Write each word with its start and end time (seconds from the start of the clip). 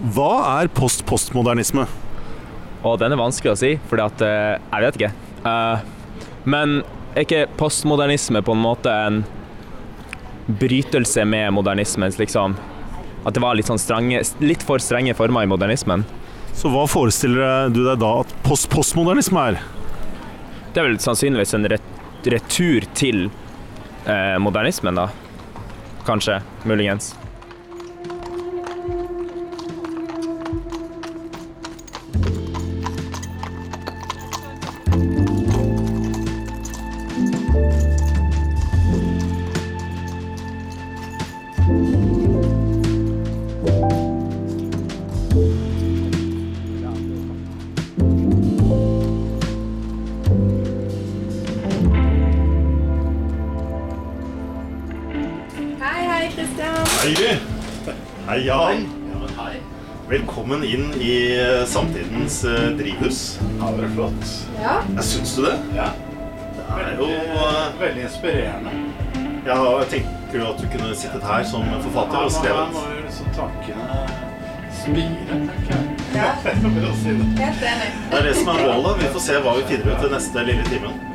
Hva 0.00 0.62
er 0.62 0.70
post-postmodernisme? 0.72 1.84
Og 2.88 2.96
den 3.02 3.12
er 3.12 3.20
vanskelig 3.20 3.52
å 3.52 3.58
si, 3.60 3.74
for 3.90 4.00
jeg 4.00 4.84
vet 4.86 4.96
ikke. 4.96 5.10
Uh, 5.44 5.82
men 6.48 6.80
er 7.12 7.26
ikke 7.26 7.42
postmodernisme 7.60 8.40
på 8.46 8.54
en 8.56 8.62
måte 8.62 8.94
en 8.94 9.20
brytelse 10.60 11.26
med 11.28 11.52
modernismen? 11.52 12.12
Liksom? 12.16 12.56
At 13.26 13.36
det 13.36 13.44
var 13.44 13.58
litt, 13.58 13.68
sånn 13.68 13.82
strenge, 13.82 14.22
litt 14.40 14.64
for 14.64 14.80
strenge 14.80 15.12
former 15.18 15.44
i 15.44 15.52
modernismen? 15.52 16.06
Så 16.56 16.72
hva 16.72 16.86
forestiller 16.88 17.68
du 17.68 17.82
deg 17.84 18.00
da 18.00 18.14
at 18.24 18.32
post-postmodernisme 18.46 19.46
er? 19.52 19.60
Det 20.72 20.80
er 20.80 20.88
vel 20.88 21.00
sannsynligvis 21.02 21.56
en 21.58 21.68
retur 21.68 22.88
til 22.96 23.26
eh, 24.06 24.36
modernismen, 24.40 24.96
da. 24.96 25.10
Kanskje. 26.08 26.40
Muligens. 26.64 27.19
Uh, 62.44 62.70
drivhus. 62.78 63.40
Ja, 63.58 63.72
det 63.76 63.84
er 63.88 63.92
flott. 63.96 64.30
Ja. 64.60 64.78
Jeg 64.96 65.04
syns 65.10 65.34
du 65.36 65.44
det? 65.44 65.58
Ja. 65.76 65.90
Det 66.70 66.86
er 66.86 66.96
jo 67.00 67.10
uh, 67.34 67.80
Veldig 67.80 68.06
inspirerende. 68.06 68.74
Ja, 69.46 69.60
Tenker 69.90 70.38
du 70.38 70.46
at 70.46 70.58
du 70.60 70.66
kunne 70.70 70.94
sittet 70.94 71.24
her 71.24 71.44
som 71.48 71.64
forfatter 71.82 72.26
og 72.26 72.34
skrevet? 72.34 72.74
Ja, 72.76 72.88
nå 72.90 73.06
liksom 73.06 73.30
tankene 73.34 74.28
spire, 74.80 75.14
tenker 75.28 75.72
jeg. 75.74 75.84
Ja. 76.14 76.30
Helt 76.44 77.62
enig. 77.62 77.92
Det 78.10 78.18
er 78.18 78.26
det 78.28 78.34
som 78.36 78.48
er 78.48 78.66
målet. 78.66 79.02
Vi 79.02 79.12
får 79.14 79.24
se 79.26 79.38
hva 79.44 79.56
vi 79.58 79.66
finner 79.72 79.94
ut 79.94 80.06
i 80.06 80.12
neste 80.14 80.44
lille 80.48 80.66
timen. 80.70 81.09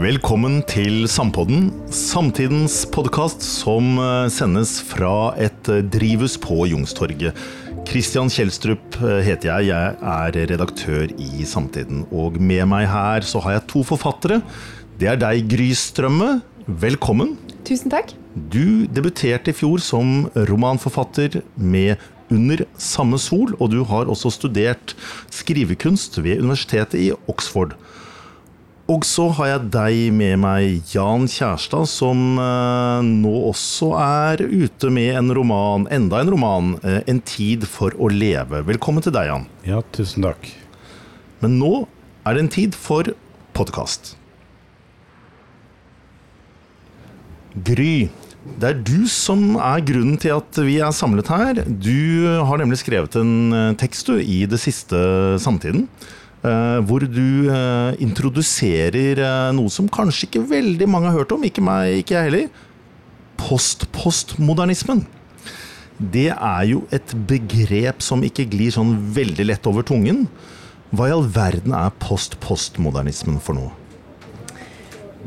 Velkommen 0.00 0.62
til 0.64 1.02
Sampodden, 1.12 1.66
samtidens 1.92 2.86
podkast 2.88 3.42
som 3.44 3.98
eh, 4.00 4.30
sendes 4.32 4.78
fra 4.88 5.34
et 5.36 5.68
eh, 5.68 5.82
drivhus 5.92 6.38
på 6.40 6.62
Youngstorget. 6.70 7.36
Kristian 7.84 8.32
Kjelstrup 8.32 8.96
eh, 9.02 9.18
heter 9.26 9.50
jeg, 9.50 9.68
jeg 9.68 9.98
er 10.14 10.38
redaktør 10.54 11.12
i 11.20 11.44
Samtiden. 11.44 12.06
Og 12.16 12.40
med 12.40 12.64
meg 12.70 12.86
her 12.88 13.28
så 13.28 13.42
har 13.44 13.58
jeg 13.58 13.66
to 13.74 13.84
forfattere. 13.90 14.40
Det 14.96 15.10
er 15.12 15.20
deg, 15.20 15.44
Gry 15.52 15.68
Strømme. 15.76 16.30
Velkommen. 16.64 17.36
Tusen 17.68 17.92
takk. 17.92 18.16
Du 18.32 18.88
debuterte 18.88 19.52
i 19.52 19.58
fjor 19.60 19.84
som 19.84 20.30
romanforfatter 20.48 21.42
med 21.60 22.00
Under 22.30 22.64
samme 22.78 23.18
sol, 23.18 23.56
og 23.58 23.72
du 23.72 23.80
har 23.90 24.08
også 24.08 24.30
studert 24.32 24.94
skrivekunst 25.34 26.22
ved 26.22 26.40
universitetet 26.40 27.02
i 27.02 27.12
Oxford. 27.28 27.74
Og 28.90 29.04
så 29.06 29.28
har 29.36 29.46
jeg 29.46 29.66
deg 29.70 29.98
med 30.16 30.40
meg, 30.42 30.80
Jan 30.90 31.28
Kjærstad, 31.30 31.86
som 31.86 32.40
eh, 32.42 33.06
nå 33.06 33.34
også 33.52 33.92
er 34.02 34.42
ute 34.42 34.90
med 34.90 35.12
en 35.20 35.30
roman, 35.36 35.84
enda 35.94 36.18
en 36.18 36.32
roman, 36.34 36.72
eh, 36.82 36.98
'En 37.06 37.20
tid 37.22 37.68
for 37.70 37.94
å 37.94 38.10
leve'. 38.10 38.64
Velkommen 38.66 39.04
til 39.04 39.14
deg, 39.14 39.30
Jan. 39.30 39.46
Ja, 39.62 39.82
tusen 39.94 40.26
takk. 40.26 40.50
Men 41.40 41.60
nå 41.60 41.86
er 42.26 42.34
det 42.34 42.42
en 42.42 42.50
tid 42.56 42.74
for 42.74 43.14
podkast. 43.54 44.16
Gry, 47.54 48.10
det 48.58 48.68
er 48.72 48.82
du 48.82 49.06
som 49.06 49.54
er 49.54 49.86
grunnen 49.86 50.18
til 50.18 50.34
at 50.34 50.64
vi 50.66 50.80
er 50.82 50.90
samlet 50.90 51.30
her. 51.30 51.62
Du 51.62 52.26
har 52.42 52.58
nemlig 52.58 52.82
skrevet 52.82 53.14
en 53.22 53.52
eh, 53.54 53.74
tekst 53.78 54.10
du, 54.10 54.18
i 54.18 54.46
det 54.50 54.58
siste 54.58 55.38
Samtiden. 55.38 55.86
Uh, 56.40 56.80
hvor 56.88 57.04
du 57.04 57.50
uh, 57.52 57.92
introduserer 58.00 59.18
uh, 59.20 59.50
noe 59.52 59.68
som 59.68 59.90
kanskje 59.92 60.24
ikke 60.24 60.40
veldig 60.48 60.86
mange 60.88 61.10
har 61.10 61.18
hørt 61.20 61.34
om, 61.36 61.42
ikke 61.44 61.64
meg, 61.64 61.98
ikke 62.00 62.14
jeg 62.16 62.28
heller. 62.30 62.62
Post-postmodernismen. 63.40 65.02
Det 66.00 66.30
er 66.32 66.62
jo 66.70 66.86
et 66.96 67.12
begrep 67.28 68.00
som 68.00 68.24
ikke 68.24 68.48
glir 68.48 68.72
sånn 68.72 68.94
veldig 69.12 69.50
lett 69.50 69.68
over 69.68 69.84
tungen. 69.84 70.24
Hva 70.96 71.10
i 71.10 71.12
all 71.12 71.28
verden 71.28 71.76
er 71.76 71.92
post-postmodernismen 72.00 73.36
for 73.44 73.60
noe? 73.60 73.76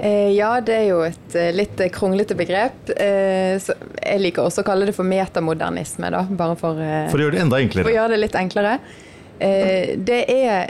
ja, 0.03 0.55
det 0.65 0.73
er 0.73 0.87
jo 0.87 1.03
et 1.05 1.35
litt 1.53 1.77
kronglete 1.93 2.33
begrep. 2.35 2.89
jeg 2.97 4.21
liker 4.23 4.41
også 4.41 4.63
å 4.63 4.65
kalle 4.65 4.87
det 4.89 4.95
for 4.97 5.05
metamodernisme, 5.05 6.09
da. 6.09 6.23
Bare 6.33 6.57
for, 6.57 6.81
for 7.13 7.21
å 7.21 7.27
gjøre 7.27 7.37
det 7.37 7.43
enda 7.45 7.59
enklere. 7.61 7.85
For 7.85 7.93
å 7.93 7.99
gjøre 7.99 8.15
det 8.15 8.23
litt 8.25 8.37
enklere. 8.41 8.73
Eh, 9.43 9.97
det 9.99 10.21
er 10.31 10.69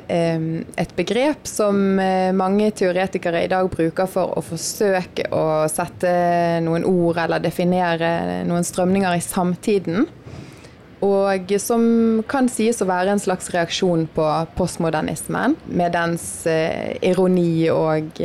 et 0.81 0.93
begrep 0.97 1.45
som 1.45 1.99
eh, 2.01 2.31
mange 2.33 2.71
teoretikere 2.73 3.43
i 3.45 3.51
dag 3.51 3.67
bruker 3.69 4.09
for 4.09 4.33
å 4.33 4.41
forsøke 4.45 5.27
å 5.35 5.43
sette 5.69 6.13
noen 6.65 6.85
ord 6.87 7.19
eller 7.21 7.43
definere 7.43 8.41
noen 8.49 8.65
strømninger 8.65 9.19
i 9.19 9.23
samtiden. 9.23 10.07
Og 11.03 11.51
som 11.59 11.83
kan 12.31 12.47
sies 12.49 12.79
å 12.81 12.87
være 12.87 13.11
en 13.11 13.21
slags 13.21 13.51
reaksjon 13.51 14.07
på 14.15 14.27
postmodernismen, 14.55 15.57
med 15.67 15.93
dens 15.93 16.23
eh, 16.49 16.95
ironi 17.03 17.67
og 17.69 18.23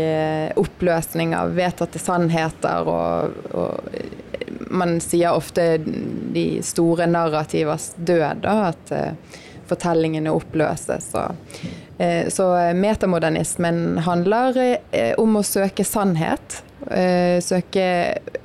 oppløsning 0.63 1.35
av 1.37 1.59
vedtatte 1.59 2.01
sannheter. 2.01 2.89
Og, 2.89 3.51
og 3.59 4.71
man 4.71 4.97
sier 5.03 5.35
ofte 5.35 5.75
de 5.83 6.47
store 6.65 7.11
narrativers 7.11 7.91
død. 7.99 8.47
At 8.47 8.95
fortellingene 9.69 10.33
oppløses. 10.35 11.11
Og, 11.19 11.59
eh, 11.99 12.29
så 12.33 12.49
metamodernismen 12.75 14.01
handler 14.07 14.59
eh, 14.65 15.15
om 15.19 15.39
å 15.39 15.45
søke 15.47 15.87
sannhet. 15.87 16.63
Eh, 16.91 17.39
søke 17.45 17.85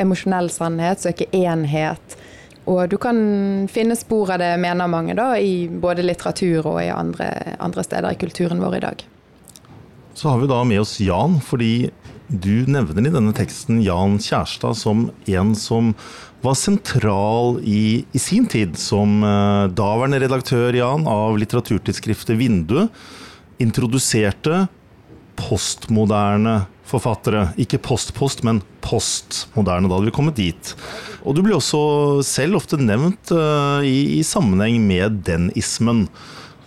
emosjonell 0.02 0.52
sannhet, 0.54 1.04
søke 1.04 1.30
enhet. 1.32 2.20
Og 2.66 2.88
du 2.90 2.96
kan 3.02 3.18
finne 3.72 3.96
spor 4.00 4.32
av 4.32 4.40
det, 4.40 4.54
mener 4.64 4.88
mange, 4.88 5.16
da, 5.20 5.34
i 5.36 5.68
både 5.68 6.06
litteratur 6.06 6.64
og 6.64 6.80
i 6.80 6.92
andre, 6.94 7.58
andre 7.60 7.84
steder 7.84 8.16
i 8.16 8.20
kulturen 8.22 8.64
vår 8.64 8.78
i 8.78 8.86
dag. 8.86 9.04
Så 10.14 10.30
har 10.30 10.40
vi 10.40 10.48
da 10.48 10.62
med 10.64 10.80
oss 10.84 11.00
Jan, 11.02 11.40
fordi 11.44 11.90
du 12.28 12.66
nevner 12.72 13.10
i 13.10 13.14
denne 13.14 13.34
teksten 13.36 13.82
Jan 13.84 14.16
Kjærstad 14.22 14.78
som 14.80 15.10
en 15.30 15.54
som 15.60 15.92
var 16.44 16.58
sentral 16.60 17.58
i, 17.64 18.04
i 18.12 18.20
sin 18.20 18.46
tid 18.52 18.76
som 18.80 19.22
uh, 19.24 19.72
daværende 19.72 20.20
redaktør 20.26 20.76
Jan, 20.76 21.08
av 21.08 21.38
litteraturtidsskriftet 21.40 22.38
Vindu 22.40 22.88
Introduserte 23.64 24.66
postmoderne 25.40 26.64
forfattere. 26.88 27.54
Ikke 27.58 27.80
postpost, 27.82 28.42
-post, 28.42 28.44
men 28.44 28.62
postmoderne. 28.82 29.88
Da 29.88 29.96
hadde 29.96 30.06
vi 30.06 30.16
kommet 30.16 30.36
dit. 30.36 30.76
Og 31.26 31.36
du 31.36 31.42
blir 31.42 31.56
også 31.56 32.24
selv 32.24 32.60
ofte 32.60 32.78
nevnt 32.78 33.32
uh, 33.32 33.82
i, 33.82 34.20
i, 34.20 34.24
sammenheng 34.24 34.82
med 34.88 35.24
den 35.26 35.52
ismen. 35.56 36.08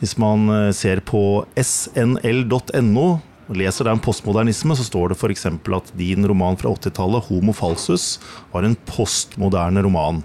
Hvis 0.01 0.17
man 0.19 0.49
uh, 0.49 0.73
ser 0.73 1.01
på 1.01 1.47
snl.no, 1.57 3.19
leser 3.55 3.87
deg 3.87 3.97
om 3.97 4.03
postmodernisme, 4.03 4.75
så 4.75 4.87
står 4.87 5.13
det 5.13 5.19
f.eks. 5.21 5.47
at 5.47 5.93
din 5.99 6.27
roman 6.27 6.59
fra 6.59 6.73
80-tallet, 6.75 7.29
'Homo 7.29 7.55
falsus', 7.55 8.19
var 8.53 8.67
en 8.67 8.77
postmoderne 8.89 9.85
roman. 9.87 10.25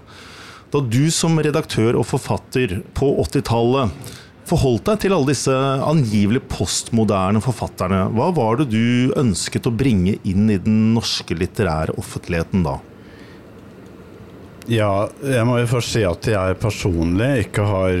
Da 0.72 0.80
du 0.80 1.10
som 1.12 1.38
redaktør 1.38 1.98
og 2.00 2.08
forfatter 2.08 2.80
på 2.96 3.12
80-tallet 3.28 3.92
forholdt 4.48 4.88
deg 4.88 5.02
til 5.04 5.14
alle 5.14 5.30
disse 5.30 5.54
angivelig 5.86 6.42
postmoderne 6.50 7.42
forfatterne, 7.44 8.06
hva 8.16 8.30
var 8.34 8.58
det 8.60 8.70
du 8.72 9.12
ønsket 9.20 9.68
å 9.68 9.74
bringe 9.74 10.16
inn 10.28 10.48
i 10.50 10.58
den 10.60 10.94
norske 10.96 11.36
litterære 11.36 11.94
offentligheten 12.00 12.64
da? 12.66 12.78
Ja, 14.70 15.08
jeg 15.26 15.46
må 15.46 15.58
jo 15.58 15.70
først 15.70 15.94
si 15.94 16.04
at 16.06 16.26
jeg 16.30 16.58
personlig 16.62 17.48
ikke 17.48 17.66
har 17.66 17.96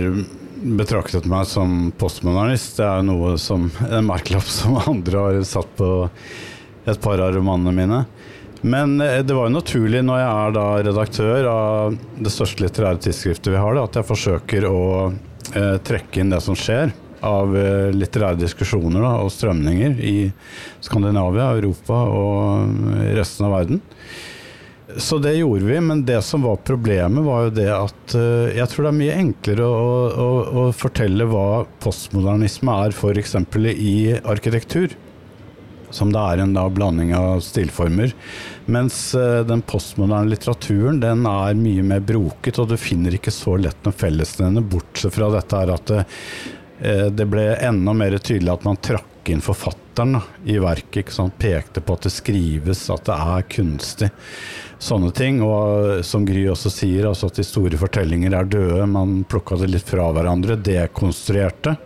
betraktet 0.62 1.26
meg 1.28 1.46
som 1.50 1.90
postmodernist. 1.98 2.76
Det 2.78 2.86
er 2.86 3.04
noe 3.06 3.36
som, 3.40 3.68
en 3.88 4.08
merkelapp 4.08 4.48
som 4.48 4.78
andre 4.92 5.26
har 5.26 5.42
satt 5.48 5.70
på 5.78 5.90
et 6.88 7.02
par 7.02 7.22
av 7.22 7.34
romanene 7.36 7.74
mine. 7.76 8.02
Men 8.62 9.00
eh, 9.00 9.20
det 9.26 9.34
var 9.34 9.48
jo 9.48 9.56
naturlig 9.58 10.02
når 10.06 10.22
jeg 10.22 10.32
er 10.32 10.56
da 10.56 10.66
redaktør 10.88 11.48
av 11.50 11.96
det 12.22 12.32
største 12.32 12.62
litterære 12.64 13.02
tidsskriftet 13.02 13.52
vi 13.52 13.60
har, 13.60 13.74
da, 13.74 13.86
at 13.88 13.98
jeg 13.98 14.08
forsøker 14.08 14.66
å 14.70 14.82
eh, 15.10 15.78
trekke 15.82 16.22
inn 16.22 16.30
det 16.32 16.42
som 16.44 16.58
skjer 16.58 16.94
av 17.26 17.56
eh, 17.58 17.90
litterære 17.94 18.38
diskusjoner 18.38 19.02
da, 19.02 19.16
og 19.22 19.32
strømninger 19.34 19.98
i 20.06 20.16
Skandinavia, 20.82 21.50
Europa 21.58 22.04
og 22.10 23.02
resten 23.18 23.48
av 23.48 23.56
verden. 23.58 23.82
Så 24.96 25.18
det 25.22 25.36
gjorde 25.38 25.64
vi, 25.64 25.78
men 25.80 26.04
det 26.04 26.18
som 26.26 26.42
var 26.42 26.56
problemet, 26.66 27.24
var 27.24 27.46
jo 27.46 27.54
det 27.56 27.68
at 27.72 28.16
uh, 28.16 28.50
jeg 28.52 28.68
tror 28.72 28.86
det 28.86 28.90
er 28.90 28.98
mye 28.98 29.20
enklere 29.20 29.68
å, 29.68 29.94
å, 30.10 30.28
å 30.62 30.66
fortelle 30.76 31.28
hva 31.30 31.46
postmodernisme 31.84 32.74
er 32.84 32.96
f.eks. 32.96 33.36
i 33.72 33.96
arkitektur 34.20 34.96
som 35.92 36.12
det 36.12 36.20
er 36.20 36.42
en 36.42 36.54
da, 36.56 36.64
blanding 36.72 37.12
av 37.16 37.40
stilformer. 37.44 38.14
Mens 38.72 39.14
uh, 39.14 39.42
den 39.46 39.62
postmoderne 39.62 40.30
litteraturen 40.32 41.00
den 41.02 41.26
er 41.28 41.58
mye 41.58 41.84
mer 41.86 42.02
broket, 42.04 42.58
og 42.58 42.72
du 42.72 42.78
finner 42.80 43.16
ikke 43.16 43.34
så 43.34 43.58
lett 43.60 43.84
noen 43.84 43.98
fellesnevner, 44.00 44.66
bortsett 44.72 45.16
fra 45.16 45.30
dette 45.34 45.62
her 45.62 45.74
at 45.76 45.92
det, 45.92 46.02
uh, 46.82 47.08
det, 47.12 47.28
ble 47.30 47.48
enda 47.60 47.96
mer 47.96 48.18
tydelig 48.18 48.56
at 48.56 48.68
man 48.68 48.80
trakk 48.82 49.32
inn 49.32 49.44
forfatteren 49.44 50.16
da, 50.18 50.24
i 50.48 50.58
verket. 50.62 51.12
Pekte 51.38 51.84
på 51.84 51.98
at 51.98 52.08
det 52.08 52.14
skrives, 52.14 52.88
at 52.90 53.06
det 53.06 53.18
er 53.36 53.48
kunstig. 53.58 54.10
Sånne 54.82 55.12
ting. 55.14 55.38
Og 55.46 56.02
som 56.06 56.26
Gry 56.26 56.44
også 56.50 56.72
sier, 56.72 57.06
altså 57.08 57.30
at 57.30 57.38
de 57.38 57.46
store 57.46 57.78
fortellinger 57.78 58.34
er 58.34 58.50
døde. 58.50 58.86
Man 58.90 59.22
plukka 59.30 59.60
det 59.60 59.70
litt 59.70 59.88
fra 59.88 60.08
hverandre, 60.14 60.58
dekonstruerte. 60.58 61.76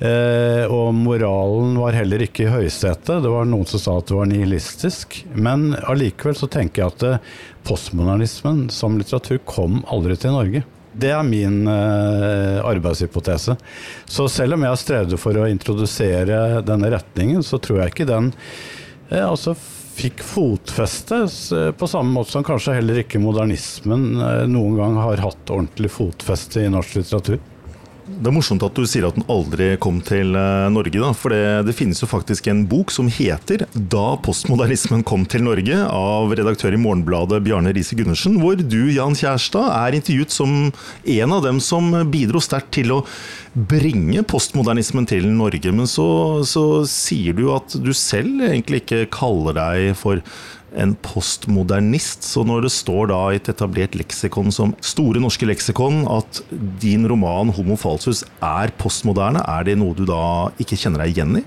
Eh, 0.00 0.64
og 0.72 0.94
moralen 0.96 1.74
var 1.76 1.94
heller 1.94 2.24
ikke 2.24 2.46
i 2.46 2.50
høysetet. 2.50 3.20
Det 3.22 3.30
var 3.30 3.46
noen 3.46 3.68
som 3.68 3.82
sa 3.82 3.96
at 4.00 4.10
det 4.10 4.16
var 4.16 4.30
nihilistisk. 4.30 5.20
Men 5.36 5.70
allikevel 5.84 6.38
så 6.40 6.50
tenker 6.50 6.82
jeg 6.82 6.94
at 6.94 7.06
eh, 7.06 7.32
postmodernismen 7.68 8.68
som 8.74 8.98
litteratur 8.98 9.42
kom 9.46 9.82
aldri 9.92 10.16
til 10.18 10.34
Norge. 10.34 10.64
Det 10.90 11.12
er 11.14 11.26
min 11.26 11.62
eh, 11.70 12.58
arbeidshypotese. 12.66 13.54
Så 14.10 14.26
selv 14.32 14.56
om 14.56 14.64
jeg 14.64 14.74
har 14.74 14.80
strevd 14.80 15.18
for 15.20 15.38
å 15.38 15.46
introdusere 15.46 16.64
denne 16.66 16.90
retningen, 16.96 17.44
så 17.46 17.60
tror 17.62 17.84
jeg 17.84 17.94
ikke 17.94 18.08
den 18.10 18.32
eh, 19.12 19.22
altså 19.22 19.54
fikk 19.94 20.22
fotfeste, 20.24 21.22
eh, 21.56 21.70
på 21.72 21.88
samme 21.90 22.14
måte 22.14 22.34
som 22.34 22.44
kanskje 22.46 22.78
heller 22.78 23.02
ikke 23.02 23.20
modernismen 23.22 24.04
eh, 24.20 24.44
noen 24.48 24.76
gang 24.78 24.98
har 25.00 25.24
hatt 25.24 25.50
ordentlig 25.50 25.90
fotfeste 25.92 26.64
i 26.64 26.72
norsk 26.72 27.00
litteratur. 27.00 27.40
Det 28.06 28.30
er 28.30 28.34
morsomt 28.34 28.62
at 28.66 28.76
du 28.76 28.86
sier 28.88 29.06
at 29.08 29.16
den 29.18 29.26
aldri 29.30 29.72
kom 29.82 30.00
til 30.04 30.34
eh, 30.38 30.68
Norge. 30.72 30.96
Da, 30.96 31.10
for 31.16 31.34
det, 31.34 31.66
det, 31.68 31.74
finnes 31.78 32.00
jo 32.02 32.08
faktisk 32.10 32.48
en 32.50 32.64
bok 32.70 32.92
som 32.94 33.10
heter 33.12 33.66
'Da 33.74 34.06
postmodernismen 34.24 35.04
kom 35.06 35.26
til 35.28 35.44
Norge' 35.46 35.82
av 35.86 36.32
redaktør 36.34 36.74
i 36.74 36.80
Morgenbladet 36.80 37.42
Bjarne 37.44 37.74
Riise 37.76 37.98
Gundersen, 37.98 38.40
hvor 38.42 38.56
du, 38.56 38.80
Jan 38.94 39.16
Kjærstad, 39.18 39.70
er 39.70 39.98
intervjuet 39.98 40.34
som 40.34 40.72
en 41.04 41.36
av 41.36 41.44
dem 41.44 41.60
som 41.60 41.92
bidro 42.10 42.40
sterkt 42.42 42.72
til 42.78 42.92
å 42.96 43.02
bringe 43.54 44.22
postmodernismen 44.22 45.08
til 45.10 45.26
Norge. 45.30 45.72
Men 45.74 45.88
så, 45.90 46.40
så 46.46 46.84
sier 46.88 47.36
du 47.36 47.48
at 47.54 47.74
du 47.78 47.92
selv 47.96 48.46
egentlig 48.48 48.84
ikke 48.84 49.06
kaller 49.12 49.56
deg 49.58 49.92
for 49.98 50.22
en 50.76 50.94
postmodernist. 51.02 52.22
Så 52.26 52.44
når 52.46 52.62
det 52.66 52.72
står 52.74 53.06
da 53.10 53.20
i 53.30 53.36
et 53.40 53.48
etablert 53.52 53.94
leksikon 53.98 54.52
som 54.54 54.74
Store 54.84 55.20
norske 55.22 55.46
leksikon 55.48 55.96
at 56.10 56.42
din 56.82 57.08
roman 57.08 57.52
'Homo 57.52 57.76
falsus' 57.76 58.24
er 58.42 58.70
postmoderne, 58.78 59.40
er 59.46 59.64
det 59.64 59.78
noe 59.78 59.94
du 59.94 60.04
da 60.06 60.50
ikke 60.58 60.76
kjenner 60.76 60.98
deg 61.04 61.10
igjen 61.16 61.36
i? 61.40 61.44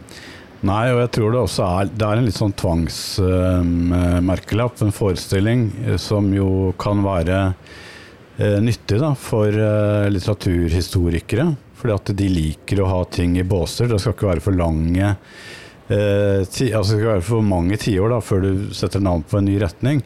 Nei, 0.64 0.92
og 0.94 1.00
jeg 1.02 1.12
tror 1.12 1.32
det 1.32 1.40
også 1.44 1.64
er 1.68 1.86
Det 1.92 2.06
er 2.08 2.18
en 2.18 2.26
litt 2.26 2.40
sånn 2.40 2.54
tvangsmerkelapp, 2.56 4.76
uh, 4.80 4.84
en 4.86 4.92
forestilling, 4.96 5.72
uh, 5.90 5.98
som 5.98 6.34
jo 6.34 6.74
kan 6.80 7.04
være 7.04 7.54
nyttig 8.34 8.98
da, 8.98 9.14
for 9.14 9.46
eh, 9.46 10.10
litteraturhistorikere. 10.10 11.56
Fordi 11.78 11.94
at 11.94 12.18
de 12.18 12.28
liker 12.32 12.82
å 12.82 12.90
ha 12.90 13.06
ting 13.06 13.38
i 13.38 13.46
båser. 13.46 13.86
Det 13.92 14.02
skal 14.02 14.14
ikke 14.16 14.32
være 14.32 14.42
for 14.42 14.58
lange 14.58 15.14
Eh, 15.94 16.44
ti, 16.50 16.70
altså 16.74 16.96
det 16.96 17.02
skal 17.02 17.12
være 17.12 17.26
for 17.28 17.46
mange 17.46 17.78
tiår 17.82 18.16
før 18.24 18.46
du 18.46 18.70
setter 18.76 19.04
navn 19.04 19.26
på 19.28 19.40
en 19.40 19.50
ny 19.50 19.58
retning. 19.62 20.02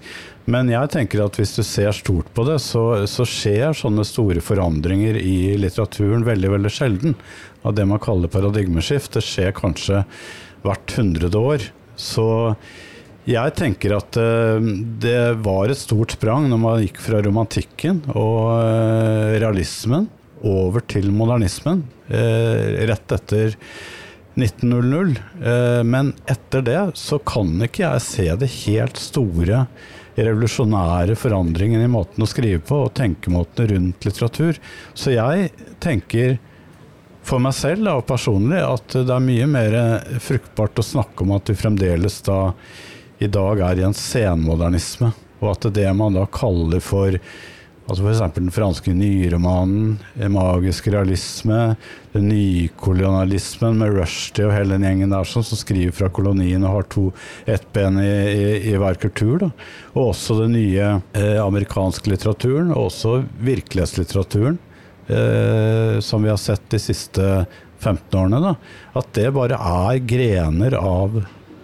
Men 0.48 0.72
jeg 0.72 0.92
tenker 0.94 1.26
at 1.26 1.38
hvis 1.40 1.58
du 1.58 1.64
ser 1.68 1.92
stort 1.96 2.30
på 2.36 2.46
det, 2.48 2.58
så, 2.64 2.84
så, 3.10 3.26
skjer 3.28 3.76
sånne 3.76 4.06
store 4.08 4.44
forandringer 4.44 5.20
i 5.20 5.56
litteraturen 5.60 6.24
veldig 6.28 6.54
veldig 6.56 6.72
sjelden. 6.72 7.18
Av 7.68 7.76
det 7.76 7.84
man 7.90 8.02
kaller 8.04 8.32
paradigmeskift. 8.32 9.18
Det 9.18 9.26
skjer 9.28 9.56
kanskje 9.56 10.06
hvert 10.64 10.96
hundrede 10.96 11.42
år. 11.52 11.68
Så 12.00 12.28
jeg 13.28 13.56
tenker 13.60 13.98
at 13.98 14.16
uh, 14.16 14.56
det 15.04 15.36
var 15.44 15.68
et 15.68 15.80
stort 15.80 16.16
sprang 16.16 16.48
når 16.48 16.64
man 16.64 16.84
gikk 16.86 17.02
fra 17.04 17.20
romantikken 17.26 18.06
og 18.14 18.54
uh, 18.56 19.36
realismen 19.36 20.08
over 20.48 20.86
til 20.88 21.12
modernismen. 21.12 21.84
Uh, 22.08 22.88
rett 22.88 23.18
etter 23.18 23.58
1900. 24.38 25.18
Eh, 25.44 25.84
men 25.84 26.14
etter 26.30 26.66
det 26.66 26.82
så 27.00 27.20
kan 27.20 27.56
ikke 27.66 27.86
jeg 27.86 28.06
se 28.06 28.28
det 28.42 28.52
helt 28.64 29.02
store 29.02 29.66
revolusjonære 30.18 31.18
forandringen 31.20 31.84
i 31.84 31.90
måten 31.92 32.24
å 32.26 32.30
skrive 32.30 32.62
på 32.66 32.84
og 32.88 32.94
tenkemåtene 32.98 33.74
rundt 33.74 34.08
litteratur. 34.08 34.58
Så 34.98 35.14
jeg 35.14 35.52
tenker 35.84 36.38
for 37.28 37.44
meg 37.44 37.54
selv 37.58 37.92
og 37.92 38.06
personlig 38.10 38.62
at 38.64 38.96
det 38.96 39.14
er 39.14 39.26
mye 39.26 39.50
mer 39.52 39.78
fruktbart 40.24 40.80
å 40.80 40.86
snakke 40.86 41.26
om 41.26 41.36
at 41.36 41.52
vi 41.52 41.58
fremdeles 41.60 42.22
da 42.26 42.40
i 43.20 43.30
dag 43.30 43.62
er 43.66 43.82
i 43.82 43.86
en 43.88 43.98
senmodernisme, 43.98 45.12
og 45.42 45.52
at 45.56 45.70
det 45.74 45.88
man 45.98 46.18
da 46.18 46.28
kaller 46.30 46.82
for 46.84 47.18
Altså 47.88 48.04
F.eks. 48.04 48.34
den 48.36 48.50
franske 48.52 48.92
nyromanen, 48.92 49.94
magisk 50.34 50.90
realisme, 50.92 51.78
den 52.12 52.28
nykolonialismen 52.28 53.78
med 53.80 53.94
Rushdie 53.96 54.44
og 54.44 54.52
hele 54.52 54.76
den 54.76 54.84
gjengen 54.84 55.14
der 55.16 55.28
som, 55.28 55.46
som 55.48 55.60
skriver 55.60 55.96
fra 55.96 56.10
kolonien 56.12 56.66
og 56.68 56.74
har 56.74 56.88
to, 56.92 57.06
ett 57.48 57.64
ben 57.76 58.00
i, 58.02 58.10
i, 58.28 58.50
i, 58.74 58.76
hver 58.76 59.00
kultur. 59.00 59.38
Da. 59.46 59.52
Og 59.94 60.10
også 60.10 60.36
den 60.42 60.58
nye 60.58 60.90
eh, 61.16 61.38
amerikanske 61.40 62.12
litteraturen, 62.12 62.74
og 62.76 62.90
også 62.90 63.22
virkelighetslitteraturen, 63.48 64.60
eh, 65.08 66.02
som 66.04 66.28
vi 66.28 66.34
har 66.34 66.42
sett 66.44 66.68
de 66.74 66.82
siste 66.84 67.30
15 67.80 68.20
årene. 68.20 68.42
Da. 68.44 68.56
At 69.00 69.14
det 69.16 69.32
bare 69.38 69.56
er 69.56 70.02
grener 70.04 70.76
av 70.82 71.22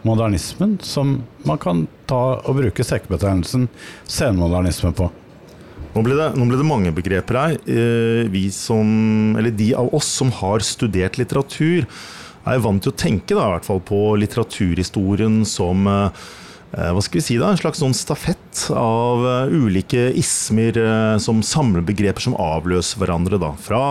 modernismen 0.08 0.78
som 0.84 1.18
man 1.48 1.60
kan 1.60 1.84
ta 2.08 2.40
og 2.40 2.58
bruke 2.62 2.88
sekkebetegnelsen 2.88 3.68
senmodernisme 4.08 4.94
på. 4.96 5.10
Nå 5.94 6.02
ble, 6.02 6.16
det, 6.18 6.32
nå 6.34 6.48
ble 6.50 6.58
det 6.58 6.66
mange 6.66 6.92
begreper 6.96 7.38
her. 7.38 7.58
Eh, 7.70 8.24
vi 8.34 8.48
som, 8.54 8.88
eller 9.38 9.54
de 9.54 9.74
av 9.78 9.92
oss 9.94 10.10
som 10.10 10.32
har 10.42 10.64
studert 10.66 11.20
litteratur, 11.22 11.86
er 12.44 12.64
vant 12.64 12.82
til 12.84 12.92
å 12.92 12.98
tenke 12.98 13.38
da, 13.38 13.46
i 13.46 13.54
hvert 13.54 13.68
fall 13.68 13.84
på 13.86 14.00
litteraturhistorien 14.20 15.44
som 15.48 15.86
eh, 15.88 16.24
hva 16.74 17.04
skal 17.06 17.20
vi 17.20 17.24
si 17.24 17.38
da, 17.38 17.52
en 17.54 17.60
slags 17.62 17.84
sånn 17.84 17.94
stafett 17.94 18.64
av 18.74 19.22
ulike 19.54 20.08
ismer 20.18 20.80
som 21.22 21.44
samler 21.46 21.86
begreper 21.86 22.26
som 22.26 22.34
avløser 22.42 22.98
hverandre. 22.98 23.38
Da. 23.38 23.52
Fra 23.62 23.84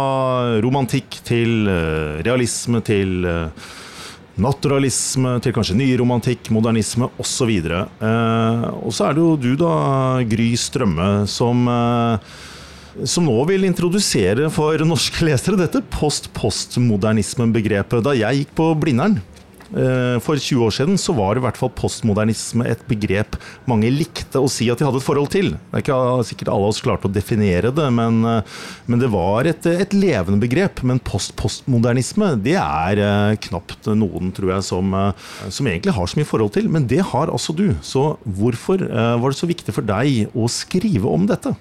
romantikk 0.65 1.21
til 1.23 1.71
realisme 2.27 2.83
til 2.83 3.23
naturalisme 4.41 5.35
til 5.45 5.53
kanskje 5.55 5.77
nyromantikk, 5.77 6.51
modernisme 6.55 7.09
osv. 7.21 7.51
Eh, 7.51 8.65
og 8.73 8.93
så 8.95 9.05
er 9.09 9.13
det 9.17 9.23
jo 9.23 9.37
du, 9.41 9.57
da, 9.61 9.73
Gry 10.29 10.57
Strømme, 10.59 11.27
som, 11.31 11.69
eh, 11.69 12.19
som 13.09 13.25
nå 13.29 13.45
vil 13.51 13.65
introdusere 13.69 14.51
for 14.53 14.79
norske 14.93 15.25
lesere 15.29 15.57
dette 15.61 15.81
post-postmodernisme-begrepet. 15.99 18.05
Da 18.07 18.13
jeg 18.17 18.37
gikk 18.43 18.53
på 18.59 18.67
Blindern, 18.81 19.17
for 20.23 20.37
20 20.37 20.67
år 20.67 20.75
siden 20.77 20.99
så 21.01 21.15
var 21.17 21.39
i 21.39 21.43
hvert 21.43 21.57
fall 21.57 21.71
postmodernisme 21.77 22.67
et 22.69 22.83
begrep 22.89 23.39
mange 23.71 23.89
likte 23.93 24.41
å 24.41 24.51
si 24.51 24.69
at 24.73 24.81
de 24.81 24.87
hadde 24.87 25.01
et 25.01 25.07
forhold 25.07 25.31
til. 25.33 25.53
Det 25.55 25.79
er 25.79 25.85
ikke 25.85 26.27
sikkert 26.29 26.53
alle 26.53 26.69
oss 26.73 26.83
klarte 26.85 27.09
å 27.09 27.13
definere 27.13 27.73
det, 27.75 27.89
men, 27.95 28.21
eh, 28.29 28.61
men 28.91 29.03
det 29.03 29.11
var 29.13 29.49
et, 29.49 29.67
et, 29.71 29.97
levende 29.97 30.43
begrep. 30.43 30.83
Men 30.89 31.03
post-postmodernisme 31.03 32.35
det 32.45 32.59
er 32.61 33.03
eh, 33.03 33.41
knapt 33.49 33.91
noen, 33.97 34.33
tror 34.37 34.57
jeg, 34.57 34.69
som, 34.69 34.95
som, 35.49 35.69
egentlig 35.69 35.97
har 35.97 36.09
så 36.11 36.21
mye 36.21 36.29
forhold 36.29 36.55
til. 36.57 36.71
Men 36.73 36.89
det 36.91 37.03
har 37.13 37.33
altså 37.33 37.57
du. 37.57 37.71
Så 37.85 38.17
hvorfor 38.25 38.83
var 38.83 39.33
det 39.33 39.39
så 39.39 39.49
viktig 39.49 39.75
for 39.75 39.87
deg 39.87 40.33
å 40.37 40.49
skrive 40.51 41.11
om 41.11 41.29
dette? 41.29 41.55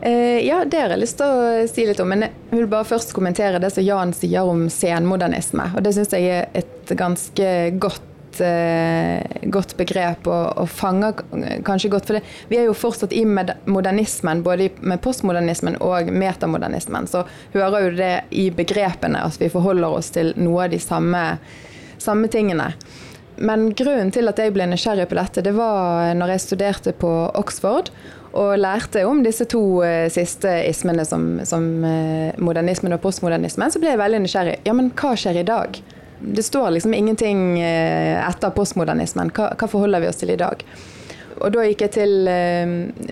Eh, 0.00 0.46
ja, 0.46 0.64
det 0.64 0.78
har 0.78 0.92
jeg 0.94 1.02
lyst 1.02 1.18
til 1.18 1.26
å 1.26 1.62
si 1.70 1.86
litt 1.88 2.00
om. 2.02 2.12
Men 2.12 2.28
jeg 2.28 2.54
vil 2.54 2.68
bare 2.70 2.86
først 2.86 3.14
kommentere 3.16 3.60
det 3.62 3.72
som 3.74 3.84
Jan 3.84 4.14
sier 4.16 4.46
om 4.46 4.68
senmodernisme. 4.70 5.72
Og 5.74 5.82
det 5.84 5.94
syns 5.96 6.14
jeg 6.14 6.28
er 6.30 6.46
et 6.58 6.92
ganske 6.98 7.48
godt, 7.82 8.40
eh, 8.44 9.42
godt 9.50 9.74
begrep 9.80 10.28
og, 10.30 10.44
og, 10.62 10.68
fanger 10.70 11.24
kanskje 11.66 11.90
godt. 11.94 12.06
For 12.10 12.18
det, 12.18 12.22
vi 12.52 12.60
er 12.60 12.68
jo 12.68 12.76
fortsatt 12.78 13.16
i 13.16 13.24
modernismen, 13.26 14.44
både 14.46 14.70
med 14.78 15.02
postmodernismen 15.02 15.80
og 15.82 16.12
metamodernismen. 16.14 17.10
Så 17.10 17.24
hører 17.56 17.88
jo 17.88 17.98
det 17.98 18.14
i 18.30 18.48
begrepene 18.54 19.24
at 19.26 19.40
vi 19.42 19.50
forholder 19.50 19.98
oss 19.98 20.14
til 20.14 20.32
noe 20.38 20.68
av 20.68 20.72
de 20.76 20.82
samme, 20.82 21.26
samme 21.98 22.30
tingene. 22.30 22.72
men 23.38 23.68
grunnen 23.70 24.10
til 24.10 24.26
at 24.26 24.38
jeg 24.38 24.50
ble 24.50 24.64
nysgjerrig 24.66 25.04
på 25.06 25.14
dette, 25.14 25.42
det 25.46 25.52
var 25.54 26.10
når 26.18 26.32
jeg 26.32 26.42
studerte 26.42 26.92
på 26.92 27.10
Oxford 27.38 27.92
og 28.38 28.58
lærte 28.60 29.04
om 29.08 29.22
disse 29.24 29.46
to 29.50 29.62
uh, 29.82 30.06
siste 30.12 30.50
ismene, 30.68 31.04
som, 31.08 31.38
som 31.48 31.64
uh, 31.84 32.34
modernismen 32.42 32.94
og 32.94 33.02
postmodernismen, 33.02 33.72
så 33.72 33.82
ble 33.82 33.92
jeg 33.92 34.00
veldig 34.00 34.22
nysgjerrig. 34.24 34.58
Ja, 34.68 34.74
men 34.78 34.92
hva 34.98 35.14
skjer 35.18 35.40
i 35.40 35.46
dag? 35.48 35.80
Det 36.18 36.42
står 36.42 36.72
liksom 36.76 36.94
ingenting 36.94 37.58
uh, 37.58 38.18
etter 38.26 38.54
postmodernismen. 38.54 39.32
Hva, 39.34 39.52
hva, 39.58 39.70
forholder 39.70 40.04
vi 40.04 40.10
oss 40.10 40.22
til 40.22 40.34
i 40.34 40.40
dag? 40.40 40.64
Og 41.38 41.52
da 41.54 41.62
gikk 41.68 41.84
jeg 41.84 41.92
til 41.94 42.26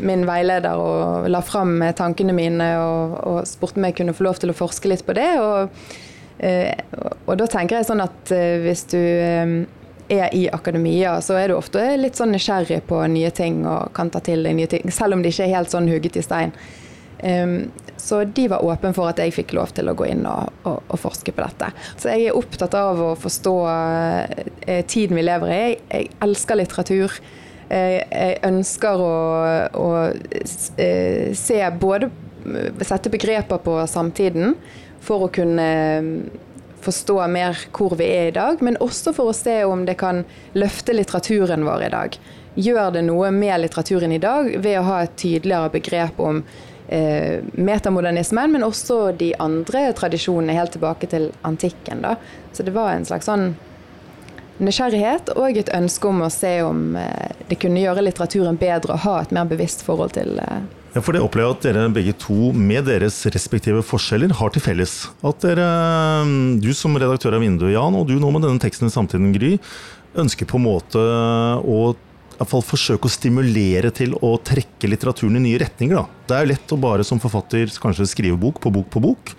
min 0.03 0.25
veileder 0.27 0.81
og 0.83 1.29
la 1.31 1.39
fram 1.47 1.77
tankene 1.95 2.35
mine 2.35 2.67
og, 2.83 3.13
og 3.23 3.37
spurte 3.47 3.79
om 3.79 3.87
jeg 3.87 3.95
kunne 4.01 4.17
få 4.19 4.27
lov 4.27 4.41
til 4.43 4.51
å 4.51 4.57
forske 4.57 4.91
litt 4.91 5.05
på 5.07 5.15
det. 5.15 5.29
Og, 5.39 5.93
og 7.23 7.31
da 7.39 7.47
tenker 7.47 7.79
jeg 7.79 7.87
sånn 7.87 8.03
at 8.03 8.33
hvis 8.65 8.83
du 8.91 8.99
er 10.09 10.35
i 10.35 10.47
akademia, 10.53 11.21
så 11.21 11.37
er 11.41 11.51
du 11.51 11.57
ofte 11.57 11.83
litt 11.99 12.19
sånn 12.19 12.35
nysgjerrig 12.35 12.83
på 12.89 13.01
nye 13.11 13.31
ting 13.35 13.65
og 13.67 13.93
kan 13.97 14.11
ta 14.13 14.23
til 14.25 14.47
deg 14.47 14.57
nye 14.59 14.71
ting, 14.71 14.91
selv 14.95 15.17
om 15.17 15.25
de 15.25 15.33
ikke 15.33 15.47
er 15.49 15.57
helt 15.59 15.73
sånn 15.73 15.89
hugget 15.91 16.19
i 16.21 16.25
stein. 16.25 16.55
Um, 17.23 17.73
så 17.97 18.25
de 18.25 18.45
var 18.53 18.65
åpne 18.65 18.93
for 18.95 19.09
at 19.09 19.21
jeg 19.23 19.33
fikk 19.33 19.55
lov 19.57 19.73
til 19.75 19.89
å 19.89 19.95
gå 19.97 20.11
inn 20.13 20.27
og, 20.29 20.53
og, 20.69 20.83
og 20.93 21.01
forske 21.01 21.33
på 21.33 21.43
dette. 21.43 21.71
Så 21.97 22.13
jeg 22.13 22.29
er 22.29 22.37
opptatt 22.37 22.77
av 22.77 23.01
å 23.03 23.15
forstå 23.19 23.55
uh, 23.65 24.83
tiden 24.87 25.17
vi 25.17 25.25
lever 25.25 25.53
i. 25.53 25.57
Jeg, 25.57 25.81
jeg 25.89 26.11
elsker 26.29 26.61
litteratur. 26.61 27.19
Jeg, 27.67 28.03
jeg 28.13 28.37
ønsker 28.47 29.01
å, 29.03 29.15
å 29.75 29.89
uh, 30.13 31.35
se 31.35 31.61
både 31.81 32.13
Sette 32.87 33.11
begreper 33.11 33.59
på 33.59 33.73
samtiden 33.91 34.53
for 35.03 35.27
å 35.27 35.31
kunne 35.35 35.65
forstå 36.87 37.19
mer 37.33 37.59
hvor 37.75 37.97
vi 37.99 38.09
er 38.15 38.31
i 38.31 38.37
dag, 38.37 38.63
men 38.65 38.79
også 38.83 39.13
for 39.17 39.33
å 39.33 39.37
se 39.37 39.59
om 39.67 39.85
det 39.89 39.99
kan 40.01 40.25
løfte 40.57 40.95
litteraturen 40.97 41.67
vår 41.67 41.87
i 41.89 41.93
dag. 41.93 42.19
Gjør 42.57 42.95
det 42.95 43.05
noe 43.09 43.31
med 43.35 43.61
litteraturen 43.65 44.15
i 44.17 44.23
dag 44.23 44.49
ved 44.55 44.81
å 44.81 44.87
ha 44.87 45.03
et 45.05 45.17
tydeligere 45.21 45.75
begrep 45.75 46.21
om 46.23 46.41
eh, 46.89 47.45
metamodernismen, 47.53 48.53
men 48.55 48.65
også 48.65 49.13
de 49.19 49.35
andre 49.43 49.91
tradisjonene 49.99 50.57
helt 50.57 50.73
tilbake 50.77 51.11
til 51.13 51.31
antikken. 51.47 52.05
Da. 52.07 52.17
Så 52.53 52.65
det 52.65 52.75
var 52.77 52.95
en 52.95 53.05
slags 53.09 53.29
sånn 53.29 53.51
nysgjerrighet 54.57 55.35
og 55.37 55.59
et 55.61 55.69
ønske 55.77 56.09
om 56.09 56.23
å 56.25 56.33
se 56.33 56.55
om 56.65 56.97
eh, 56.97 57.37
det 57.51 57.61
kunne 57.61 57.83
gjøre 57.83 58.07
litteraturen 58.07 58.57
bedre 58.61 58.97
og 58.97 59.05
ha 59.05 59.19
et 59.21 59.35
mer 59.37 59.49
bevisst 59.51 59.85
forhold 59.85 60.17
til 60.17 60.39
eh, 60.41 60.63
ja, 60.97 61.03
for 61.05 61.13
det 61.13 61.21
opplever 61.21 61.51
jeg 61.51 61.57
at 61.59 61.65
dere 61.67 61.89
begge 61.93 62.15
to, 62.17 62.55
med 62.57 62.87
deres 62.89 63.19
respektive 63.29 63.83
forskjeller, 63.85 64.33
har 64.39 64.53
til 64.55 64.65
felles. 64.65 64.95
At 65.21 65.45
dere, 65.45 65.67
mm, 66.25 66.57
du 66.65 66.71
som 66.73 66.97
redaktør 66.97 67.37
av 67.37 67.45
Vinduet, 67.45 67.75
Jan, 67.75 67.99
og 67.99 68.09
du 68.09 68.15
nå 68.17 68.31
med 68.33 68.47
denne 68.47 68.63
teksten 68.63 68.89
i 68.89 68.95
Samtiden, 68.95 69.29
Gry, 69.37 69.59
ønsker 70.17 70.49
på 70.49 70.57
en 70.57 70.65
måte 70.65 71.03
å 71.61 71.81
i 71.93 72.39
hvert 72.39 72.51
fall 72.51 72.65
forsøke 72.65 73.09
å 73.09 73.13
stimulere 73.13 73.89
til 73.97 74.17
å 74.25 74.35
trekke 74.45 74.89
litteraturen 74.89 75.39
i 75.39 75.45
nye 75.47 75.61
retninger. 75.61 75.97
Da. 75.97 76.25
Det 76.29 76.37
er 76.37 76.43
jo 76.43 76.51
lett 76.51 76.73
å 76.73 76.81
bare 76.81 77.05
som 77.09 77.21
forfatter 77.21 77.71
kanskje 77.81 78.09
skrive 78.09 78.41
bok 78.41 78.61
på 78.61 78.73
bok 78.73 78.91
på 78.93 79.01
bok. 79.05 79.33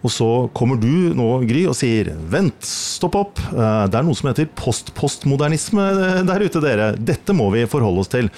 Og 0.00 0.12
så 0.12 0.28
kommer 0.56 0.78
du 0.80 1.12
nå, 1.16 1.26
Gry, 1.48 1.66
og 1.68 1.76
sier 1.76 2.12
vent, 2.32 2.64
stopp 2.64 3.18
opp. 3.18 3.42
Eh, 3.52 3.84
det 3.90 3.98
er 3.98 4.06
noe 4.06 4.16
som 4.16 4.30
heter 4.30 4.48
post-postmodernisme 4.56 5.84
eh, 5.90 6.20
der 6.28 6.44
ute, 6.46 6.62
dere. 6.64 6.90
Dette 6.96 7.36
må 7.36 7.50
vi 7.52 7.66
forholde 7.68 8.04
oss 8.04 8.12
til. 8.12 8.30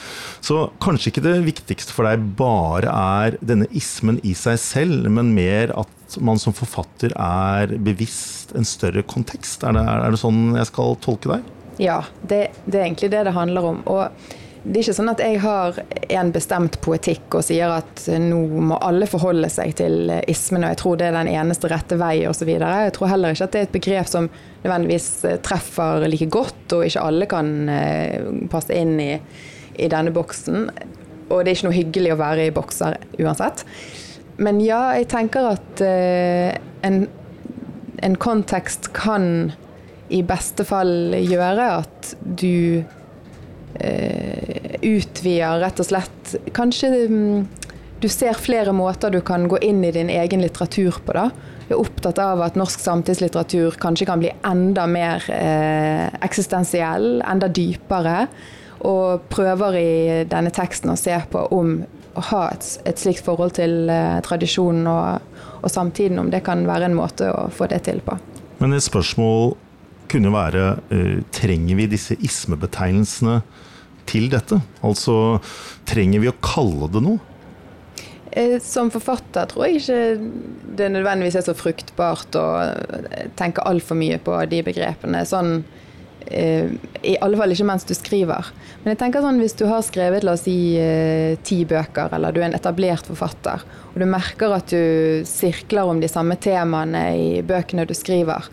Så 0.43 0.65
kanskje 0.83 1.13
ikke 1.13 1.25
det 1.29 1.37
viktigste 1.47 1.95
for 1.95 2.09
deg 2.09 2.25
bare 2.39 2.91
er 2.91 3.39
denne 3.45 3.71
ismen 3.79 4.19
i 4.27 4.35
seg 4.39 4.59
selv, 4.63 5.07
men 5.13 5.35
mer 5.37 5.75
at 5.85 6.19
man 6.21 6.41
som 6.43 6.55
forfatter 6.57 7.15
er 7.15 7.79
bevisst 7.81 8.53
en 8.59 8.67
større 8.69 9.07
kontekst. 9.07 9.63
Er 9.65 9.79
det, 9.79 9.87
er 9.87 10.13
det 10.13 10.21
sånn 10.21 10.59
jeg 10.59 10.69
skal 10.73 10.99
tolke 11.05 11.37
deg? 11.37 11.51
Ja, 11.81 12.03
det, 12.29 12.49
det 12.67 12.79
er 12.81 12.89
egentlig 12.89 13.15
det 13.15 13.23
det 13.29 13.39
handler 13.39 13.71
om. 13.71 13.85
Og 13.89 14.35
det 14.63 14.77
er 14.77 14.85
ikke 14.85 14.95
sånn 14.95 15.11
at 15.11 15.21
jeg 15.23 15.39
har 15.43 15.79
en 16.15 16.29
bestemt 16.35 16.77
poetikk 16.85 17.35
og 17.35 17.43
sier 17.43 17.73
at 17.75 18.05
nå 18.23 18.39
må 18.71 18.77
alle 18.79 19.09
forholde 19.11 19.49
seg 19.51 19.73
til 19.81 20.13
ismen, 20.31 20.63
og 20.63 20.71
jeg 20.71 20.79
tror 20.79 21.01
det 21.01 21.09
er 21.09 21.17
den 21.17 21.31
eneste 21.33 21.71
rette 21.73 21.99
vei 21.99 22.15
osv. 22.31 22.53
Jeg 22.55 22.95
tror 22.95 23.11
heller 23.11 23.35
ikke 23.35 23.49
at 23.49 23.57
det 23.57 23.63
er 23.63 23.67
et 23.67 23.75
begrep 23.75 24.13
som 24.13 24.29
nødvendigvis 24.63 25.09
eh, 25.27 25.41
treffer 25.43 26.07
like 26.07 26.31
godt, 26.31 26.77
og 26.77 26.87
ikke 26.87 27.07
alle 27.09 27.29
kan 27.31 27.51
eh, 27.75 28.31
passe 28.53 28.79
inn 28.79 28.95
i, 29.03 29.11
i 29.83 29.91
denne 29.91 30.15
boksen. 30.15 30.71
Og 31.33 31.43
det 31.43 31.51
er 31.51 31.57
ikke 31.57 31.71
noe 31.71 31.81
hyggelig 31.81 32.15
å 32.15 32.21
være 32.23 32.47
i 32.47 32.55
bokser 32.55 33.01
uansett. 33.19 33.67
Men 34.43 34.63
ja, 34.63 34.93
jeg 34.97 35.11
tenker 35.13 35.51
at 35.53 35.83
uh, 35.85 36.55
en, 36.87 37.03
en 38.03 38.17
kontekst 38.21 38.93
kan 38.97 39.53
i 40.13 40.23
beste 40.27 40.65
fall 40.69 41.15
gjøre 41.19 41.69
at 41.83 42.13
du 42.23 42.83
uh, 43.81 44.79
utvider 44.83 45.61
rett 45.63 45.81
og 45.83 45.89
slett 45.89 46.35
Kanskje 46.57 46.91
um, 47.09 47.45
du 48.03 48.09
ser 48.11 48.35
flere 48.35 48.73
måter 48.75 49.13
du 49.15 49.21
kan 49.23 49.45
gå 49.49 49.61
inn 49.63 49.85
i 49.87 49.93
din 49.95 50.11
egen 50.11 50.43
litteratur 50.43 50.97
på. 51.07 51.15
da. 51.15 51.29
Jeg 51.69 51.77
er 51.77 51.83
opptatt 51.85 52.19
av 52.19 52.41
at 52.43 52.57
norsk 52.59 52.83
samtidslitteratur 52.83 53.77
kanskje 53.81 54.09
kan 54.09 54.19
bli 54.19 54.33
enda 54.43 54.89
mer 54.91 55.23
eh, 55.31 56.09
eksistensiell, 56.27 57.23
enda 57.23 57.47
dypere. 57.47 58.27
Og 58.91 59.23
prøver 59.31 59.79
i 59.79 59.93
denne 60.27 60.51
teksten 60.51 60.91
å 60.91 60.99
se 60.99 61.15
på 61.31 61.45
om 61.55 61.77
å 62.19 62.25
ha 62.33 62.43
et, 62.51 62.67
et 62.91 62.99
slikt 62.99 63.23
forhold 63.23 63.55
til 63.61 63.87
eh, 63.87 64.19
tradisjonen 64.27 64.91
og, 64.91 65.39
og 65.63 65.71
samtiden, 65.71 66.19
om 66.19 66.33
det 66.35 66.43
kan 66.43 66.67
være 66.67 66.91
en 66.91 66.99
måte 66.99 67.31
å 67.31 67.47
få 67.55 67.71
det 67.71 67.85
til 67.87 68.03
på. 68.03 68.19
Men 68.59 68.75
et 68.75 68.83
spørsmål 68.83 69.55
kunne 70.11 70.33
være 70.35 70.65
uh, 70.93 71.19
trenger 71.35 71.79
vi 71.79 71.91
disse 71.93 72.17
ismebetegnelsene 72.19 73.41
til 74.09 74.31
dette? 74.33 74.59
Altså 74.85 75.39
trenger 75.89 76.23
vi 76.23 76.31
å 76.31 76.39
kalle 76.43 76.91
det 76.93 77.05
noe? 77.05 77.21
Eh, 78.33 78.57
som 78.65 78.89
forfatter 78.89 79.45
tror 79.51 79.67
jeg 79.67 79.83
ikke 79.83 79.97
det 80.79 80.89
nødvendigvis 80.95 81.37
er 81.37 81.45
så 81.45 81.53
fruktbart 81.57 82.39
å 82.41 82.47
tenke 83.37 83.65
altfor 83.69 83.99
mye 84.01 84.17
på 84.25 84.39
de 84.49 84.63
begrepene. 84.65 85.21
Sånn, 85.29 85.59
eh, 86.25 86.73
I 87.05 87.19
alle 87.21 87.37
fall 87.37 87.53
ikke 87.53 87.67
mens 87.69 87.85
du 87.85 87.93
skriver. 87.93 88.49
Men 88.81 88.95
jeg 88.95 89.03
tenker 89.03 89.21
sånn, 89.21 89.43
hvis 89.43 89.59
du 89.61 89.67
har 89.69 89.85
skrevet 89.85 90.25
la 90.25 90.33
oss 90.33 90.47
si 90.49 90.57
ti 91.45 91.59
bøker, 91.69 92.09
eller 92.17 92.33
du 92.33 92.41
er 92.41 92.49
en 92.49 92.57
etablert 92.57 93.11
forfatter, 93.11 93.67
og 93.93 94.01
du 94.01 94.09
merker 94.09 94.57
at 94.57 94.73
du 94.73 95.29
sirkler 95.29 95.93
om 95.93 96.01
de 96.01 96.09
samme 96.09 96.39
temaene 96.41 97.05
i 97.13 97.29
bøkene 97.45 97.85
du 97.85 97.93
skriver, 97.93 98.49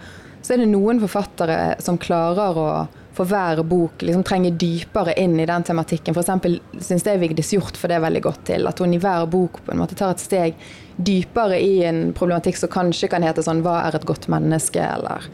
så 0.49 0.55
er 0.55 0.63
det 0.63 0.71
noen 0.71 0.97
forfattere 0.97 1.75
som 1.85 1.99
klarer 2.01 2.57
å 2.57 2.69
for 3.13 3.29
hver 3.29 3.59
bok 3.67 4.01
liksom 4.01 4.23
trenger 4.25 4.55
dypere 4.57 5.13
inn 5.19 5.35
i 5.37 5.45
den 5.45 5.65
tematikken. 5.67 6.15
F.eks. 6.15 6.55
syns 6.87 7.05
jeg 7.05 7.19
Vigdis 7.21 7.51
Hjorth 7.53 7.77
får 7.77 7.91
det 7.91 7.99
veldig 8.01 8.21
godt 8.25 8.45
til. 8.47 8.65
At 8.65 8.79
hun 8.81 8.95
i 8.95 8.99
hver 9.01 9.27
bok 9.29 9.59
på 9.65 9.73
en 9.73 9.81
måte 9.81 9.97
tar 9.99 10.15
et 10.15 10.23
steg 10.23 10.55
dypere 10.95 11.59
i 11.61 11.83
en 11.85 11.99
problematikk 12.17 12.57
som 12.57 12.71
kanskje 12.71 13.11
kan 13.11 13.25
hete 13.27 13.43
sånn 13.45 13.61
Hva 13.65 13.75
er 13.83 13.99
et 13.99 14.07
godt 14.09 14.25
menneske? 14.31 14.81
eller 14.81 15.27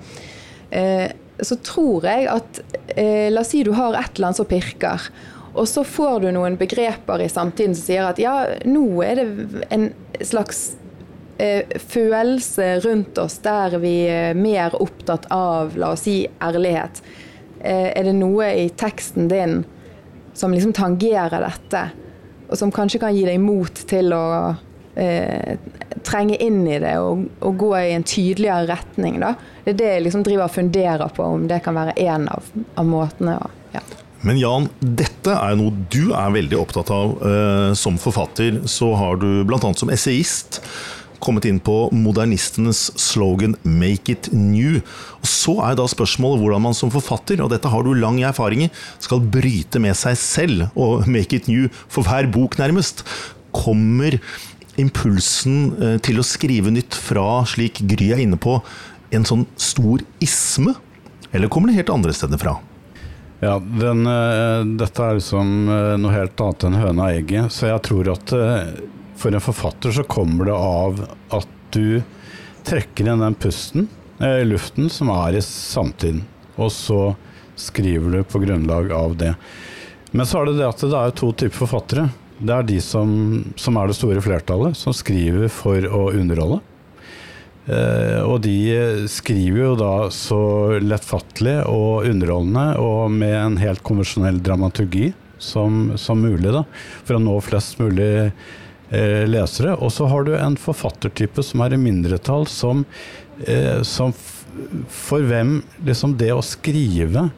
eh, 0.76 1.14
Så 1.40 1.60
tror 1.64 2.10
jeg 2.10 2.28
at 2.34 2.60
eh, 2.98 3.32
La 3.32 3.46
oss 3.46 3.54
si 3.56 3.64
du 3.64 3.72
har 3.78 3.96
et 3.96 4.18
eller 4.18 4.34
annet 4.34 4.42
som 4.42 4.50
pirker. 4.50 5.08
Og 5.56 5.70
så 5.72 5.86
får 5.88 6.26
du 6.26 6.32
noen 6.36 6.60
begreper 6.60 7.24
i 7.24 7.32
samtiden 7.32 7.78
som 7.78 7.88
sier 7.88 8.10
at 8.10 8.20
ja, 8.20 8.42
nå 8.68 8.90
er 9.08 9.22
det 9.22 9.68
en 9.72 9.92
slags 10.20 10.74
følelse 11.38 12.68
rundt 12.86 13.18
oss 13.20 13.40
der 13.44 13.76
vi 13.84 14.06
er 14.08 14.38
mer 14.40 14.76
opptatt 14.80 15.26
av, 15.34 15.76
la 15.76 15.92
oss 15.96 16.06
si, 16.08 16.22
ærlighet. 16.42 17.02
Eh, 17.66 17.90
er 17.98 18.06
det 18.08 18.14
noe 18.18 18.52
i 18.54 18.70
teksten 18.78 19.28
din 19.32 19.64
som 20.36 20.54
liksom 20.54 20.74
tangerer 20.76 21.42
dette, 21.42 21.82
og 22.50 22.60
som 22.60 22.72
kanskje 22.74 23.02
kan 23.02 23.16
gi 23.16 23.26
deg 23.26 23.42
mot 23.42 23.84
til 23.90 24.14
å 24.14 24.26
eh, 24.94 25.56
trenge 26.06 26.38
inn 26.44 26.62
i 26.68 26.80
det 26.84 26.94
og, 27.02 27.26
og, 27.40 27.56
gå 27.58 27.72
i 27.80 27.94
en 27.96 28.06
tydeligere 28.06 28.68
retning? 28.70 29.20
Da? 29.24 29.34
Det 29.64 29.74
er 29.74 29.80
det 29.80 29.92
jeg 29.94 30.08
liksom 30.08 30.26
driver 30.28 30.48
og 30.48 30.58
funderer 30.58 31.14
på, 31.16 31.30
om 31.40 31.48
det 31.50 31.64
kan 31.66 31.78
være 31.80 31.96
en 32.06 32.30
av, 32.32 32.52
av 32.76 32.90
måtene. 32.90 33.40
ja. 33.74 33.84
Men 34.26 34.40
Jan, 34.42 34.68
dette 34.80 35.34
er 35.38 35.58
noe 35.58 35.74
du 35.94 36.10
er 36.18 36.32
veldig 36.34 36.58
opptatt 36.58 36.90
av 36.94 37.12
eh, 37.22 37.72
som 37.78 37.98
forfatter. 38.02 38.64
Så 38.66 38.88
har 38.98 39.20
du 39.22 39.44
bl.a. 39.46 39.74
som 39.78 39.92
essayist 39.94 40.62
kommet 41.24 41.46
inn 41.50 41.60
på 41.64 41.90
modernistenes 41.96 42.92
slogan 43.00 43.56
'Make 43.64 44.12
it 44.12 44.30
new'. 44.34 44.82
Og 45.22 45.28
Så 45.28 45.56
er 45.64 45.76
da 45.76 45.86
spørsmålet 45.88 46.42
hvordan 46.42 46.62
man 46.62 46.74
som 46.74 46.92
forfatter, 46.92 47.42
og 47.42 47.50
dette 47.50 47.70
har 47.70 47.84
du 47.84 47.94
lang 47.94 48.22
erfaring 48.24 48.66
i, 48.66 48.72
skal 49.00 49.20
bryte 49.20 49.80
med 49.80 49.96
seg 49.96 50.18
selv 50.18 50.70
og 50.76 51.08
'make 51.08 51.34
it 51.34 51.46
new' 51.48 51.70
for 51.88 52.04
hver 52.04 52.32
bok, 52.32 52.58
nærmest. 52.58 53.04
Kommer 53.54 54.20
impulsen 54.78 55.76
eh, 55.82 55.98
til 56.04 56.20
å 56.20 56.24
skrive 56.24 56.72
nytt 56.72 56.94
fra, 56.94 57.46
slik 57.48 57.80
Gry 57.88 58.12
er 58.12 58.24
inne 58.24 58.38
på, 58.38 58.62
en 59.12 59.24
sånn 59.24 59.46
stor 59.56 60.02
isme? 60.20 60.76
Eller 61.32 61.48
kommer 61.48 61.70
det 61.70 61.80
helt 61.80 61.94
andre 61.94 62.14
steder 62.14 62.38
fra? 62.38 62.58
Ja, 63.44 63.60
den, 63.60 64.08
uh, 64.08 64.64
dette 64.80 65.04
er 65.04 65.18
liksom 65.18 65.70
uh, 65.70 65.96
noe 66.00 66.14
helt 66.16 66.40
annet 66.42 66.64
enn 66.64 66.78
høna 66.80 67.10
og 67.10 67.18
egget. 67.20 67.52
Så 67.52 67.68
jeg 67.68 67.84
tror 67.86 68.10
at 68.16 68.34
for 69.16 69.34
en 69.34 69.44
forfatter 69.44 69.96
så 69.96 70.06
kommer 70.08 70.50
det 70.50 70.56
av 70.56 71.02
at 71.36 71.52
du 71.76 72.02
trekker 72.66 73.08
inn 73.08 73.24
den 73.24 73.38
pusten 73.38 73.88
i 74.24 74.44
luften 74.48 74.90
som 74.92 75.12
er 75.14 75.38
i 75.38 75.44
samtiden. 75.44 76.24
Og 76.56 76.72
så 76.72 77.00
skriver 77.60 78.18
du 78.18 78.28
på 78.28 78.42
grunnlag 78.44 78.92
av 78.96 79.16
det. 79.20 79.34
Men 80.16 80.28
så 80.28 80.42
er 80.42 80.50
det 80.50 80.60
det 80.62 80.70
at 80.70 80.86
det 80.86 81.00
er 81.00 81.18
to 81.20 81.32
typer 81.36 81.66
forfattere. 81.66 82.08
Det 82.40 82.52
er 82.52 82.68
de 82.68 82.80
som, 82.84 83.10
som 83.60 83.78
er 83.80 83.90
det 83.90 83.98
store 83.98 84.24
flertallet, 84.24 84.76
som 84.80 84.96
skriver 84.96 85.52
for 85.52 85.88
å 85.88 86.08
underholde. 86.16 86.62
Eh, 87.66 88.22
og 88.22 88.44
de 88.46 89.08
skriver 89.10 89.62
jo 89.64 89.76
da 89.80 89.94
så 90.14 90.40
lettfattelig 90.84 91.64
og 91.66 92.06
underholdende 92.06 92.66
og 92.78 93.10
med 93.16 93.34
en 93.40 93.56
helt 93.58 93.82
konvensjonell 93.88 94.38
dramaturgi 94.46 95.10
som, 95.42 95.96
som 95.98 96.22
mulig, 96.22 96.52
da, 96.54 96.62
for 97.08 97.18
å 97.18 97.24
nå 97.24 97.34
flest 97.44 97.82
mulig 97.82 98.12
eh, 98.28 98.54
lesere. 98.92 99.76
Og 99.80 99.92
så 99.94 100.10
har 100.12 100.26
du 100.26 100.36
en 100.38 100.58
forfattertype 100.60 101.44
som 101.44 101.64
er 101.66 101.76
i 101.76 101.82
mindretall, 101.82 102.48
som, 102.48 102.86
eh, 103.46 103.82
som 103.84 104.14
for 104.90 105.26
hvem 105.26 105.64
liksom 105.86 106.18
det 106.18 106.32
å 106.34 106.44
skrive 106.46 107.30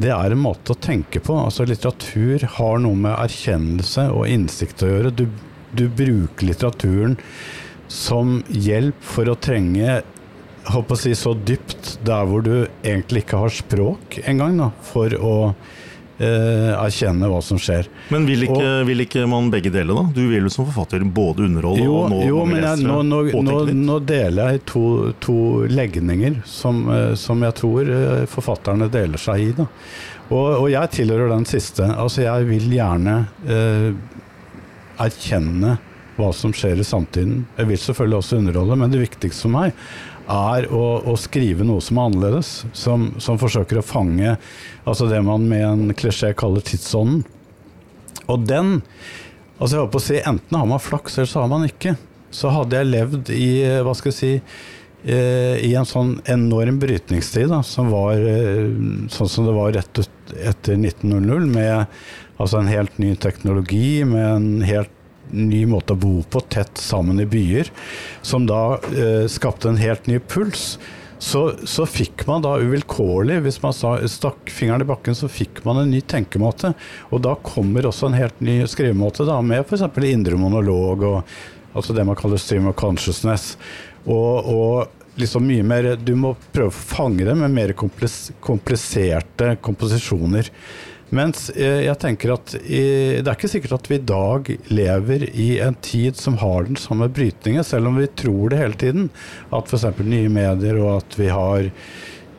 det 0.00 0.10
er 0.14 0.32
en 0.32 0.40
måte 0.40 0.72
å 0.72 0.80
tenke 0.80 1.20
på. 1.20 1.34
Altså 1.36 1.66
Litteratur 1.68 2.46
har 2.56 2.78
noe 2.80 2.96
med 2.96 3.18
erkjennelse 3.18 4.06
og 4.14 4.30
innsikt 4.32 4.84
å 4.84 4.88
gjøre. 4.88 5.12
Du, 5.12 5.26
du 5.76 5.88
bruker 5.92 6.48
litteraturen 6.48 7.18
som 7.90 8.38
hjelp 8.48 8.96
for 9.04 9.28
å 9.28 9.36
trenge 9.36 10.00
håper 10.70 10.94
å 10.94 11.00
si, 11.00 11.12
så 11.16 11.34
dypt 11.34 11.98
der 12.06 12.26
hvor 12.28 12.44
du 12.44 12.54
egentlig 12.84 13.24
ikke 13.24 13.40
har 13.42 13.54
språk 13.54 14.20
engang, 14.28 14.60
for 14.86 15.14
å 15.16 15.34
eh, 15.50 15.78
erkjenne 16.20 17.28
hva 17.30 17.40
som 17.44 17.58
skjer. 17.60 17.86
Men 18.12 18.26
vil 18.28 18.44
ikke, 18.44 18.60
og, 18.60 18.86
vil 18.88 19.04
ikke, 19.06 19.24
man 19.30 19.48
begge 19.52 19.72
deler, 19.72 19.96
da? 19.96 20.04
Du 20.14 20.22
vil 20.28 20.44
jo 20.44 20.52
som 20.52 20.68
forfatter 20.68 21.04
både 21.04 21.46
underholde 21.48 21.86
jo, 21.86 21.96
og 21.96 22.12
nå 22.12 22.20
jo, 22.28 22.42
men 22.48 22.64
jeg, 22.64 22.84
nå, 22.84 22.98
nå, 23.08 23.20
nå, 23.46 23.58
nå, 23.72 23.98
deler 24.04 24.54
jeg 24.54 24.64
to, 24.68 24.84
to 25.22 25.36
legninger 25.70 26.40
som, 26.48 26.82
eh, 26.92 27.12
som, 27.18 27.40
jeg 27.46 27.56
tror 27.60 27.92
eh, 27.96 28.24
forfatterne 28.30 28.90
deler 28.92 29.20
seg 29.20 29.46
i. 29.46 29.50
Da. 29.56 29.68
Og, 30.30 30.48
og, 30.48 30.66
jeg 30.70 30.94
tilhører 31.00 31.32
den 31.32 31.46
siste. 31.48 31.88
Altså, 31.90 32.24
jeg 32.26 32.50
vil 32.50 32.68
gjerne 32.76 33.16
eh, 33.48 33.88
erkjenne 35.00 35.78
hva 36.20 36.30
som 36.36 36.52
skjer 36.54 36.82
i 36.82 36.86
samtiden. 36.86 37.44
Jeg 37.56 37.70
vil 37.70 37.80
selvfølgelig 37.80 38.20
også 38.20 38.40
underholde, 38.42 38.78
men 38.82 38.92
det 38.92 39.02
viktigste 39.06 39.46
for 39.46 39.54
meg 39.54 39.72
er 40.30 40.68
å, 40.72 40.84
å, 41.10 41.16
skrive 41.18 41.66
noe 41.66 41.82
som 41.84 41.98
er 41.98 42.10
annerledes. 42.10 42.52
Som, 42.76 43.10
som, 43.22 43.38
forsøker 43.40 43.80
å 43.80 43.86
fange 43.86 44.36
altså 44.84 45.08
det 45.10 45.20
man 45.26 45.46
med 45.50 45.66
en 45.66 45.94
klisjé 45.96 46.32
kaller 46.38 46.64
tidsånden. 46.66 47.24
Og 48.30 48.46
den 48.46 48.78
altså 49.58 49.76
jeg 49.76 49.84
håper 49.84 50.00
å 50.00 50.04
si, 50.04 50.20
Enten 50.22 50.56
har 50.56 50.68
man 50.70 50.82
flaks, 50.82 51.18
eller 51.18 51.30
så 51.30 51.42
har 51.44 51.50
man 51.52 51.66
ikke. 51.68 51.96
Så 52.34 52.52
hadde 52.54 52.78
jeg 52.78 52.92
levd 52.92 53.32
i 53.34 53.50
hva 53.84 53.94
skal 53.98 54.12
jeg 54.12 54.18
si, 54.20 54.32
eh, 55.04 55.58
i 55.66 55.74
en 55.76 55.88
sånn 55.88 56.14
enorm 56.30 56.78
brytningstid, 56.80 57.50
da, 57.50 57.60
som 57.66 57.90
var 57.92 58.14
eh, 58.16 58.70
sånn 59.12 59.32
som 59.34 59.48
det 59.48 59.56
var 59.56 59.74
rett 59.74 60.02
etter 60.38 60.78
1900, 60.78 61.50
med 61.50 62.40
altså 62.40 62.60
en 62.60 62.70
helt 62.70 62.96
ny 63.02 63.12
teknologi, 63.20 64.00
med 64.08 64.26
en 64.30 64.48
helt 64.64 64.94
ny 65.32 65.64
måte 65.70 65.96
å 65.96 66.00
bo 66.00 66.14
på, 66.30 66.42
tett 66.52 66.80
sammen 66.80 67.20
i 67.22 67.28
byer, 67.28 67.70
som 68.22 68.48
da 68.48 68.78
eh, 68.94 69.26
skapte 69.30 69.70
en 69.70 69.80
helt 69.80 70.10
ny 70.10 70.18
puls. 70.18 70.78
Så, 71.20 71.42
så, 71.68 71.84
fikk 71.84 72.24
man 72.24 72.40
da 72.40 72.54
uvilkårlig, 72.62 73.42
hvis 73.44 73.58
man 73.60 73.74
stakk 73.76 74.48
fingeren 74.48 74.86
i 74.86 74.88
bakken, 74.88 75.16
så 75.16 75.28
fikk 75.28 75.60
man 75.66 75.82
en 75.82 75.90
ny 75.92 76.00
tenkemåte. 76.00 76.72
Og 77.12 77.20
da 77.26 77.34
kommer 77.44 77.90
også 77.90 78.08
en 78.08 78.16
helt 78.16 78.40
ny 78.40 78.62
skrivemåte, 78.64 79.26
da, 79.28 79.36
med 79.44 79.66
f.eks. 79.66 79.84
indre 80.08 80.40
monolog 80.40 81.04
og 81.04 81.34
altså 81.76 81.94
det 81.94 82.06
man 82.08 82.16
kaller 82.18 82.40
stream 82.40 82.70
of 82.70 82.78
consciousness. 82.80 83.52
Og, 84.06 84.48
og 84.48 85.20
liksom 85.20 85.44
mye 85.44 85.64
mer 85.66 85.90
Du 86.00 86.14
må 86.16 86.32
prøve 86.54 86.72
å 86.72 86.80
fange 86.94 87.26
det 87.28 87.34
med 87.36 87.52
mer 87.52 87.74
kompliserte 87.76 89.54
komposisjoner. 89.60 90.48
Mens 91.14 91.48
eh, 91.56 91.82
jeg 91.86 91.98
tenker 92.02 92.34
at 92.36 92.52
det 92.54 93.24
er 93.24 93.34
ikke 93.34 93.50
sikkert 93.50 93.80
at 93.80 93.90
vi 93.90 93.98
i 93.98 94.04
dag 94.06 94.50
lever 94.70 95.26
i 95.30 95.48
en 95.62 95.74
tid 95.82 96.18
som 96.18 96.38
har 96.42 96.68
den 96.68 96.78
samme 96.78 97.10
brytningen, 97.10 97.66
selv 97.66 97.90
om 97.90 97.98
vi 97.98 98.06
tror 98.22 98.52
det 98.52 98.60
hele 98.60 98.78
tiden. 98.78 99.10
At 99.50 99.70
f.eks. 99.70 99.88
nye 100.04 100.30
medier 100.30 100.78
og 100.78 101.00
at 101.00 101.18
vi 101.18 101.30
har 101.34 101.66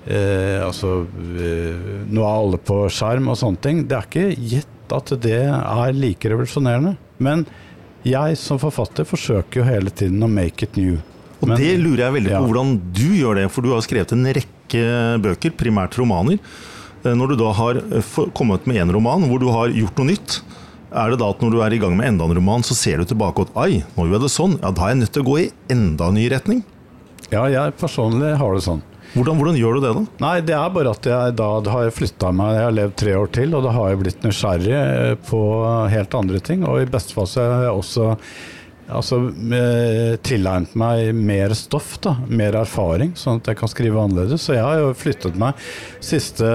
eh, 0.07 0.59
altså 0.63 1.01
eh, 1.03 1.89
Nå 2.07 2.23
er 2.23 2.31
alle 2.31 2.61
på 2.61 2.83
skjerm 2.91 3.31
og 3.33 3.39
sånne 3.41 3.63
ting. 3.65 3.83
Det 3.89 3.97
er 3.97 4.07
ikke 4.07 4.53
gitt 4.55 4.95
at 4.95 5.13
det 5.23 5.43
er 5.47 5.95
like 5.95 6.31
revolusjonerende. 6.31 6.95
Men 7.21 7.45
jeg 8.07 8.37
som 8.39 8.59
forfatter 8.59 9.05
forsøker 9.07 9.61
jo 9.61 9.67
hele 9.67 9.91
tiden 9.93 10.23
å 10.23 10.31
make 10.31 10.65
it 10.65 10.79
new. 10.79 10.97
Og 11.41 11.49
Men, 11.49 11.57
det 11.57 11.73
lurer 11.81 12.05
jeg 12.05 12.15
veldig 12.19 12.31
på 12.31 12.37
ja. 12.37 12.47
hvordan 12.47 12.75
du 12.93 13.07
gjør 13.17 13.39
det, 13.41 13.47
for 13.53 13.65
du 13.65 13.71
har 13.73 13.81
skrevet 13.85 14.13
en 14.13 14.27
rekke 14.37 14.83
bøker, 15.23 15.53
primært 15.57 15.97
romaner. 15.99 16.41
Eh, 17.03 17.15
når 17.17 17.33
du 17.33 17.39
da 17.41 17.53
har 17.57 17.81
eh, 17.81 18.11
kommet 18.37 18.67
med 18.69 18.81
én 18.81 18.93
roman 18.93 19.25
hvor 19.29 19.41
du 19.41 19.49
har 19.53 19.73
gjort 19.73 19.97
noe 20.01 20.11
nytt, 20.11 20.41
er 20.91 21.13
det 21.13 21.21
da 21.21 21.31
at 21.31 21.41
når 21.41 21.53
du 21.53 21.61
er 21.63 21.73
i 21.73 21.79
gang 21.81 21.95
med 21.97 22.09
enda 22.09 22.27
en 22.27 22.35
roman, 22.37 22.63
så 22.67 22.75
ser 22.75 23.01
du 23.01 23.07
tilbake 23.07 23.47
at 23.47 23.57
ai, 23.63 23.81
nå 23.95 24.05
gjør 24.05 24.17
jeg 24.17 24.25
det 24.25 24.31
sånn, 24.33 24.57
ja 24.59 24.71
da 24.75 24.85
er 24.85 24.93
jeg 24.93 25.01
nødt 25.01 25.13
til 25.15 25.23
å 25.23 25.29
gå 25.29 25.37
i 25.39 25.49
enda 25.71 26.11
ny 26.13 26.27
retning? 26.33 26.63
Ja, 27.31 27.45
jeg 27.47 27.77
personlig 27.79 28.33
har 28.37 28.57
det 28.57 28.65
sånn. 28.65 28.81
Hvordan, 29.11 29.39
hvordan, 29.39 29.57
gjør 29.59 29.75
du 29.75 29.83
det, 29.83 29.91
da? 29.95 30.01
Nei, 30.23 30.35
Det 30.47 30.53
er 30.55 30.71
bare 30.71 30.91
at 30.95 31.07
jeg 31.07 31.35
da 31.35 31.47
har 31.73 31.89
flytta 31.91 32.29
meg. 32.35 32.53
Jeg 32.55 32.63
har 32.63 32.75
levd 32.75 32.93
tre 33.01 33.15
år 33.19 33.31
til, 33.35 33.55
og 33.57 33.65
da 33.65 33.73
har 33.75 33.89
jeg 33.89 33.99
blitt 33.99 34.23
nysgjerrig 34.23 34.75
eh, 34.77 35.15
på 35.27 35.41
helt 35.91 36.15
andre 36.15 36.39
ting. 36.39 36.63
Og 36.67 36.79
i 36.79 36.87
beste 36.91 37.15
fall 37.15 37.27
så 37.27 37.43
har 37.43 37.65
jeg 37.67 37.81
også 37.81 38.05
altså, 38.91 39.19
tilegnet 40.25 40.75
meg 40.79 41.11
mer 41.15 41.55
stoff, 41.57 41.95
da, 42.03 42.15
mer 42.27 42.57
erfaring, 42.61 43.15
sånn 43.19 43.41
at 43.41 43.51
jeg 43.51 43.61
kan 43.61 43.71
skrive 43.71 44.01
annerledes. 44.01 44.43
Så 44.45 44.57
jeg 44.57 44.65
har 44.65 44.81
jo 44.81 44.91
flyttet 44.97 45.39
meg. 45.39 45.59
Siste 46.03 46.49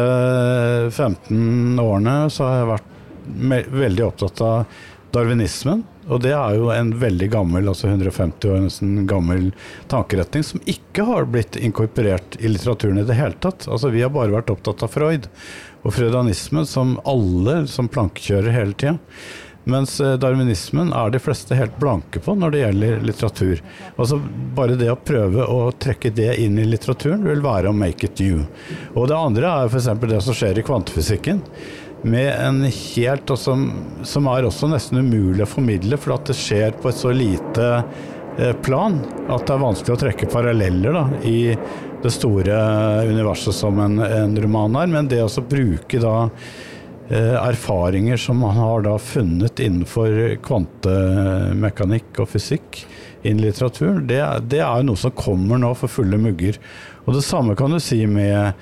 15 0.92 1.80
årene 1.82 2.18
så 2.32 2.48
har 2.48 2.60
jeg 2.60 2.70
vært 2.74 3.72
veldig 3.84 4.06
opptatt 4.06 4.44
av 4.46 4.82
darwinismen. 5.16 5.84
Og 6.06 6.20
det 6.22 6.32
er 6.36 6.54
jo 6.54 6.68
en 6.70 6.92
veldig 7.00 7.28
gammel, 7.32 7.66
altså 7.70 7.88
150 7.90 8.52
år 8.52 8.60
nesten 8.62 9.06
gammel 9.10 9.48
tankeretning 9.90 10.44
som 10.46 10.62
ikke 10.70 11.06
har 11.08 11.26
blitt 11.30 11.58
inkorporert 11.58 12.38
i 12.38 12.50
litteraturen 12.52 13.00
i 13.02 13.06
det 13.08 13.16
hele 13.18 13.34
tatt. 13.42 13.66
Altså 13.66 13.90
Vi 13.94 14.04
har 14.04 14.14
bare 14.14 14.34
vært 14.36 14.52
opptatt 14.54 14.84
av 14.86 14.92
Freud 14.94 15.26
og 15.86 15.94
freudanisme, 15.94 16.62
som 16.66 16.96
alle 17.06 17.64
som 17.70 17.90
plankekjører 17.90 18.54
hele 18.54 18.78
tida. 18.78 18.96
Mens 19.66 20.00
eh, 20.00 20.14
darwinismen 20.14 20.92
er 20.94 21.10
de 21.10 21.18
fleste 21.18 21.56
helt 21.58 21.74
blanke 21.80 22.20
på 22.22 22.36
når 22.38 22.52
det 22.54 22.60
gjelder 22.60 23.00
litteratur. 23.02 23.62
Altså 23.96 24.20
Bare 24.56 24.76
det 24.78 24.92
å 24.92 24.98
prøve 24.98 25.46
å 25.50 25.72
trekke 25.74 26.12
det 26.14 26.36
inn 26.42 26.60
i 26.62 26.66
litteraturen 26.68 27.26
vil 27.26 27.42
være 27.42 27.72
å 27.72 27.76
make 27.76 28.06
it 28.06 28.22
new. 28.22 28.44
Og 28.94 29.08
det 29.10 29.18
andre 29.18 29.50
er 29.50 29.72
f.eks. 29.72 29.90
det 30.06 30.20
som 30.22 30.38
skjer 30.38 30.60
i 30.60 30.64
kvantefysikken. 30.66 31.42
Med 32.06 32.28
en 32.30 32.60
helt, 32.68 33.32
som, 33.42 33.64
som 34.06 34.28
er 34.30 34.46
også 34.46 34.68
nesten 34.70 35.02
umulig 35.02 35.42
å 35.42 35.50
formidle, 35.50 35.98
for 35.98 36.14
at 36.14 36.30
det 36.30 36.38
skjer 36.38 36.78
på 36.78 36.92
et 36.92 37.00
så 37.00 37.10
lite 37.10 37.66
eh, 37.74 38.54
plan 38.62 39.00
at 39.26 39.48
det 39.48 39.56
er 39.56 39.64
vanskelig 39.64 39.96
å 39.96 40.00
trekke 40.04 40.30
paralleller 40.30 40.94
da, 40.94 41.04
i 41.26 41.40
det 42.06 42.14
store 42.14 42.54
universet 43.10 43.56
som 43.56 43.82
en, 43.82 43.98
en 43.98 44.38
roman 44.46 44.78
er. 44.78 44.94
Men 44.94 45.10
det 45.10 45.24
å 45.26 45.46
bruke 45.50 45.98
da 45.98 46.16
erfaringer 47.14 48.18
som 48.18 48.40
man 48.42 48.56
har 48.56 48.82
da 48.82 48.96
funnet 48.98 49.60
innenfor 49.62 50.36
kvantemekanikk 50.42 52.22
og 52.22 52.30
fysikk 52.32 52.80
innen 53.26 53.44
litteraturen, 53.44 54.04
det, 54.06 54.20
det 54.50 54.60
er 54.62 54.84
noe 54.86 54.98
som 54.98 55.14
kommer 55.16 55.58
nå 55.58 55.72
for 55.78 55.90
fulle 55.90 56.18
mugger. 56.20 56.58
Og 57.06 57.16
det 57.16 57.24
samme 57.26 57.56
kan 57.58 57.72
du 57.74 57.80
si 57.82 58.02
med, 58.10 58.52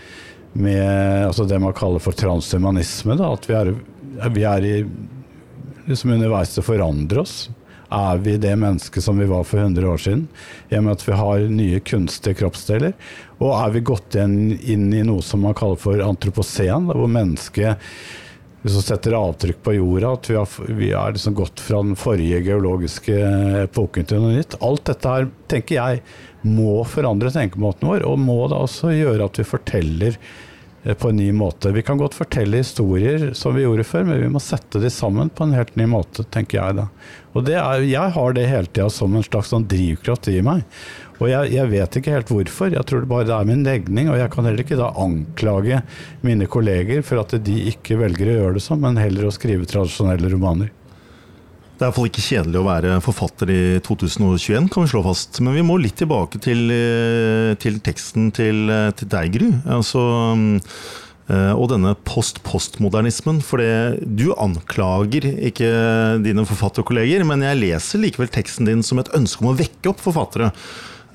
med 0.53 1.27
altså 1.27 1.47
det 1.49 1.61
man 1.61 1.77
kaller 1.77 2.03
for 2.03 2.17
transhumanisme. 2.17 3.17
Da, 3.21 3.33
at 3.35 3.49
vi 3.49 3.59
er, 3.59 3.75
vi 4.33 4.47
er 4.49 4.69
i 4.69 4.79
liksom 5.85 6.17
å 6.17 6.65
forandre 6.65 7.25
oss. 7.25 7.37
Er 7.95 8.19
vi 8.25 8.39
det 8.41 8.55
mennesket 8.59 9.05
som 9.05 9.19
vi 9.21 9.29
var 9.29 9.45
for 9.47 9.61
100 9.61 9.87
år 9.87 10.01
siden? 10.01 10.27
I 10.73 10.79
og 10.79 10.87
med 10.87 10.97
at 10.97 11.05
vi 11.07 11.19
har 11.21 11.47
nye 11.53 11.81
kunstige 11.85 12.41
kroppsdeler. 12.41 12.95
Og 13.39 13.53
er 13.53 13.75
vi 13.75 13.85
gått 13.85 14.17
inn, 14.19 14.57
inn 14.65 14.89
i 14.97 15.05
noe 15.07 15.23
som 15.23 15.45
man 15.45 15.55
kaller 15.55 15.79
for 15.79 16.01
antropocen, 16.03 16.89
hvor 16.89 17.11
mennesket 17.11 17.85
hvis 18.65 18.79
vi 18.79 18.83
setter 18.87 19.15
avtrykk 19.19 19.59
på 19.61 19.75
jorda, 19.77 20.15
at 20.17 20.29
vi 20.31 20.37
har, 20.39 20.53
vi 20.73 20.87
har 20.97 21.13
liksom 21.13 21.35
gått 21.37 21.61
fra 21.61 21.83
den 21.85 21.99
forrige 22.01 22.41
geologiske 22.47 23.19
epoken 23.67 24.09
til 24.09 24.23
noe 24.23 24.39
nytt. 24.39 24.57
Alt 24.65 24.87
dette 24.89 25.13
her 25.13 25.29
tenker 25.53 25.77
jeg 25.77 26.01
må 26.49 26.79
forandre 26.89 27.33
tenkemåten 27.35 27.91
vår, 27.91 28.07
og 28.09 28.23
må 28.25 28.39
da 28.49 28.63
også 28.65 28.95
gjøre 28.97 29.29
at 29.29 29.41
vi 29.41 29.45
forteller 29.49 30.17
på 30.85 31.09
en 31.09 31.17
ny 31.17 31.31
måte. 31.33 31.73
Vi 31.73 31.83
kan 31.83 31.99
godt 31.99 32.15
fortelle 32.15 32.61
historier 32.61 33.31
som 33.33 33.55
vi 33.57 33.65
gjorde 33.65 33.87
før, 33.89 34.05
men 34.05 34.21
vi 34.21 34.29
må 34.29 34.43
sette 34.43 34.83
de 34.83 34.91
sammen 34.93 35.31
på 35.33 35.47
en 35.47 35.55
helt 35.57 35.73
ny 35.81 35.87
måte, 35.89 36.27
tenker 36.35 36.61
jeg 36.61 36.77
da. 36.83 36.89
Og 37.33 37.49
er, 37.49 37.87
jeg 37.89 38.13
har 38.15 38.37
det 38.37 38.45
hele 38.51 38.69
tida 38.69 38.91
som 38.93 39.17
en 39.17 39.25
slags 39.25 39.51
sånn 39.55 39.65
drivkraft 39.71 40.29
i 40.31 40.43
meg. 40.45 40.63
Og 41.23 41.31
jeg, 41.31 41.55
jeg, 41.55 41.71
vet 41.71 41.99
ikke 41.99 42.15
helt 42.15 42.31
hvorfor. 42.31 42.75
Jeg 42.75 42.87
tror 42.91 43.03
det 43.03 43.11
bare 43.11 43.27
det 43.31 43.35
er 43.37 43.49
min 43.49 43.65
legning. 43.67 44.11
Og 44.13 44.19
jeg 44.21 44.31
kan 44.35 44.47
heller 44.47 44.65
ikke 44.65 44.79
da 44.79 44.93
anklage 45.01 45.81
mine 46.27 46.49
kolleger 46.51 47.05
for 47.07 47.23
at 47.23 47.37
de 47.47 47.59
ikke 47.73 47.99
velger 48.03 48.31
å 48.31 48.39
gjøre 48.39 48.59
det 48.59 48.65
sånn, 48.67 48.83
men 48.85 49.01
heller 49.01 49.31
å 49.31 49.35
skrive 49.35 49.69
tradisjonelle 49.71 50.31
romaner. 50.35 50.73
Det 51.75 51.83
er 51.83 51.89
iallfall 51.89 52.07
ikke 52.07 52.23
kjedelig 52.23 52.61
å 52.61 52.67
være 52.69 52.99
forfatter 53.03 53.51
i 53.51 53.63
2021, 53.83 54.69
kan 54.71 54.85
vi 54.85 54.93
slå 54.93 55.03
fast. 55.03 55.41
Men 55.43 55.57
vi 55.57 55.65
må 55.67 55.79
litt 55.83 55.97
tilbake 55.99 56.39
til, 56.43 56.71
eh, 56.71 57.55
til 57.59 57.81
teksten 57.83 58.31
til, 58.33 58.71
eh, 58.71 58.93
til 58.93 59.09
deg, 59.09 59.33
Gry. 59.35 59.51
Altså, 59.67 60.05
Eh, 61.25 61.53
og 61.57 61.71
denne 61.73 61.95
post-postmodernismen. 62.05 63.41
For 63.45 63.63
du 64.05 64.27
anklager 64.37 65.25
ikke 65.49 65.71
dine 66.25 66.45
forfatterkolleger, 66.49 67.25
men 67.29 67.45
jeg 67.47 67.61
leser 67.63 68.03
likevel 68.03 68.33
teksten 68.33 68.69
din 68.69 68.85
som 68.85 69.01
et 69.01 69.13
ønske 69.17 69.45
om 69.45 69.55
å 69.55 69.57
vekke 69.59 69.93
opp 69.93 70.03
forfattere. 70.05 70.53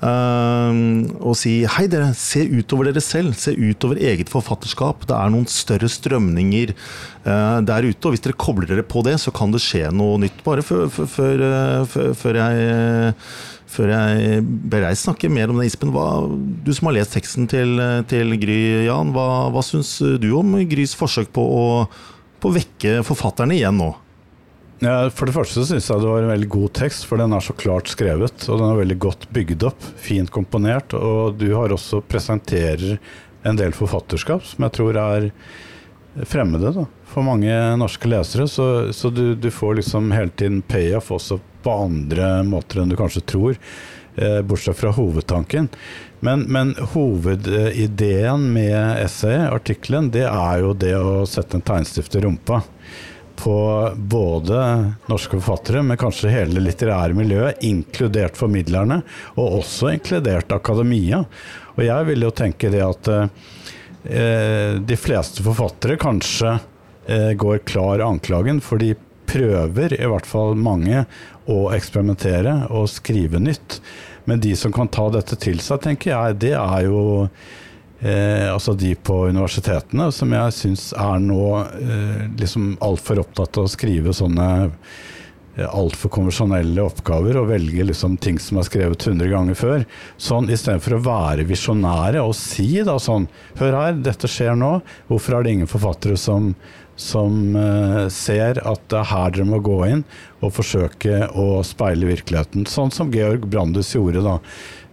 Uh, 0.00 1.04
og 1.20 1.34
si 1.36 1.58
hei 1.68 1.84
dere, 1.92 2.14
se 2.16 2.46
utover 2.48 2.88
dere 2.88 3.02
selv, 3.04 3.34
se 3.36 3.52
utover 3.52 4.00
eget 4.00 4.32
forfatterskap. 4.32 5.04
Det 5.08 5.16
er 5.16 5.32
noen 5.32 5.44
større 5.50 5.90
strømninger 5.92 6.72
uh, 6.72 7.60
der 7.68 7.88
ute, 7.90 8.00
og 8.08 8.16
hvis 8.16 8.24
dere 8.24 8.38
kobler 8.40 8.70
dere 8.70 8.86
på 8.86 9.04
det, 9.04 9.18
så 9.20 9.32
kan 9.34 9.52
det 9.52 9.60
skje 9.64 9.90
noe 9.92 10.16
nytt. 10.24 10.40
Bare 10.46 10.64
før, 10.64 10.88
før 10.88 12.40
jeg 12.40 13.14
før 13.70 13.92
jeg 13.92 14.40
ber 14.42 14.82
deg 14.82 14.98
snakke 14.98 15.30
mer 15.30 15.52
om 15.52 15.60
det, 15.60 15.68
Ispen, 15.70 15.92
hva, 15.94 16.24
du 16.26 16.72
som 16.74 16.88
har 16.88 16.96
lest 16.96 17.14
teksten 17.14 17.46
til, 17.50 17.78
til 18.10 18.34
Gry, 18.42 18.60
Jan, 18.88 19.12
hva, 19.14 19.26
hva 19.54 19.62
syns 19.62 19.92
du 20.18 20.30
om 20.38 20.56
Grys 20.70 20.96
forsøk 20.98 21.30
på 21.36 21.44
å, 21.44 21.66
på 22.42 22.50
å 22.50 22.56
vekke 22.56 23.00
forfatterne 23.06 23.54
igjen 23.54 23.78
nå? 23.78 23.92
For 24.80 25.28
det 25.28 25.34
første 25.36 25.66
syns 25.68 25.90
jeg 25.90 26.00
det 26.00 26.08
var 26.08 26.24
en 26.24 26.32
veldig 26.32 26.48
god 26.48 26.70
tekst, 26.78 27.04
for 27.04 27.20
den 27.20 27.34
er 27.36 27.44
så 27.44 27.52
klart 27.52 27.90
skrevet. 27.92 28.46
Og 28.48 28.62
den 28.62 28.70
er 28.70 28.78
veldig 28.78 28.96
godt 29.04 29.26
bygd 29.34 29.66
opp, 29.68 29.88
fint 30.00 30.32
komponert. 30.32 30.94
Og 30.96 31.36
du 31.36 31.50
har 31.52 31.74
også 31.74 32.00
presenterer 32.08 32.96
en 33.44 33.60
del 33.60 33.76
forfatterskap 33.76 34.44
som 34.44 34.64
jeg 34.66 34.76
tror 34.76 34.96
er 35.00 35.28
fremmede 36.26 36.72
da, 36.74 36.86
for 37.06 37.24
mange 37.26 37.52
norske 37.80 38.08
lesere. 38.08 38.48
Så, 38.48 38.66
så 38.96 39.12
du, 39.12 39.34
du, 39.36 39.50
får 39.52 39.80
liksom 39.82 40.10
hele 40.16 40.32
tiden 40.32 40.62
payoff 40.66 41.12
også 41.14 41.38
på 41.64 41.76
andre 41.84 42.38
måter 42.48 42.80
enn 42.80 42.92
du 42.92 42.96
kanskje 42.98 43.24
tror. 43.28 43.60
Eh, 44.16 44.40
bortsett 44.42 44.80
fra 44.80 44.90
hovedtanken. 44.96 45.68
Men, 46.20 46.42
men, 46.52 46.74
hovedideen 46.94 48.48
med 48.52 49.04
essayet, 49.04 49.52
artikkelen, 49.52 50.10
det 50.12 50.26
er 50.28 50.64
jo 50.64 50.74
det 50.76 50.96
å 50.98 51.22
sette 51.28 51.56
en 51.56 51.64
tegnstift 51.64 52.16
i 52.16 52.24
rumpa 52.24 52.62
på 53.40 53.56
både 53.96 54.58
norske 55.08 55.38
forfattere, 55.38 55.82
men 55.82 55.98
kanskje 56.00 56.32
hele 56.32 56.60
litterære 56.60 57.16
miljøet, 57.16 57.62
inkludert 57.64 58.36
formidlerne, 58.36 59.00
og 59.36 59.60
også 59.60 59.94
inkludert 59.94 60.52
akademia. 60.52 61.22
Og 61.76 61.84
jeg 61.86 62.08
vil 62.10 62.26
jo 62.26 62.32
tenke 62.36 62.72
det 62.72 62.82
at 62.84 63.10
eh, 63.14 64.74
de 64.84 64.98
fleste 65.00 65.44
forfattere 65.46 65.96
kanskje 66.00 66.58
eh, 67.08 67.32
går 67.40 67.64
klar 67.68 68.04
anklagen, 68.04 68.60
for 68.60 68.82
de 68.82 68.92
prøver, 69.30 69.94
i 69.96 70.10
hvert 70.10 70.28
fall 70.28 70.56
mange, 70.58 71.06
å 71.50 71.70
eksperimentere 71.74 72.66
og 72.68 72.90
skrive 72.92 73.40
nytt. 73.42 73.80
Men 74.28 74.42
de 74.42 74.52
som 74.58 74.72
kan 74.74 74.90
ta 74.92 75.08
dette 75.14 75.38
til 75.40 75.62
seg, 75.64 75.80
tenker 75.86 76.12
jeg, 76.12 76.40
det 76.44 76.54
er 76.58 76.86
jo 76.90 77.02
eh, 78.00 78.48
altså 78.52 78.74
de 78.78 78.94
på 78.94 79.22
universitetene, 79.30 80.10
som 80.14 80.34
jeg 80.36 80.56
syns 80.56 80.90
er 80.96 81.22
nå 81.22 81.44
eh, 81.60 82.26
liksom 82.40 82.74
altfor 82.84 83.22
opptatt 83.24 83.60
av 83.60 83.68
å 83.68 83.72
skrive 83.72 84.14
sånne 84.16 84.48
eh, 84.66 85.68
altfor 85.68 86.12
konvensjonelle 86.14 86.84
oppgaver 86.84 87.40
og 87.40 87.50
velge 87.52 87.86
liksom 87.88 88.18
ting 88.22 88.40
som 88.42 88.60
er 88.60 88.68
skrevet 88.68 89.06
100 89.06 89.32
ganger 89.32 89.58
før. 89.58 89.86
Sånn 90.20 90.50
Istedenfor 90.50 90.98
å 90.98 91.04
være 91.06 91.48
visjonære 91.48 92.22
og 92.24 92.36
si 92.38 92.72
da 92.86 92.98
sånn 93.02 93.28
Hør 93.60 93.80
her, 93.82 93.98
dette 94.04 94.30
skjer 94.30 94.56
nå. 94.56 94.78
Hvorfor 95.10 95.38
er 95.38 95.44
det 95.44 95.58
ingen 95.58 95.70
forfattere 95.70 96.16
som 96.20 96.54
som 97.00 97.56
eh, 97.56 98.08
ser 98.12 98.60
at 98.66 98.82
det 98.92 98.98
er 99.00 99.08
her 99.10 99.32
dere 99.34 99.48
må 99.48 99.60
gå 99.64 99.78
inn 99.88 100.04
og 100.44 100.52
forsøke 100.56 101.30
å 101.38 101.62
speile 101.66 102.08
virkeligheten. 102.10 102.66
Sånn 102.68 102.92
som 102.94 103.12
Georg 103.14 103.46
Brandes 103.50 103.94
gjorde 103.94 104.24
da 104.24 104.36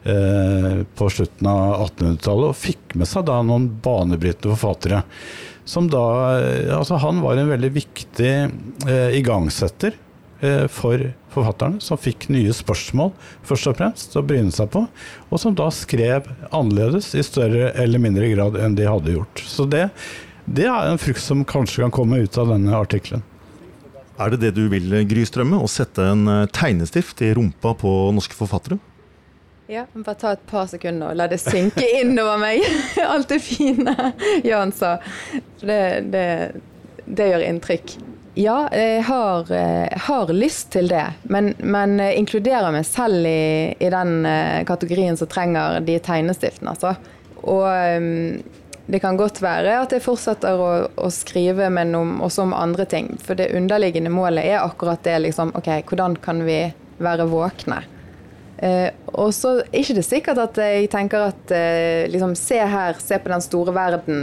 uh, 0.08 0.82
på 0.98 1.10
slutten 1.14 1.50
av 1.52 1.88
1800-tallet, 1.90 2.50
og 2.50 2.58
fikk 2.58 2.98
med 2.98 3.10
seg 3.10 3.28
da 3.28 3.42
noen 3.46 3.70
banebrytende 3.84 4.56
forfattere. 4.56 5.04
Som 5.68 5.90
da 5.92 6.04
uh, 6.40 6.76
Altså, 6.78 7.00
han 7.04 7.22
var 7.24 7.38
en 7.38 7.54
veldig 7.54 7.72
viktig 7.76 8.34
igangsetter 9.18 9.96
for 10.70 11.02
forfatterne, 11.34 11.80
som 11.82 11.98
fikk 11.98 12.28
nye 12.30 12.52
spørsmål 12.54 13.10
først 13.48 13.72
og 13.72 13.80
fremst 13.80 14.18
å 14.20 14.22
bryne 14.22 14.54
seg 14.54 14.70
på, 14.70 14.84
og 15.34 15.42
som 15.42 15.56
da 15.58 15.66
skrev 15.74 16.30
annerledes 16.52 17.10
i 17.18 17.24
større 17.26 17.72
eller 17.74 18.04
mindre 18.04 18.30
grad 18.36 18.60
enn 18.62 18.78
de 18.78 18.86
hadde 18.86 19.16
gjort. 19.16 19.42
Så 19.50 19.66
det 19.66 19.88
det 20.48 20.64
er 20.64 20.88
en 20.88 21.00
frukt 21.00 21.20
som 21.20 21.44
kanskje 21.44 21.82
kan 21.84 21.92
komme 21.92 22.22
ut 22.24 22.38
av 22.40 22.54
denne 22.54 22.72
artikkelen. 22.78 23.24
Er 24.18 24.32
det 24.32 24.40
det 24.46 24.54
du 24.56 24.64
vil, 24.72 24.94
Gry 25.06 25.26
Strømme? 25.28 25.60
Å 25.60 25.68
sette 25.70 26.06
en 26.08 26.24
eh, 26.32 26.46
tegnestift 26.56 27.20
i 27.22 27.34
rumpa 27.36 27.76
på 27.78 27.92
norske 28.16 28.38
forfattere? 28.38 28.80
Ja, 29.68 29.86
bare 29.94 30.16
ta 30.16 30.32
et 30.32 30.44
par 30.48 30.68
sekunder 30.72 31.12
og 31.12 31.18
la 31.20 31.26
det 31.28 31.42
synke 31.44 31.84
innover 32.00 32.40
meg, 32.40 32.64
alt 33.04 33.28
det 33.28 33.42
fine 33.44 33.96
Jan 34.48 34.72
sa. 34.72 34.94
Det, 35.60 35.80
det, 36.08 36.28
det 37.04 37.28
gjør 37.34 37.44
inntrykk. 37.50 37.98
Ja, 38.38 38.70
jeg 38.72 39.02
har, 39.10 39.50
eh, 39.52 39.98
har, 40.08 40.32
lyst 40.32 40.70
til 40.72 40.88
det, 40.88 41.04
men, 41.24 41.52
men 41.60 41.98
inkluderer 42.00 42.70
meg 42.72 42.86
selv 42.88 43.26
i, 43.28 43.74
i, 43.74 43.90
den 43.92 44.22
eh, 44.30 44.62
kategorien 44.70 45.18
som 45.20 45.28
trenger 45.28 45.82
de 45.84 45.98
tegnestiftene, 46.06 46.76
altså. 46.76 46.94
Og 47.48 47.66
um, 47.68 48.38
det 48.88 49.02
kan 49.04 49.18
godt 49.20 49.42
være 49.44 49.74
at 49.82 49.92
jeg 49.92 50.06
fortsetter 50.06 50.62
å, 50.64 50.72
å 50.96 51.10
skrive, 51.12 51.68
men 51.74 51.92
om, 51.98 52.22
også 52.24 52.46
om 52.46 52.56
andre 52.56 52.86
ting. 52.88 53.12
For 53.20 53.36
det 53.36 53.50
underliggende 53.58 54.14
målet 54.14 54.48
er 54.48 54.62
akkurat 54.62 55.04
det. 55.04 55.18
liksom, 55.26 55.52
ok, 55.58 55.74
Hvordan 55.90 56.16
kan 56.24 56.46
vi 56.48 56.62
være 57.04 57.28
våkne? 57.28 57.82
Eh, 58.58 58.90
og 59.14 59.34
så 59.38 59.60
er 59.62 59.82
ikke 59.82 59.98
det 60.00 60.06
sikkert 60.08 60.42
at 60.42 60.60
jeg 60.62 60.90
tenker 60.94 61.28
at 61.30 61.54
eh, 61.54 62.08
liksom, 62.10 62.34
se 62.40 62.58
her, 62.58 62.98
se 63.02 63.20
på 63.22 63.32
den 63.32 63.44
store 63.46 63.76
verden, 63.76 64.22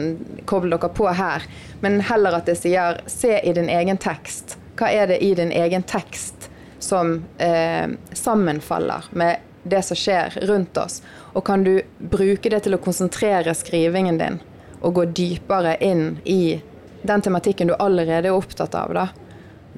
koble 0.50 0.74
dere 0.74 0.90
på 0.94 1.08
her. 1.14 1.46
Men 1.84 2.00
heller 2.08 2.40
at 2.40 2.50
jeg 2.50 2.62
sier 2.64 3.02
se 3.10 3.38
i 3.38 3.54
din 3.56 3.70
egen 3.72 4.00
tekst. 4.00 4.58
Hva 4.78 4.90
er 4.90 5.12
det 5.12 5.20
i 5.22 5.34
din 5.38 5.52
egen 5.54 5.86
tekst 5.86 6.48
som 6.82 7.20
eh, 7.38 7.86
sammenfaller 8.12 9.06
med 9.14 9.52
det 9.62 9.84
som 9.86 9.96
skjer 9.96 10.40
rundt 10.50 10.76
oss? 10.82 10.98
Og 11.34 11.44
kan 11.46 11.62
du 11.66 11.78
bruke 11.98 12.50
det 12.50 12.64
til 12.66 12.74
å 12.74 12.82
konsentrere 12.82 13.54
skrivingen 13.56 14.18
din? 14.18 14.42
og 14.84 14.98
gå 14.98 15.04
dypere 15.16 15.76
inn 15.84 16.18
i 16.24 16.60
den 17.02 17.24
tematikken 17.24 17.70
du 17.70 17.74
allerede 17.78 18.28
er 18.28 18.36
opptatt 18.36 18.76
av. 18.76 18.92
Da. 18.96 19.08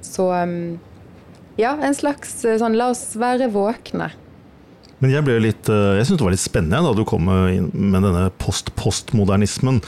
Så 0.03 0.29
um, 0.35 0.79
ja, 1.59 1.77
en 1.83 1.95
slags 1.95 2.45
eh, 2.45 2.59
sånn 2.61 2.77
la 2.79 2.91
oss 2.93 3.15
være 3.19 3.49
våkne. 3.55 4.11
Men 5.03 5.13
jeg 5.13 5.27
ble 5.27 5.41
litt, 5.45 5.69
eh, 5.69 5.97
jeg 5.99 6.09
syntes 6.09 6.21
det 6.21 6.29
var 6.29 6.37
litt 6.37 6.45
spennende 6.45 6.85
da 6.87 6.95
du 6.97 7.05
kom 7.09 7.27
med 7.27 8.01
denne 8.01 8.31
post-postmodernismen. 8.43 9.83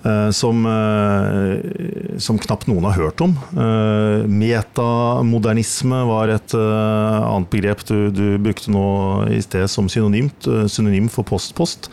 Uh, 0.00 0.30
som, 0.32 0.62
uh, 0.64 2.16
som, 2.16 2.38
knapt 2.40 2.64
noen 2.70 2.86
har 2.88 2.96
hørt 2.96 3.20
om. 3.20 3.34
Metamodernisme 4.32 5.98
var 6.08 6.32
et 6.32 6.54
annet 6.56 7.50
begrep 7.52 7.84
du, 7.84 8.08
du, 8.08 8.38
brukte 8.40 8.72
nå 8.72 8.86
i 9.28 9.42
sted 9.44 9.68
som 9.68 9.92
synonymt, 9.92 10.48
synonym 10.72 11.12
for 11.12 11.28
post-post. 11.28 11.92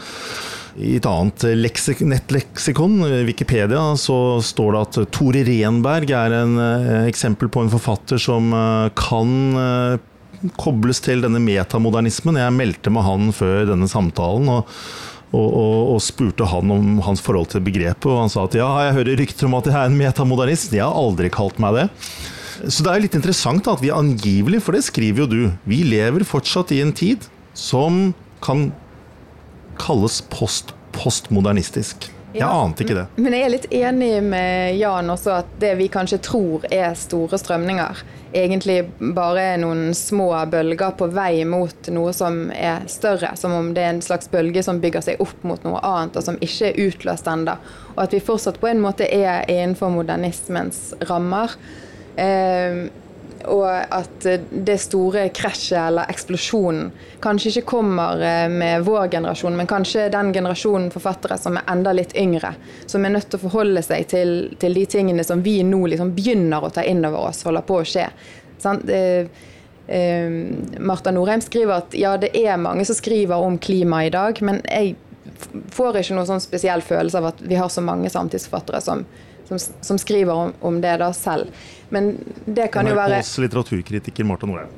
I 0.78 0.98
et 1.00 1.08
annet 1.10 1.42
nettleksikon, 2.06 3.00
Wikipedia, 3.26 3.82
så 3.98 4.38
står 4.46 4.76
det 4.76 4.82
at 4.84 5.00
Tore 5.16 5.42
Renberg 5.48 6.12
er 6.14 6.36
en 6.44 6.54
eh, 6.62 7.08
eksempel 7.10 7.50
på 7.50 7.64
en 7.64 7.72
forfatter 7.72 8.22
som 8.22 8.52
eh, 8.54 8.92
kan 8.98 9.34
eh, 9.58 9.98
kobles 10.60 11.02
til 11.04 11.24
denne 11.26 11.42
metamodernismen. 11.44 12.40
Jeg 12.40 12.56
meldte 12.56 12.94
med 12.94 13.06
han 13.08 13.30
før 13.36 13.68
denne 13.74 13.90
samtalen. 13.92 14.50
og 14.60 14.74
og, 15.28 15.44
og, 15.44 15.80
og, 15.92 15.98
spurte 16.00 16.46
han 16.48 16.72
om 16.72 17.02
hans 17.04 17.20
forhold 17.20 17.50
til 17.52 17.60
begrepet, 17.60 18.06
og 18.08 18.22
han 18.22 18.32
sa 18.32 18.46
at 18.48 18.54
ja, 18.56 18.68
jeg 18.88 18.94
hører 18.96 19.18
rykter 19.20 19.50
om 19.50 19.58
at 19.58 19.66
jeg 19.68 19.76
er 19.76 19.90
en 19.90 19.98
metamodernist. 20.00 20.72
Jeg 20.72 20.86
har 20.86 20.96
aldri 20.96 21.28
kalt 21.28 21.60
meg 21.60 21.76
det. 21.76 21.86
Så 22.64 22.86
det 22.86 22.94
er 22.94 23.04
litt 23.04 23.18
interessant 23.20 23.68
at 23.68 23.84
vi 23.84 23.92
angivelig, 23.92 24.62
for 24.64 24.78
det 24.78 24.86
skriver 24.88 25.26
jo 25.26 25.28
du, 25.28 25.42
vi 25.68 25.82
lever 25.84 26.24
fortsatt 26.24 26.72
i 26.74 26.80
en 26.82 26.96
tid 26.96 27.28
som 27.58 28.14
kan 28.40 28.70
kalles 29.82 30.22
post 30.32 30.72
postmodernistisk. 30.96 32.08
Jeg 32.34 32.42
ja, 32.42 32.50
ante 32.50 32.84
ikke 32.84 32.96
det. 32.98 33.06
Men 33.22 33.36
jeg 33.36 33.46
er 33.46 33.52
litt 33.54 33.68
enig 33.74 34.12
med 34.26 34.78
Jan 34.80 35.12
også 35.14 35.36
at 35.40 35.52
det 35.62 35.76
vi 35.80 35.88
kanskje 35.92 36.20
tror 36.26 36.66
er 36.74 36.96
store 36.98 37.38
strømninger, 37.40 38.02
egentlig 38.36 38.82
bare 39.16 39.44
er 39.54 39.62
noen 39.62 39.94
små 39.96 40.30
bølger 40.52 40.94
på 41.00 41.08
vei 41.14 41.46
mot 41.48 41.90
noe 41.94 42.14
som 42.16 42.48
er 42.52 42.86
større. 42.92 43.34
Som 43.40 43.56
om 43.56 43.74
det 43.76 43.86
er 43.86 43.94
en 43.96 44.04
slags 44.06 44.30
bølge 44.32 44.64
som 44.66 44.82
bygger 44.84 45.06
seg 45.06 45.24
opp 45.24 45.44
mot 45.48 45.64
noe 45.68 45.82
annet, 45.86 46.18
og 46.18 46.26
som 46.26 46.40
ikke 46.42 46.72
er 46.72 46.80
utløst 46.88 47.30
ennå. 47.32 47.58
Og 47.96 48.04
at 48.06 48.16
vi 48.16 48.24
fortsatt 48.24 48.60
på 48.62 48.70
en 48.72 48.84
måte 48.84 49.08
er 49.08 49.48
innenfor 49.52 49.94
modernismens 49.94 50.92
rammer. 51.10 51.56
Eh, 52.18 52.88
og 53.48 53.66
at 53.68 54.28
det 54.52 54.78
store 54.82 55.28
krasjet 55.36 55.80
eller 55.80 56.10
eksplosjonen 56.12 56.92
kanskje 57.24 57.52
ikke 57.52 57.70
kommer 57.72 58.22
eh, 58.24 58.46
med 58.52 58.86
vår 58.88 59.10
generasjon, 59.14 59.58
men 59.58 59.70
kanskje 59.70 60.08
den 60.14 60.32
generasjonen 60.36 60.90
forfattere 60.94 61.40
som 61.42 61.58
er 61.60 61.68
enda 61.72 61.94
litt 61.96 62.16
yngre. 62.18 62.54
Som 62.86 63.06
er 63.06 63.16
nødt 63.16 63.30
til 63.32 63.40
å 63.40 63.46
forholde 63.48 63.84
seg 63.86 64.08
til, 64.12 64.34
til 64.62 64.78
de 64.78 64.86
tingene 64.90 65.26
som 65.28 65.44
vi 65.46 65.60
nå 65.66 65.84
liksom 65.94 66.14
begynner 66.18 66.64
å 66.64 66.72
ta 66.74 66.86
inn 66.86 67.06
over 67.08 67.30
oss, 67.30 67.44
holder 67.48 67.66
på 67.68 67.82
å 67.82 67.88
skje. 67.88 68.08
Sånn, 68.62 68.84
eh, 68.92 69.46
Marta 70.84 71.14
Norheim 71.16 71.40
skriver 71.40 71.78
at 71.78 71.94
ja, 71.96 72.18
det 72.20 72.34
er 72.36 72.60
mange 72.60 72.84
som 72.86 72.98
skriver 72.98 73.40
om 73.40 73.56
klima 73.62 74.04
i 74.04 74.12
dag, 74.12 74.42
men 74.44 74.60
jeg 74.68 74.98
får 75.74 76.02
ikke 76.02 76.18
noen 76.18 76.30
sånn 76.30 76.44
spesiell 76.44 76.84
følelse 76.86 77.22
av 77.22 77.32
at 77.32 77.42
vi 77.46 77.58
har 77.60 77.72
så 77.74 77.84
mange 77.86 78.10
samtidsforfattere 78.14 78.82
som, 78.84 79.04
som, 79.50 79.60
som 79.60 80.00
skriver 80.02 80.34
om, 80.34 80.54
om, 80.66 80.80
det 80.84 80.98
da 81.02 81.12
selv. 81.16 81.54
Men 81.94 82.16
det 82.46 82.70
kan 82.74 82.88
jo 82.90 82.98
være 82.98 83.20
NRKs 83.22 83.38
litteraturkritiker 83.46 84.28
Marta 84.28 84.50
Norheim. 84.50 84.72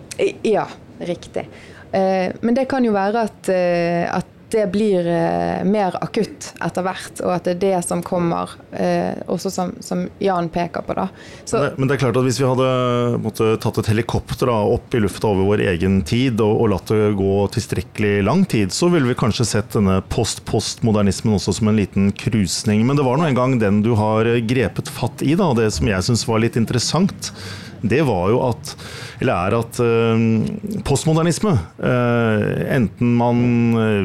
Ja, 0.46 0.68
riktig. 1.00 1.48
Eh, 1.92 2.36
men 2.42 2.58
det 2.58 2.68
kan 2.70 2.86
jo 2.86 2.94
være 2.94 3.26
at, 3.30 3.50
eh, 3.54 4.06
at 4.12 4.36
det 4.52 4.66
blir 4.74 5.08
eh, 5.08 5.64
mer 5.68 5.96
akutt 6.02 6.52
etter 6.64 6.86
hvert, 6.86 7.22
og 7.22 7.34
at 7.36 7.46
det 7.46 7.56
er 7.56 7.60
det 7.62 7.82
som 7.86 8.02
kommer, 8.06 8.52
eh, 8.72 9.20
også 9.30 9.52
som, 9.54 9.74
som, 9.84 10.06
Jan 10.20 10.50
peker 10.54 10.84
på. 10.86 10.96
da. 10.98 11.08
Så, 11.46 11.60
men, 11.60 11.78
men, 11.78 11.90
det, 11.90 11.96
er 11.96 12.04
klart 12.06 12.20
at 12.20 12.26
hvis 12.26 12.40
vi 12.42 12.48
hadde 12.50 12.70
måtte, 13.22 13.52
tatt 13.62 13.80
et 13.82 13.92
helikopter 13.92 14.50
da, 14.50 14.58
opp 14.76 14.96
i 14.96 15.04
lufta 15.04 15.30
over 15.30 15.48
vår 15.52 15.66
egen 15.74 16.02
tid, 16.08 16.42
og, 16.42 16.56
og, 16.64 16.72
latt 16.74 16.94
det 16.94 17.14
gå 17.20 17.38
tilstrekkelig 17.56 18.14
lang 18.26 18.44
tid, 18.50 18.74
så 18.76 18.92
ville 18.94 19.12
vi 19.12 19.18
kanskje 19.20 19.48
sett 19.52 19.74
denne 19.78 20.00
post-postmodernismen 20.10 21.38
også 21.38 21.60
som 21.60 21.72
en 21.72 21.80
liten 21.80 22.12
krusning. 22.18 22.86
Men 22.88 23.00
det 23.00 23.08
var 23.08 23.20
nå 23.20 23.30
engang 23.30 23.60
den 23.62 23.84
du 23.86 23.94
har 24.00 24.28
grepet 24.50 24.92
fatt 24.92 25.24
i, 25.26 25.36
da, 25.40 25.54
det 25.58 25.72
som 25.78 25.90
jeg 25.90 26.10
syns 26.10 26.28
var 26.30 26.42
litt 26.44 26.60
interessant 26.60 27.34
det 27.82 28.02
var 28.08 28.30
jo 28.34 28.42
at 28.48 28.74
Eller 29.20 29.34
er 29.36 29.56
at 29.60 29.80
uh, 29.84 30.82
postmodernisme, 30.88 31.54
uh, 31.84 32.44
enten 32.76 33.16
man 33.20 33.42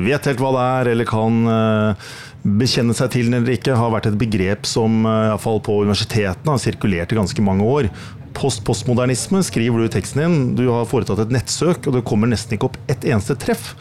vet 0.04 0.30
helt 0.30 0.42
hva 0.42 0.50
det 0.56 0.64
er, 0.64 0.90
eller 0.94 1.08
kan 1.08 1.40
uh, 1.46 2.08
bekjenne 2.44 2.94
seg 2.96 3.12
til 3.14 3.30
den 3.30 3.38
eller 3.40 3.56
ikke, 3.56 3.76
har 3.78 3.92
vært 3.94 4.10
et 4.10 4.18
begrep 4.20 4.68
som 4.68 5.04
uh, 5.08 5.38
fall 5.40 5.62
på 5.64 5.80
universitetene 5.84 6.56
har 6.56 6.62
sirkulert 6.62 7.14
i 7.14 7.18
ganske 7.18 7.46
mange 7.46 7.66
år. 7.66 7.90
Post-postmodernisme 8.34 9.44
skriver 9.46 9.80
du 9.80 9.87
i 9.87 9.94
teksten 9.94 10.24
din. 10.24 10.40
Du 10.58 10.66
har 10.72 10.88
foretatt 10.90 11.22
et 11.22 11.34
nettsøk, 11.34 11.87
og 11.87 11.96
det 11.96 12.06
kommer 12.08 12.30
nesten 12.30 12.56
ikke 12.56 12.72
opp 12.72 12.80
ett 12.90 13.06
eneste 13.06 13.38
treff. 13.40 13.72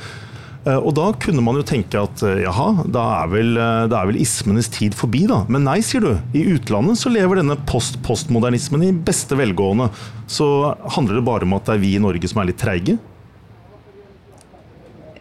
Eh, 0.63 0.79
og 0.79 0.93
da 0.95 1.09
kunne 1.19 1.43
man 1.43 1.57
jo 1.59 1.65
tenke 1.67 1.99
at 1.99 2.21
eh, 2.23 2.43
jaha, 2.45 2.85
da 2.87 3.03
er 3.17 3.31
vel, 3.33 3.49
eh, 3.59 3.85
da 3.91 3.99
er 3.99 4.11
vel 4.13 4.19
ismenes 4.23 4.69
tid 4.71 4.95
forbi, 4.95 5.25
da. 5.27 5.41
Men 5.51 5.65
nei, 5.67 5.81
sier 5.83 6.05
du. 6.05 6.13
I 6.37 6.45
utlandet 6.55 7.01
så 7.01 7.11
lever 7.11 7.41
denne 7.41 7.57
post-postmodernismen 7.67 8.85
i 8.87 8.93
beste 8.95 9.35
velgående. 9.39 9.89
Så 10.31 10.47
handler 10.95 11.19
det 11.19 11.25
bare 11.27 11.47
om 11.47 11.57
at 11.57 11.67
det 11.67 11.75
er 11.75 11.83
vi 11.83 11.97
i 11.97 12.03
Norge 12.03 12.31
som 12.31 12.39
er 12.39 12.51
litt 12.53 12.61
treige? 12.63 12.95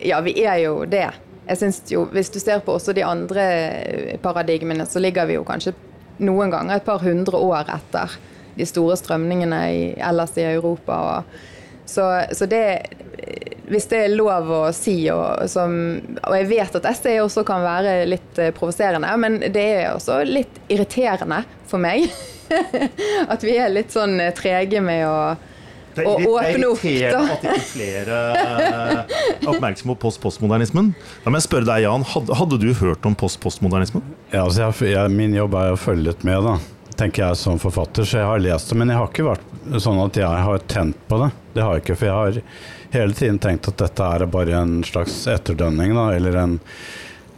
Ja, 0.03 0.23
vi 0.23 0.37
er 0.47 0.63
jo 0.63 0.83
det. 0.87 1.09
Jeg 1.49 1.59
synes 1.59 1.83
jo, 1.91 2.07
Hvis 2.15 2.31
du 2.31 2.39
ser 2.39 2.63
på 2.63 2.77
også 2.79 2.95
de 2.95 3.03
andre 3.03 3.45
paradigmene, 4.23 4.87
så 4.87 5.03
ligger 5.03 5.27
vi 5.27 5.41
jo 5.41 5.47
kanskje 5.47 5.75
noen 6.23 6.53
ganger 6.55 6.79
et 6.79 6.87
par 6.87 7.03
hundre 7.03 7.39
år 7.39 7.67
etter 7.73 8.15
de 8.55 8.67
store 8.69 8.95
strømningene 9.01 9.61
i, 9.75 9.83
ellers 9.99 10.37
i 10.39 10.47
Europa. 10.47 10.99
Og, 11.03 11.83
så, 11.89 12.07
så 12.31 12.47
det 12.47 12.63
hvis 13.73 13.89
det 13.91 14.01
er 14.05 14.17
lov 14.17 14.51
å 14.53 14.63
si, 14.77 14.97
og, 15.13 15.45
som, 15.51 15.73
og 16.23 16.37
jeg 16.37 16.49
vet 16.51 16.81
at 16.81 16.91
essay 16.93 17.21
også 17.23 17.45
kan 17.49 17.65
være 17.65 18.03
litt 18.09 18.41
uh, 18.41 18.51
provoserende, 18.57 19.13
men 19.21 19.41
det 19.53 19.65
er 19.79 19.87
også 19.95 20.23
litt 20.29 20.61
irriterende 20.73 21.43
for 21.71 21.83
meg 21.83 22.11
at 23.33 23.47
vi 23.47 23.57
er 23.57 23.73
litt 23.73 23.95
sånn 23.95 24.19
uh, 24.21 24.31
trege 24.37 24.83
med 24.85 25.07
å 25.09 25.17
det 25.93 26.07
er, 26.07 26.25
åpne 26.25 26.69
opp. 26.71 26.81
Det 26.81 26.89
er 26.89 27.09
irriterende 27.11 27.35
at 27.35 27.43
ikke 27.45 27.65
flere 27.69 28.21
er 28.33 29.01
uh, 29.03 29.49
oppmerksomme 29.53 29.97
på 29.97 30.07
post-postmodernismen. 30.07 30.93
Da 31.25 31.33
må 31.33 31.41
jeg 31.41 31.49
spørre 31.51 31.69
deg, 31.69 31.85
Jan, 31.85 32.07
hadde, 32.15 32.37
hadde 32.39 32.61
du 32.63 32.71
hørt 32.81 33.09
om 33.09 33.17
post-postmodernismen? 33.19 34.05
Ja, 34.31 34.47
altså 34.47 34.69
jeg, 34.71 34.95
jeg, 34.95 35.13
min 35.13 35.37
jobb 35.37 35.59
er 35.61 35.75
å 35.75 35.81
følge 35.81 36.09
litt 36.09 36.25
med, 36.29 36.49
da 36.49 36.57
tenker 36.97 37.25
jeg 37.25 37.41
som 37.41 37.59
forfatter, 37.61 38.07
så 38.07 38.21
jeg 38.21 38.29
har 38.29 38.43
lest 38.43 38.71
det. 38.71 38.79
Men 38.79 38.93
jeg 38.93 39.01
har 39.01 39.11
ikke 39.11 39.27
vært 39.27 39.81
sånn 39.83 40.01
at 40.03 40.19
jeg 40.21 40.47
har 40.47 40.65
tent 40.71 40.99
på 41.09 41.19
det. 41.23 41.31
Det 41.57 41.65
har 41.65 41.77
jeg 41.77 41.85
ikke, 41.85 41.99
for 41.99 42.09
jeg 42.09 42.19
har 42.21 42.41
hele 42.93 43.17
tiden 43.17 43.41
tenkt 43.43 43.69
at 43.71 43.81
dette 43.81 44.09
er 44.17 44.27
bare 44.31 44.59
en 44.63 44.81
slags 44.87 45.25
etterdønning, 45.31 45.95
da, 45.97 46.09
eller 46.17 46.37
en, 46.43 46.59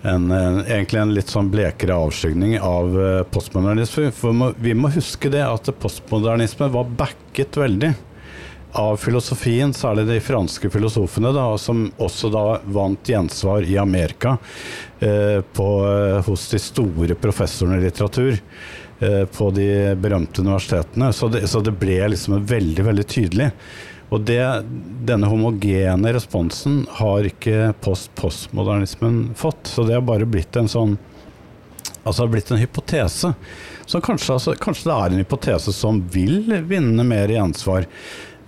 en, 0.03 0.31
en, 0.31 0.59
egentlig 0.65 1.03
en 1.03 1.15
litt 1.17 1.31
sånn 1.33 1.53
blekere 1.53 1.97
avskygning 2.07 2.59
av 2.61 2.99
uh, 2.99 3.21
postmodernisme. 3.35 4.11
For 4.17 4.37
må, 4.37 4.53
vi 4.59 4.75
må 4.79 4.91
huske 4.95 5.31
det 5.33 5.45
at 5.47 5.71
postmodernisme 5.81 6.71
var 6.75 6.91
backet 6.99 7.57
veldig 7.61 7.95
av 8.75 8.97
filosofien, 8.97 9.71
særlig 9.75 10.07
de 10.09 10.21
franske 10.21 10.71
filosofene, 10.71 11.31
da, 11.33 11.47
som 11.59 11.87
også 12.03 12.31
da 12.35 12.45
vant 12.75 13.09
gjensvar 13.09 13.63
i 13.63 13.77
Amerika 13.79 14.37
eh, 14.99 15.39
på, 15.55 15.69
eh, 15.87 16.19
hos 16.27 16.49
de 16.51 16.59
store 16.59 17.15
professorene 17.15 17.79
i 17.79 17.85
litteratur 17.85 18.33
eh, 18.35 19.23
på 19.31 19.51
de 19.55 19.69
berømte 19.95 20.43
universitetene. 20.43 21.13
Så 21.15 21.31
det, 21.31 21.47
så 21.47 21.63
det 21.63 21.77
ble 21.79 22.01
liksom 22.11 22.41
veldig, 22.51 22.87
veldig 22.91 23.07
tydelig. 23.07 23.53
Og 24.15 24.23
det, 24.29 24.43
denne 25.09 25.29
homogene 25.31 26.13
responsen 26.15 26.85
har 27.01 27.27
ikke 27.27 27.73
post-postmodernismen 27.83 29.33
fått. 29.39 29.67
Så 29.73 29.87
det 29.89 29.97
har 29.99 30.07
bare 30.07 30.29
blitt 30.29 30.57
en 30.61 30.71
sånn 30.71 30.97
Altså 32.05 32.27
har 32.27 32.35
blitt 32.35 32.51
en 32.53 32.61
hypotese. 32.61 33.31
Så 33.89 34.01
kanskje, 34.05 34.35
altså, 34.35 34.53
kanskje, 34.61 34.91
det 34.91 34.95
er 34.95 35.13
en 35.15 35.23
hypotese 35.23 35.73
som 35.73 36.03
vil 36.13 36.53
vinne 36.69 37.01
mer 37.09 37.33
gjensvar. 37.33 37.87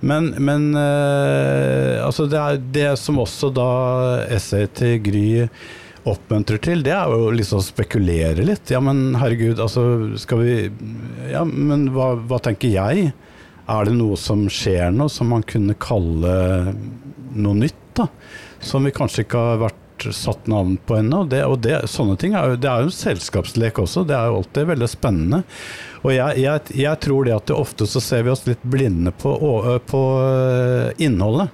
Men, 0.04 0.28
men 0.36 0.66
øh, 0.76 2.04
altså 2.04 2.26
det, 2.28 2.36
er 2.36 2.60
det 2.74 2.90
som 3.00 3.22
også 3.22 3.48
da 3.56 3.70
essayet 4.28 4.76
til 4.76 4.98
Gry 5.06 5.26
oppmuntrer 6.06 6.60
til, 6.62 6.84
det 6.84 6.92
er 6.94 7.10
jo 7.10 7.32
liksom 7.34 7.62
å 7.62 7.66
spekulere 7.66 8.44
litt. 8.44 8.68
Ja, 8.70 8.82
men 8.84 9.16
herregud, 9.18 9.56
altså 9.56 10.12
skal 10.20 10.44
vi 10.44 10.58
Ja, 11.32 11.46
men 11.48 11.88
hva, 11.96 12.12
hva 12.28 12.42
tenker 12.44 12.70
jeg? 12.76 13.08
Er 13.66 13.88
det 13.88 13.96
noe 13.96 14.18
som 14.20 14.44
skjer 14.52 14.92
nå 14.94 15.08
som 15.10 15.32
man 15.34 15.42
kunne 15.46 15.74
kalle 15.80 16.36
noe 17.34 17.58
nytt? 17.64 17.82
da? 17.96 18.06
Som 18.62 18.86
vi 18.86 18.94
kanskje 18.94 19.24
ikke 19.24 19.42
har 19.42 19.60
vært 19.64 20.06
satt 20.12 20.46
navn 20.46 20.76
på 20.86 20.98
ennå. 20.98 21.24
Det, 21.30 21.42
og 21.48 21.58
det, 21.64 21.80
sånne 21.90 22.16
ting 22.20 22.36
er 22.36 22.52
jo, 22.52 22.60
det 22.60 22.68
er 22.70 22.84
jo 22.84 22.90
en 22.90 22.98
selskapslek 22.98 23.80
også. 23.82 24.04
Det 24.06 24.16
er 24.16 24.30
jo 24.30 24.40
alltid 24.42 24.70
veldig 24.70 24.90
spennende. 24.92 25.42
Og 26.04 26.12
jeg, 26.14 26.42
jeg, 26.44 26.76
jeg 26.82 27.02
tror 27.02 27.26
det 27.26 27.36
at 27.36 27.48
det 27.50 27.56
ofte 27.56 27.88
så 27.90 28.02
ser 28.04 28.26
vi 28.26 28.32
oss 28.34 28.46
litt 28.46 28.62
blinde 28.62 29.12
på, 29.16 29.34
på 29.88 30.02
innholdet. 31.02 31.50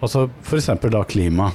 Altså 0.00 0.28
f.eks. 0.46 0.70
da 0.88 1.02
klima. 1.08 1.52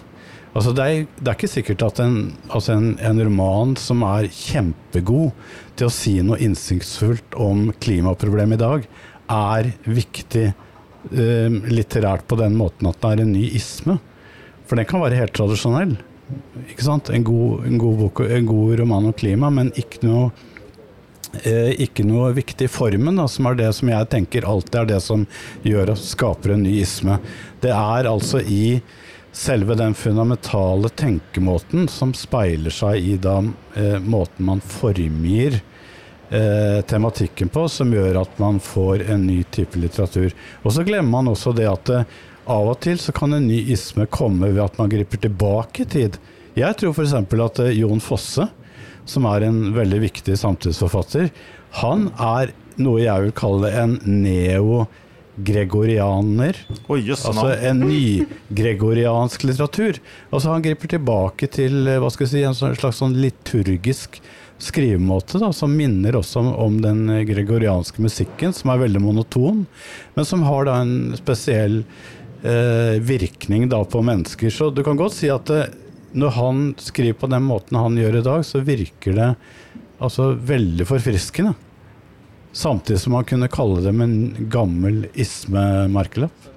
Altså 0.53 0.69
det, 0.77 0.83
er, 0.85 1.05
det, 1.17 1.25
er, 1.25 1.33
ikke 1.33 1.49
sikkert 1.49 1.83
at 1.87 1.99
en, 2.03 2.17
altså 2.53 2.75
en, 2.75 2.91
en, 3.01 3.21
roman 3.25 3.73
som 3.79 4.03
er 4.05 4.27
kjempegod 4.29 5.31
til 5.79 5.87
å 5.87 5.93
si 5.93 6.19
noe 6.21 6.37
innsiktsfullt 6.45 7.33
om 7.41 7.71
klimaproblemet 7.81 8.59
i 8.59 8.61
dag, 8.61 8.85
er 9.31 9.69
viktig 9.83 10.47
eh, 10.47 11.59
litterært 11.69 12.25
på 12.27 12.39
den 12.39 12.57
måten 12.59 12.89
at 12.89 12.99
det 13.01 13.11
er 13.11 13.23
en 13.23 13.35
ny 13.35 13.45
isme. 13.55 13.99
For 14.67 14.79
den 14.79 14.87
kan 14.89 15.03
være 15.03 15.19
helt 15.19 15.35
tradisjonell. 15.35 15.97
Ikke 16.69 16.85
sant? 16.85 17.11
En 17.13 17.25
god, 17.27 17.67
en 17.67 17.77
god, 17.81 17.99
bok, 17.99 18.23
en 18.25 18.49
god 18.49 18.79
roman 18.79 19.11
om 19.11 19.15
klima, 19.15 19.51
men 19.53 19.71
ikke 19.79 20.01
noe, 20.07 20.31
eh, 21.43 21.73
ikke 21.83 22.05
noe 22.07 22.31
viktig 22.35 22.69
formen, 22.71 23.19
da, 23.19 23.27
som 23.29 23.49
er 23.49 23.59
det 23.59 23.71
som 23.77 23.91
jeg 23.91 24.09
tenker 24.13 24.47
alltid 24.49 24.79
er 24.81 24.91
det 24.95 25.01
som 25.03 25.27
gjør 25.67 25.93
og 25.93 26.01
skaper 26.01 26.55
en 26.55 26.63
ny 26.65 26.77
isme. 26.81 27.19
Det 27.61 27.73
er 27.75 28.09
altså 28.09 28.41
i 28.41 28.79
selve 29.33 29.75
den 29.75 29.95
fundamentale 29.97 30.91
tenkemåten 30.93 31.87
som 31.89 32.13
speiler 32.13 32.73
seg 32.73 33.01
i 33.01 33.15
da, 33.17 33.39
eh, 33.75 33.97
måten 33.99 34.45
man 34.45 34.61
formgir 34.61 35.59
eh, 36.33 36.81
tematikken 36.89 37.51
på, 37.53 37.67
som 37.69 37.93
gjør 37.93 38.21
at 38.23 38.39
man 38.41 38.59
får 38.63 39.05
en 39.13 39.27
ny 39.27 39.41
type 39.53 39.79
litteratur. 39.79 40.33
Og 40.63 40.73
så 40.75 40.85
glemmer 40.87 41.11
man 41.19 41.31
også 41.33 41.53
det 41.55 41.69
at 41.69 41.93
eh, 41.93 42.15
av 42.43 42.73
og 42.73 42.79
til 42.83 42.99
så 42.99 43.13
kan 43.15 43.35
en 43.35 43.47
ny 43.47 43.61
isme 43.71 44.07
komme 44.11 44.49
ved 44.51 44.63
at 44.65 44.79
man 44.81 44.91
griper 44.91 45.21
tilbake 45.23 45.85
i 45.85 45.91
tid. 45.97 46.19
Jeg 46.59 46.79
tror 46.79 46.95
f.eks. 46.95 47.15
at 47.15 47.63
eh, 47.63 47.77
Jon 47.79 48.03
Fosse, 48.03 48.49
som 49.05 49.27
er 49.29 49.47
en 49.47 49.61
veldig 49.75 50.01
viktig 50.07 50.35
samtidsforfatter, 50.39 51.31
han 51.83 52.09
er 52.19 52.53
noe 52.81 53.01
jeg 53.03 53.27
vil 53.27 53.33
kalle 53.37 53.71
en 53.77 53.97
neo 54.05 54.83
gregorianer. 55.35 56.57
Oh, 56.85 56.97
yes, 56.99 57.23
altså 57.25 57.55
en 57.65 57.81
nygregoriansk 57.87 59.47
litteratur. 59.47 59.97
Altså 60.29 60.51
Han 60.53 60.65
griper 60.65 60.91
tilbake 60.93 61.49
til 61.49 61.87
eh, 61.87 61.99
hva 62.01 62.11
skal 62.13 62.27
jeg 62.27 62.33
si, 62.33 62.43
en 62.45 62.77
slags 62.77 63.01
sånn 63.01 63.17
liturgisk 63.17 64.21
skrivemåte 64.63 65.41
da, 65.41 65.51
som 65.53 65.75
minner 65.75 66.15
også 66.17 66.41
om, 66.41 66.49
om, 66.65 66.79
den 66.83 67.05
gregorianske 67.27 68.03
musikken, 68.03 68.53
som 68.55 68.71
er 68.73 68.83
veldig 68.85 69.01
monoton, 69.03 69.65
men 70.15 70.27
som 70.27 70.45
har 70.47 70.67
da 70.69 70.79
en 70.81 71.13
spesiell 71.19 71.81
eh, 72.43 72.99
virkning 73.03 73.67
da 73.71 73.83
på 73.85 74.03
mennesker. 74.05 74.53
Så 74.53 74.69
du 74.71 74.83
kan 74.85 74.99
godt 74.99 75.17
si 75.17 75.31
at 75.33 75.49
det, 75.51 75.65
eh, 75.67 75.79
når 76.13 76.29
han 76.35 76.57
skriver 76.77 77.15
på 77.17 77.27
den 77.31 77.41
måten 77.47 77.79
han 77.79 77.95
gjør 77.97 78.19
i 78.19 78.25
dag, 78.25 78.43
så 78.45 78.59
virker 78.61 79.15
det 79.17 79.29
altså 79.97 80.27
veldig 80.37 80.85
forfriskende. 80.85 81.55
Samtidig 82.53 82.99
som 83.01 83.15
man 83.17 83.25
kunne 83.25 83.49
kalle 83.49 83.81
dem 83.81 84.03
en 84.05 84.17
gammel 84.53 85.07
isme-markelapp. 85.17 86.52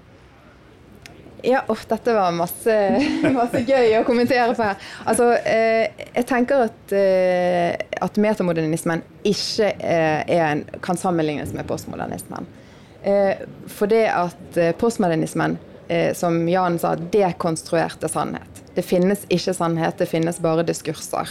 Ja, 1.46 1.62
oh, 1.68 1.78
dette 1.88 2.14
var 2.14 2.32
masse, 2.34 2.74
masse, 3.36 3.60
gøy 3.62 3.92
å 4.00 4.04
kommentere 4.06 4.54
på 4.58 4.64
her. 4.66 4.80
Altså, 5.06 5.28
eh, 5.46 5.92
jeg 6.16 6.26
tenker 6.26 6.64
at, 6.66 6.94
eh, 6.96 7.76
at 8.02 8.18
metamodernismen 8.18 9.04
ikke 9.22 9.68
eh, 9.78 10.32
en, 10.40 10.64
kan 10.82 10.98
sammenlignes 10.98 11.54
med 11.54 11.68
postmodernismen. 11.68 12.48
Eh, 13.06 13.44
for 13.70 13.86
det 13.86 14.08
at 14.10 14.58
eh, 14.58 14.74
postmodernismen 14.74 15.54
eh, 15.86 16.10
som 16.18 16.40
Jan 16.50 16.80
sa, 16.82 16.96
dekonstruerte 16.96 18.10
sannhet. 18.10 18.62
Det 18.74 18.82
finnes 18.82 19.22
ikke 19.30 19.54
sannhet, 19.54 20.00
det 20.02 20.10
finnes 20.10 20.42
bare 20.42 20.66
diskurser. 20.66 21.30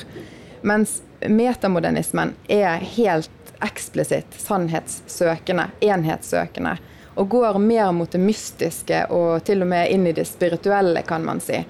Mens 0.64 1.02
metamodernismen 1.28 2.38
er 2.48 2.80
helt 2.96 3.56
eksplisitt 3.68 4.40
sannhetssøkende, 4.40 5.74
enhetssøkende. 5.84 6.78
Og 7.16 7.30
går 7.32 7.60
mer 7.64 7.92
mot 7.96 8.12
det 8.12 8.22
mystiske 8.22 9.06
og 9.16 9.44
til 9.48 9.64
og 9.64 9.70
med 9.72 9.92
inn 9.94 10.08
i 10.10 10.16
det 10.16 10.28
spirituelle, 10.28 11.04
kan 11.08 11.24
man 11.26 11.40
si. 11.44 11.62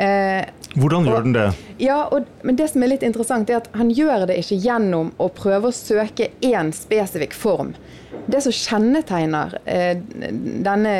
Eh, 0.00 0.46
Hvordan 0.78 1.06
gjør 1.06 1.18
og, 1.18 1.24
den 1.26 1.34
det? 1.34 1.46
Ja, 1.82 1.98
og, 2.14 2.28
men 2.46 2.58
det 2.58 2.70
som 2.72 2.82
er 2.82 2.92
litt 2.92 3.04
interessant, 3.06 3.50
er 3.50 3.60
at 3.60 3.70
han 3.76 3.90
gjør 3.92 4.28
det 4.30 4.38
ikke 4.42 4.60
gjennom 4.62 5.10
å 5.20 5.28
prøve 5.34 5.70
å 5.70 5.76
søke 5.76 6.30
én 6.46 6.70
spesifikk 6.74 7.34
form. 7.36 7.74
Det 8.30 8.42
som 8.44 8.54
kjennetegner 8.54 9.58
eh, 9.64 9.96
denne 9.98 10.94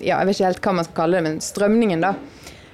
ja, 0.00 0.20
jeg 0.20 0.28
vet 0.28 0.36
ikke 0.36 0.48
helt 0.48 0.64
hva 0.66 0.76
man 0.78 0.88
skal 0.88 0.98
kalle 1.00 1.18
det, 1.18 1.26
men 1.26 1.42
strømningen, 1.44 2.06
da, 2.06 2.14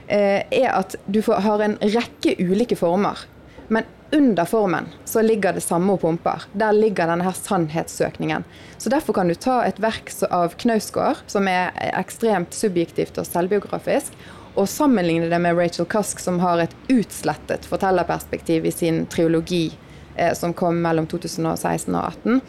eh, 0.06 0.44
er 0.60 0.70
at 0.76 0.98
du 1.06 1.22
får, 1.24 1.42
har 1.46 1.64
en 1.64 1.78
rekke 1.84 2.36
ulike 2.40 2.78
former. 2.78 3.24
Men 3.72 3.88
under 4.10 4.44
formen 4.44 4.88
så 5.04 5.22
ligger 5.22 5.52
det 5.52 5.60
samme 5.60 5.92
og 5.92 6.00
pumper. 6.00 6.46
Der 6.52 6.72
ligger 6.72 7.10
denne 7.10 7.24
her 7.26 7.36
sannhetssøkningen. 7.36 8.44
Så 8.78 8.90
Derfor 8.90 9.12
kan 9.12 9.28
du 9.28 9.34
ta 9.34 9.60
et 9.66 9.80
verk 9.80 10.12
av 10.30 10.56
Knausgård, 10.56 11.24
som 11.26 11.48
er 11.48 11.74
ekstremt 11.92 12.54
subjektivt 12.54 13.18
og 13.20 13.28
selvbiografisk, 13.28 14.16
og 14.58 14.68
sammenligne 14.68 15.28
det 15.30 15.38
med 15.38 15.56
Rachel 15.58 15.86
Cusk, 15.86 16.20
som 16.20 16.40
har 16.40 16.64
et 16.64 16.74
utslettet 16.88 17.68
fortellerperspektiv 17.68 18.66
i 18.66 18.72
sin 18.74 19.04
triologi 19.06 19.70
eh, 20.16 20.32
som 20.34 20.54
kom 20.56 20.80
mellom 20.82 21.06
2016 21.06 21.94
og 21.94 22.18
2018. 22.24 22.40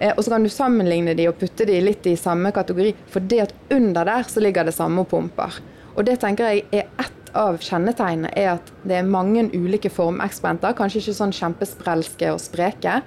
Eh, 0.00 0.12
og 0.16 0.24
så 0.24 0.34
kan 0.34 0.44
du 0.44 0.52
sammenligne 0.52 1.14
de 1.14 1.28
og 1.30 1.38
putte 1.40 1.64
de 1.68 1.78
litt 1.80 2.06
i 2.10 2.16
samme 2.20 2.52
kategori, 2.52 2.92
for 3.08 3.24
det 3.24 3.40
at 3.46 3.54
under 3.72 4.04
der 4.04 4.28
så 4.28 4.42
ligger 4.42 4.66
det 4.66 4.76
samme 4.76 5.06
og 5.06 5.12
pumper. 5.14 5.62
Og 5.94 6.04
det 6.04 6.18
tenker 6.20 6.50
jeg 6.50 6.66
er 6.74 6.90
ett 6.98 7.23
av 7.38 7.58
kjennetegnene 7.62 8.30
er 8.38 8.54
at 8.56 8.72
det 8.86 8.98
er 9.00 9.06
mange 9.08 9.46
ulike 9.52 9.90
formeksperenter. 9.92 10.74
Kanskje 10.78 11.02
ikke 11.02 11.16
sånn 11.16 11.34
kjempesprelske 11.34 12.30
og 12.32 12.40
spreke, 12.42 13.00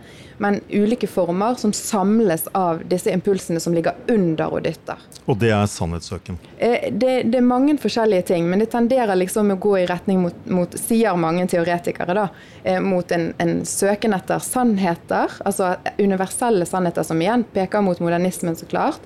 men 0.44 0.60
ulike 0.70 1.10
former 1.10 1.58
som 1.58 1.74
samles 1.74 2.46
av 2.58 2.84
disse 2.90 3.12
impulsene 3.14 3.62
som 3.64 3.74
ligger 3.74 3.98
under 4.12 4.54
og 4.54 4.66
dytter. 4.68 5.02
Og 5.26 5.40
det 5.42 5.52
er 5.56 5.66
sannhetssøken? 5.72 6.38
Eh, 6.58 6.90
det, 6.92 7.14
det, 7.32 7.40
er 7.40 7.48
mange 7.48 7.78
forskjellige 7.82 8.28
ting, 8.34 8.50
men 8.50 8.62
det 8.62 8.70
tenderer 8.74 9.18
liksom 9.18 9.56
å 9.56 9.60
gå 9.62 9.74
i 9.82 9.88
retning 9.90 10.22
mot, 10.26 10.46
mot 10.52 10.78
sier 10.80 11.18
mange 11.20 11.48
teoretikere, 11.50 12.18
da, 12.18 12.28
eh, 12.64 12.82
mot 12.84 13.12
en, 13.16 13.32
en 13.42 13.58
søken 13.68 14.18
etter 14.18 14.44
sannheter. 14.44 15.40
Altså 15.48 15.76
universelle 15.98 16.70
sannheter 16.70 17.08
som 17.08 17.22
igjen 17.22 17.48
peker 17.56 17.86
mot 17.86 18.00
modernismen, 18.04 18.60
så 18.60 18.70
klart. 18.70 19.02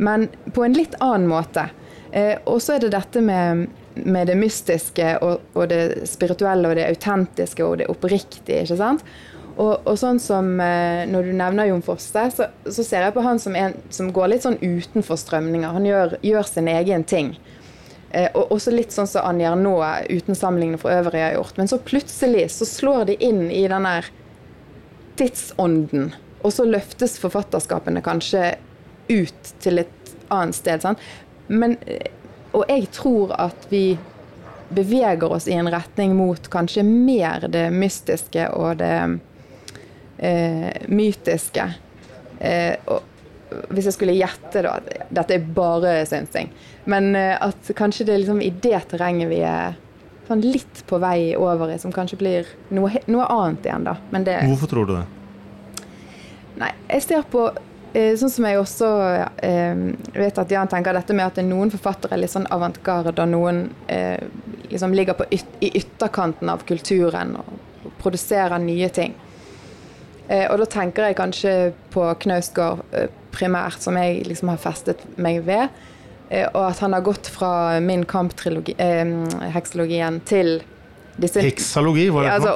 Men 0.00 0.30
på 0.54 0.64
en 0.64 0.76
litt 0.76 0.96
annen 1.04 1.28
måte. 1.28 1.68
Eh, 2.10 2.38
og 2.48 2.58
så 2.62 2.76
er 2.76 2.86
det 2.86 2.94
dette 2.96 3.22
med 3.22 3.68
med 3.94 4.30
det 4.30 4.36
mystiske 4.38 5.16
og, 5.24 5.42
og, 5.54 5.66
det 5.70 6.08
spirituelle 6.08 6.70
og 6.70 6.78
det 6.78 6.86
autentiske 6.88 7.64
og 7.64 7.80
det 7.80 7.90
oppriktige. 7.90 8.62
ikke 8.62 8.78
sant? 8.78 9.04
Og, 9.60 9.82
og 9.84 9.96
sånn 9.98 10.20
som 10.22 10.46
eh, 10.62 11.02
Når 11.10 11.26
du 11.26 11.32
nevner 11.36 11.68
Jon 11.68 11.82
Fosse, 11.84 12.22
så, 12.32 12.46
så, 12.64 12.84
ser 12.86 13.04
jeg 13.04 13.14
på 13.16 13.24
han 13.24 13.40
som 13.42 13.56
en 13.58 13.74
som 13.92 14.12
går 14.14 14.30
litt 14.32 14.46
sånn 14.46 14.60
utenfor 14.62 15.18
strømninger. 15.20 15.74
Han 15.74 15.88
gjør, 15.88 16.14
gjør 16.24 16.48
sin 16.48 16.70
egen 16.70 17.04
ting. 17.04 17.34
Eh, 18.10 18.30
og 18.34 18.54
også 18.56 18.72
litt 18.74 18.94
sånn 18.94 19.10
som 19.10 19.26
Anjar 19.28 19.58
nå, 19.58 19.74
uten 20.10 20.38
sammenligning 20.38 20.80
for 20.80 20.94
øvrig, 20.94 21.22
har 21.22 21.36
gjort. 21.36 21.58
Men 21.60 21.70
så 21.70 21.80
plutselig 21.82 22.48
så 22.56 22.68
slår 22.68 23.10
de 23.10 23.18
inn 23.26 23.48
i 23.50 23.66
den 23.70 23.86
der 23.86 24.08
tidsånden. 25.20 26.12
Og 26.40 26.54
så 26.56 26.64
løftes 26.64 27.18
forfatterskapene 27.20 28.02
kanskje 28.06 28.54
ut 29.10 29.52
til 29.60 29.82
et 29.82 30.14
annet 30.32 30.56
sted. 30.56 30.86
Sant? 30.86 31.04
Men 31.50 31.76
eh, 31.90 32.08
og 32.52 32.64
jeg 32.68 32.88
tror 32.94 33.34
at 33.38 33.68
vi 33.70 33.98
beveger 34.70 35.32
oss 35.32 35.48
i 35.50 35.56
en 35.58 35.70
retning 35.70 36.14
mot 36.16 36.50
kanskje 36.50 36.84
mer 36.86 37.46
det 37.50 37.68
mystiske 37.74 38.46
og 38.54 38.78
det 38.82 38.96
eh, 40.18 40.86
mytiske. 40.86 41.66
Eh, 42.38 42.74
og 42.86 43.66
hvis 43.74 43.88
jeg 43.90 43.96
skulle 43.96 44.14
gjette, 44.14 44.62
da 44.62 44.76
Dette 45.10 45.36
er 45.36 45.46
bare 45.54 45.94
synsing. 46.06 46.52
Men 46.90 47.14
eh, 47.18 47.34
at 47.34 47.72
kanskje 47.76 48.06
det 48.06 48.14
er 48.14 48.22
liksom 48.24 48.42
i 48.42 48.52
det 48.62 48.84
terrenget 48.92 49.30
vi 49.30 49.40
er 49.46 49.78
sånn 50.30 50.44
litt 50.44 50.84
på 50.86 51.00
vei 51.02 51.34
over 51.34 51.74
i, 51.74 51.78
som 51.82 51.90
kanskje 51.94 52.20
blir 52.20 52.50
noe, 52.70 53.02
noe 53.10 53.26
annet 53.26 53.66
igjen, 53.66 53.88
da. 53.88 53.96
Det, 54.22 54.36
Hvorfor 54.52 54.70
tror 54.70 54.86
du 54.86 54.94
det? 54.94 55.06
Nei, 56.60 56.70
jeg 56.92 57.02
ser 57.08 57.26
på 57.32 57.48
sånn 57.92 58.30
som 58.30 58.46
jeg 58.46 58.60
også 58.60 58.88
eh, 59.42 59.80
vet 60.14 60.38
at 60.38 60.52
Jan 60.52 60.70
tenker 60.70 60.94
dette 60.94 61.16
med 61.16 61.26
at 61.26 61.40
noen 61.46 61.72
forfattere 61.72 62.16
er 62.16 62.22
litt 62.22 62.34
sånn 62.34 62.50
avantgarde, 62.52 63.16
og 63.22 63.32
noen 63.32 63.64
eh, 63.90 64.20
liksom 64.70 64.94
ligger 64.94 65.24
yt 65.30 65.64
i 65.64 65.72
ytterkanten 65.80 66.52
av 66.52 66.62
kulturen 66.68 67.36
og 67.40 67.90
produserer 68.00 68.58
nye 68.62 68.88
ting. 68.94 69.16
Eh, 70.30 70.46
og 70.46 70.60
da 70.62 70.66
tenker 70.70 71.08
jeg 71.08 71.16
kanskje 71.18 71.72
på 71.90 72.04
Knausgård 72.22 72.84
eh, 72.94 73.10
primært, 73.34 73.82
som 73.82 73.96
jeg 73.98 74.22
liksom 74.28 74.48
har 74.52 74.60
festet 74.62 75.00
meg 75.18 75.42
ved. 75.48 75.66
Eh, 76.30 76.46
og 76.46 76.68
at 76.68 76.78
han 76.84 76.92
har 76.94 77.02
gått 77.06 77.26
fra 77.34 77.80
min 77.82 78.04
kamp-heksologien 78.06 80.20
til 80.30 80.62
disse 81.20 81.40
Heksalogi, 81.42 82.08
var 82.14 82.22
det? 82.22 82.28
Ja, 82.30 82.34
altså, 82.38 82.52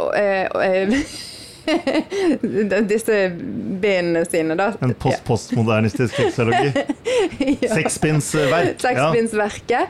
disse 2.93 3.21
bindene 3.35 4.25
sine, 4.29 4.57
da. 4.59 4.73
En 4.85 4.95
post-postmodernistisk 4.99 6.17
seksologi 6.17 6.73
ja. 6.75 6.83
Sekspinsverket. 7.77 9.85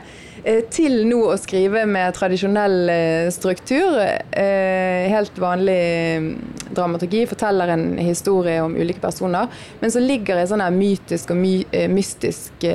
Eh, 0.45 0.61
til 0.69 0.99
nå 1.09 1.23
å 1.31 1.37
skrive 1.41 1.87
med 1.89 2.13
tradisjonell 2.13 2.89
eh, 2.93 3.29
struktur. 3.33 3.97
Eh, 3.97 5.09
helt 5.09 5.39
vanlig 5.41 5.81
mm, 6.21 6.27
dramaturgi. 6.69 7.23
Forteller 7.31 7.73
en 7.73 7.87
historie 7.97 8.59
om 8.61 8.75
ulike 8.77 9.01
personer. 9.01 9.49
Men 9.81 9.93
så 9.93 10.03
ligger 10.03 10.37
det 10.37 10.45
i 10.45 10.51
sånn 10.53 10.65
mytisk 10.75 11.33
og 11.33 11.41
my 11.41 11.55
mystisk 11.89 12.67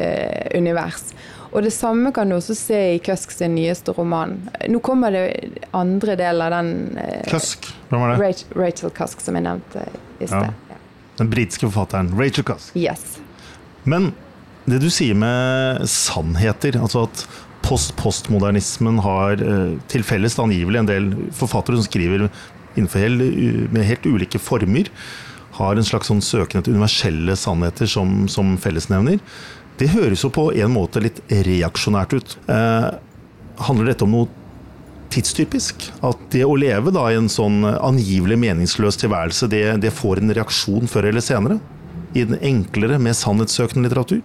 univers. 0.57 1.13
Og 1.51 1.65
det 1.67 1.73
samme 1.75 2.13
kan 2.15 2.31
du 2.31 2.37
også 2.37 2.55
se 2.55 2.79
i 2.95 2.99
Kusk 3.03 3.33
sin 3.35 3.57
nyeste 3.59 3.95
roman. 3.97 4.37
Nå 4.71 4.79
kommer 4.87 5.15
det 5.15 5.67
andre 5.75 6.15
del 6.21 6.45
av 6.45 6.55
den 6.55 6.73
Kusk, 7.31 7.73
Hvem 7.91 8.05
var 8.05 8.15
det? 8.15 8.35
Rachel 8.55 8.95
Kusk, 8.95 9.23
som 9.25 9.39
jeg 9.39 9.47
nevnte 9.49 9.85
i 10.21 10.29
sted. 10.31 10.51
Ja. 10.71 10.79
Den 11.19 11.31
britiske 11.33 11.67
forfatteren 11.67 12.13
Rachel 12.17 12.47
Kusk. 12.47 12.77
Yes. 12.79 13.19
Men 13.83 14.13
det 14.71 14.79
du 14.83 14.91
sier 14.93 15.17
med 15.19 15.83
sannheter, 15.91 16.79
altså 16.81 17.07
at 17.09 17.25
post-postmodernismen 17.67 19.01
har 19.05 19.43
eh, 19.43 19.75
til 19.91 20.07
felles 20.07 20.39
angivelig 20.41 20.81
en 20.81 20.89
del 20.89 21.11
forfattere 21.37 21.79
som 21.79 21.87
skriver 21.87 22.29
helt, 22.77 23.25
med 23.75 23.85
helt 23.85 24.07
ulike 24.07 24.41
former, 24.41 24.91
har 25.59 25.77
en 25.77 25.85
slags 25.87 26.09
sånn 26.09 26.23
søken 26.25 26.61
etter 26.61 26.73
universelle 26.73 27.35
sannheter 27.37 27.91
som, 27.91 28.25
som 28.33 28.55
fellesnevner. 28.61 29.19
Det 29.81 29.89
høres 29.95 30.25
jo 30.27 30.29
på 30.35 30.51
en 30.53 30.75
måte 30.75 31.01
litt 31.01 31.23
reaksjonært 31.31 32.13
ut. 32.13 32.37
Eh, 32.53 32.89
handler 33.65 33.91
dette 33.91 34.05
om 34.05 34.13
noe 34.13 34.29
tidstypisk? 35.11 35.89
At 36.07 36.21
det 36.35 36.45
å 36.47 36.57
leve 36.59 36.93
da 36.95 37.07
i 37.11 37.19
en 37.19 37.31
sånn 37.33 37.65
angivelig 37.65 38.39
meningsløs 38.41 39.01
tilværelse, 39.01 39.49
det, 39.51 39.65
det 39.83 39.95
får 39.95 40.21
en 40.21 40.35
reaksjon 40.37 40.91
før 40.91 41.11
eller 41.11 41.25
senere? 41.25 41.59
I 42.15 42.27
den 42.27 42.39
enklere, 42.43 42.99
mer 43.03 43.17
sannhetssøkende 43.17 43.89
litteratur? 43.89 44.21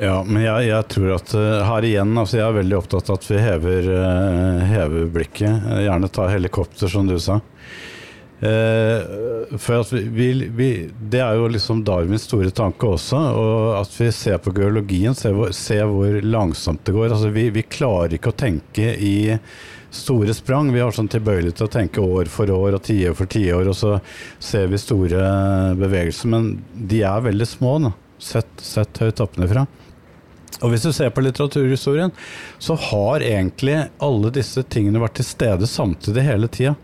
Ja, 0.00 0.22
men 0.24 0.40
jeg, 0.42 0.68
jeg, 0.70 0.88
tror 0.88 1.10
at 1.18 1.34
uh, 1.36 1.62
her 1.68 1.84
igjen 1.84 2.16
altså 2.16 2.38
Jeg 2.38 2.46
er 2.46 2.54
veldig 2.56 2.76
opptatt 2.78 3.10
av 3.12 3.18
at 3.18 3.26
vi 3.28 3.40
hever, 3.42 3.88
uh, 3.92 4.62
hever 4.70 5.10
blikket. 5.12 5.66
Gjerne 5.84 6.10
ta 6.10 6.30
helikopter, 6.32 6.88
som 6.90 7.06
du 7.06 7.18
sa. 7.20 7.42
Eh, 8.42 9.02
for 9.58 9.80
at 9.80 9.92
vi, 9.92 10.48
vi, 10.50 10.90
Det 10.98 11.20
er 11.22 11.36
jo 11.38 11.46
liksom 11.46 11.84
Darwins 11.86 12.24
store 12.26 12.50
tanke 12.50 12.88
også. 12.96 13.20
Og 13.38 13.76
at 13.78 13.92
vi 14.00 14.08
ser 14.14 14.40
på 14.42 14.54
geologien, 14.56 15.14
ser 15.14 15.36
hvor, 15.36 15.52
ser 15.54 15.86
hvor 15.90 16.18
langsomt 16.26 16.82
det 16.86 16.96
går. 16.96 17.12
Altså 17.12 17.30
vi, 17.34 17.48
vi, 17.54 17.62
klarer 17.62 18.16
ikke 18.18 18.32
å 18.32 18.40
tenke 18.44 18.96
i 18.98 19.14
store 19.94 20.34
sprang. 20.34 20.72
Vi 20.74 20.82
har 20.82 20.94
sånn 20.96 21.10
tilbøyelighet 21.12 21.60
til 21.60 21.68
å 21.68 21.74
tenke 21.76 22.02
år 22.02 22.32
for 22.32 22.50
år 22.50 22.78
og 22.78 22.82
tiår 22.88 23.14
for 23.14 23.30
tiår, 23.30 23.70
og 23.70 23.78
så 23.78 23.94
ser 24.42 24.72
vi 24.72 24.80
store 24.80 25.22
bevegelser. 25.78 26.32
Men 26.32 26.52
de 26.72 27.04
er 27.06 27.28
veldig 27.30 27.48
små, 27.48 27.78
nå, 27.86 27.94
Sett, 28.22 28.60
sett 28.62 29.00
høyt 29.02 29.18
oppnefra. 29.18 29.64
Og 30.62 30.70
hvis 30.70 30.84
du 30.86 30.92
ser 30.94 31.10
på 31.10 31.24
litteraturhistorien, 31.24 32.12
så 32.62 32.76
har 32.78 33.24
egentlig 33.26 33.80
alle 33.98 34.30
disse 34.34 34.62
tingene 34.62 35.02
vært 35.02 35.16
til 35.18 35.26
stede 35.26 35.66
samtidig 35.66 36.22
hele 36.22 36.50
tida. 36.52 36.76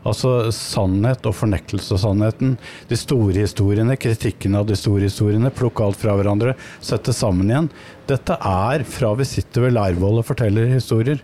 Altså 0.00 0.48
sannhet 0.56 1.26
og 1.28 1.34
fornektelse 1.36 1.92
av 1.96 2.00
sannheten. 2.06 2.54
De 2.88 2.96
store 2.96 3.42
historiene, 3.42 3.98
kritikken 4.00 4.56
av 4.56 4.68
de 4.70 4.76
store 4.78 5.10
historiene. 5.10 5.52
Plukke 5.52 5.84
alt 5.84 6.00
fra 6.00 6.14
hverandre, 6.16 6.54
sette 6.80 7.12
sammen 7.16 7.50
igjen. 7.50 7.68
Dette 8.08 8.38
er 8.40 8.86
fra 8.88 9.12
vi 9.18 9.28
sitter 9.28 9.66
ved 9.66 9.76
Leirvoll 9.76 10.22
og 10.22 10.28
forteller 10.30 10.72
historier. 10.72 11.20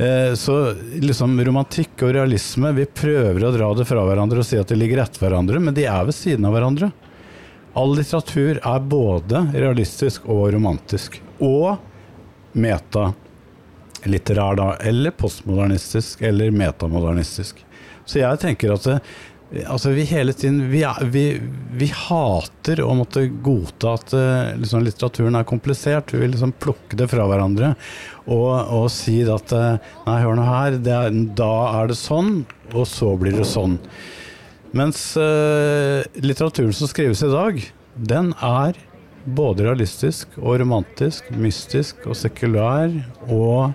Eh, 0.00 0.34
så 0.34 0.74
liksom 0.96 1.44
romantikk 1.44 2.02
og 2.06 2.14
realisme, 2.16 2.72
vi 2.72 2.86
prøver 2.88 3.44
å 3.44 3.52
dra 3.52 3.68
det 3.76 3.84
fra 3.84 4.00
hverandre 4.08 4.40
og 4.40 4.46
si 4.48 4.56
at 4.56 4.70
de 4.72 4.78
ligger 4.80 5.02
etter 5.02 5.20
hverandre, 5.26 5.60
men 5.60 5.76
de 5.76 5.84
er 5.84 6.06
ved 6.08 6.16
siden 6.16 6.46
av 6.48 6.56
hverandre. 6.56 6.88
All 7.76 7.92
litteratur 7.98 8.62
er 8.64 8.86
både 8.90 9.42
realistisk 9.52 10.24
og 10.24 10.54
romantisk. 10.54 11.20
Og 11.44 11.76
metalitterær, 12.56 14.56
da, 14.56 14.80
eller 14.88 15.12
postmodernistisk, 15.20 16.24
eller 16.24 16.50
metamodernistisk. 16.50 17.60
Så 18.10 18.18
jeg 18.24 18.42
tenker 18.42 18.74
at 18.74 18.88
altså 19.66 19.90
vi 19.90 20.04
hele 20.06 20.32
tiden 20.32 20.60
vi, 20.70 20.84
vi, 21.10 21.24
vi, 21.74 21.88
hater 21.94 22.82
å 22.84 22.92
måtte 22.94 23.24
godta 23.42 23.96
at 23.98 24.14
uh, 24.14 24.52
liksom, 24.58 24.84
litteraturen 24.86 25.38
er 25.38 25.48
komplisert. 25.48 26.14
Vi 26.14 26.22
vil 26.22 26.32
liksom 26.34 26.54
plukke 26.62 26.98
det 26.98 27.08
fra 27.10 27.26
hverandre 27.30 27.74
og, 28.26 28.50
og 28.70 28.86
si 28.94 29.20
at 29.26 29.54
uh, 29.56 29.92
Nei, 30.06 30.20
hør 30.22 30.38
nå 30.38 30.46
her, 30.46 30.78
er, 30.78 31.18
da 31.38 31.52
er 31.80 31.90
det 31.90 31.98
sånn, 31.98 32.44
og 32.74 32.86
så 32.88 33.14
blir 33.18 33.40
det 33.40 33.48
sånn. 33.50 33.78
Mens 34.76 35.02
uh, 35.18 36.06
litteraturen 36.22 36.74
som 36.76 36.90
skrives 36.90 37.24
i 37.26 37.32
dag, 37.32 37.58
den 37.98 38.30
er 38.38 38.78
både 39.26 39.66
realistisk 39.66 40.38
og 40.38 40.60
romantisk, 40.62 41.26
mystisk 41.36 42.06
og 42.06 42.16
sekulær 42.16 42.94
og 43.26 43.74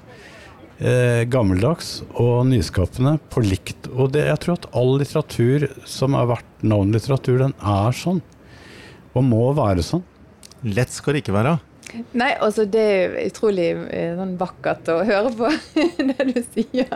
eh, 0.80 1.24
gammeldags 1.32 2.00
og 2.14 2.48
nyskapende 2.50 3.18
på 3.34 3.44
likt. 3.46 3.90
Og 3.94 4.14
det, 4.16 4.26
jeg 4.30 4.42
tror 4.44 4.60
at 4.60 4.68
all 4.76 4.96
litteratur 5.02 5.68
som 5.90 6.18
er 6.18 6.32
verdt 6.34 6.66
navnlitteratur, 6.66 7.40
den 7.46 7.56
er 7.60 7.96
sånn. 7.96 8.24
Og 9.16 9.24
må 9.24 9.48
være 9.56 9.86
sånn. 9.86 10.04
Lett 10.66 10.92
skal 10.94 11.16
det 11.16 11.26
ikke 11.26 11.38
være. 11.38 11.58
Nei, 12.18 12.32
altså 12.44 12.66
det 12.68 12.82
er 12.82 13.14
utrolig 13.28 13.70
eh, 13.94 14.16
sånn 14.18 14.34
vakkert 14.40 14.90
å 14.92 14.98
høre 15.08 15.32
på 15.38 15.52
det 16.10 16.32
du 16.32 16.42
sier. 16.42 16.90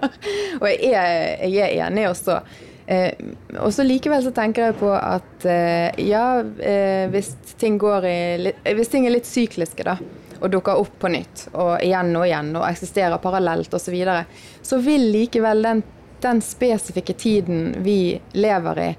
Og 0.59 0.67
jeg 0.71 0.91
er, 0.97 1.45
jeg 1.47 1.63
er 1.69 1.87
enig 1.87 2.09
også. 2.09 2.41
Eh, 2.89 3.13
og 3.61 3.69
så 3.75 3.85
Likevel 3.85 4.23
så 4.25 4.31
tenker 4.33 4.69
jeg 4.69 4.79
på 4.79 4.89
at 4.97 5.45
eh, 5.45 5.93
ja, 6.09 6.41
eh, 6.41 7.05
hvis, 7.13 7.35
ting 7.61 7.77
i, 7.77 8.53
hvis 8.73 8.89
ting 8.89 9.05
er 9.05 9.13
litt 9.13 9.29
sykliske, 9.29 9.85
da, 9.85 9.99
og 10.39 10.49
dukker 10.51 10.79
opp 10.79 10.97
på 10.99 11.11
nytt, 11.11 11.47
og 11.53 11.77
igjen 11.83 12.11
og 12.15 12.25
igjen, 12.27 12.51
og 12.57 12.65
eksisterer 12.69 13.21
parallelt 13.23 13.73
osv., 13.73 13.85
så, 13.85 13.93
videre, 13.93 14.25
så 14.61 14.79
vil 14.83 15.09
likevel 15.13 15.63
den, 15.65 15.83
den 16.21 16.41
spesifikke 16.45 17.13
tiden 17.13 17.73
vi 17.85 18.19
lever 18.33 18.83
i, 18.83 18.89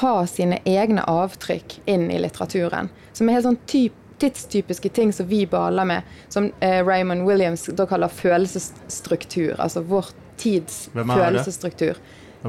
ha 0.00 0.16
sine 0.26 0.58
egne 0.66 1.04
avtrykk 1.06 1.80
inn 1.86 2.10
i 2.10 2.18
litteraturen. 2.18 2.90
Som 3.14 3.28
er 3.28 3.38
helt 3.38 3.46
sånn 3.46 3.62
typ, 3.70 3.94
tidstypiske 4.18 4.90
ting 4.96 5.12
som 5.12 5.28
vi 5.30 5.44
baler 5.46 5.86
med, 5.86 6.14
som 6.32 6.50
eh, 6.60 6.80
Raymond 6.86 7.26
Williams 7.28 7.66
da 7.76 7.86
kaller 7.86 8.08
følelsesstruktur. 8.08 9.54
Altså 9.60 9.84
vår 9.86 10.10
tids 10.40 10.88
følelsesstruktur. 10.94 12.00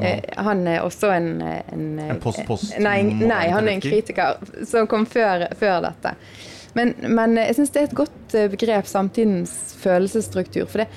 Eh, 0.01 0.23
han 0.35 0.67
er 0.67 0.83
også 0.85 1.11
en, 1.11 1.41
en, 1.41 1.87
en 1.99 2.19
post, 2.21 2.43
post, 2.47 2.75
nei, 2.79 3.01
nei, 3.03 3.47
han 3.49 3.67
er 3.67 3.77
en 3.77 3.81
kritiker 3.81 4.37
som 4.67 4.87
kom 4.89 5.07
før, 5.09 5.47
før 5.57 5.81
dette. 5.87 6.13
Men, 6.77 6.93
men, 7.01 7.37
jeg 7.41 7.57
syns 7.57 7.73
det 7.73 7.81
er 7.81 7.89
et 7.89 7.97
godt 7.97 8.35
eh, 8.37 8.49
begrep, 8.53 8.89
samtidens 8.89 9.53
følelsesstruktur. 9.81 10.69
For 10.69 10.83
det, 10.83 10.87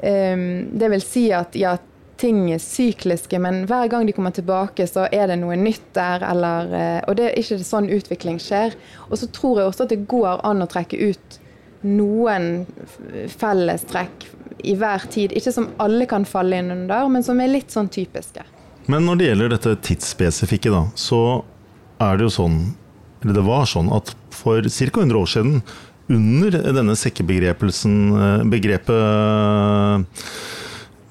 um, 0.00 0.48
det 0.80 0.90
vil 0.94 1.04
si 1.04 1.26
at 1.36 1.56
ja, 1.58 1.76
ting 2.16 2.46
er 2.54 2.62
sykliske, 2.62 3.38
men 3.42 3.64
hver 3.68 3.90
gang 3.92 4.06
de 4.08 4.14
kommer 4.16 4.32
tilbake, 4.32 4.86
så 4.88 5.04
er 5.12 5.28
det 5.28 5.40
noe 5.42 5.58
nytt 5.60 5.90
der. 5.96 6.24
Eller, 6.24 6.72
og 7.04 7.18
det 7.18 7.30
er 7.30 7.40
ikke 7.42 7.60
sånn 7.60 7.90
utvikling 7.92 8.40
skjer. 8.40 8.76
Og 9.10 9.20
så 9.20 9.28
tror 9.28 9.60
jeg 9.60 9.72
også 9.72 9.84
at 9.84 9.92
det 9.92 10.06
går 10.08 10.40
an 10.48 10.64
å 10.64 10.70
trekke 10.70 11.12
ut 11.12 11.40
noen 11.86 12.64
fellestrekk 13.36 14.26
i 14.64 14.74
hver 14.78 15.06
tid. 15.12 15.34
Ikke 15.36 15.52
som 15.52 15.68
alle 15.82 16.06
kan 16.10 16.24
falle 16.28 16.60
inn 16.60 16.72
under, 16.74 17.08
men 17.12 17.24
som 17.26 17.40
er 17.40 17.52
litt 17.52 17.74
sånn 17.74 17.90
typiske. 17.92 18.44
Men 18.86 19.06
når 19.06 19.18
det 19.18 19.28
gjelder 19.30 19.54
dette 19.56 19.76
tidsspesifikke, 19.88 20.72
da, 20.72 20.84
så 20.94 21.20
er 22.02 22.18
det 22.18 22.28
jo 22.28 22.34
sånn, 22.36 22.60
eller 23.22 23.34
det 23.38 23.46
var 23.46 23.64
sånn, 23.70 23.92
at 23.94 24.14
for 24.34 24.62
ca. 24.62 24.90
100 25.00 25.18
år 25.18 25.30
siden, 25.32 25.62
under 26.06 26.50
denne 26.76 26.94
sekkebegrepet 26.94 27.72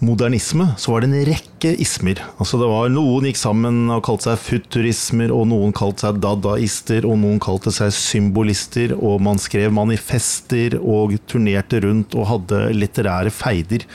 modernisme 0.06 0.68
så 0.80 0.92
var 0.92 1.04
det 1.04 1.10
en 1.10 1.28
rekke 1.30 1.72
ismer. 1.82 2.20
Altså 2.40 2.60
det 2.60 2.68
var 2.70 2.92
Noen 2.94 3.28
gikk 3.30 3.40
sammen 3.40 3.90
og 3.94 4.04
kalte 4.08 4.30
seg 4.30 4.44
futurismer, 4.44 5.34
og 5.34 5.48
noen 5.52 5.74
kalte 5.76 6.06
seg 6.06 6.20
dadaister, 6.24 7.08
og 7.08 7.20
noen 7.22 7.40
kalte 7.44 7.74
seg 7.76 7.94
symbolister, 7.96 8.96
og 8.96 9.24
man 9.26 9.40
skrev 9.42 9.74
manifester 9.76 10.78
og 10.80 11.16
turnerte 11.30 11.82
rundt 11.86 12.16
og 12.18 12.30
hadde 12.32 12.62
litterære 12.76 13.34
feider. 13.34 13.88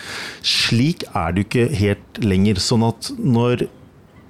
Slik 0.45 1.07
er 1.13 1.33
det 1.33 1.45
jo 1.45 1.49
ikke 1.49 1.69
helt 1.83 2.23
lenger. 2.25 2.61
Sånn 2.63 2.87
at 2.89 3.13
når 3.19 3.69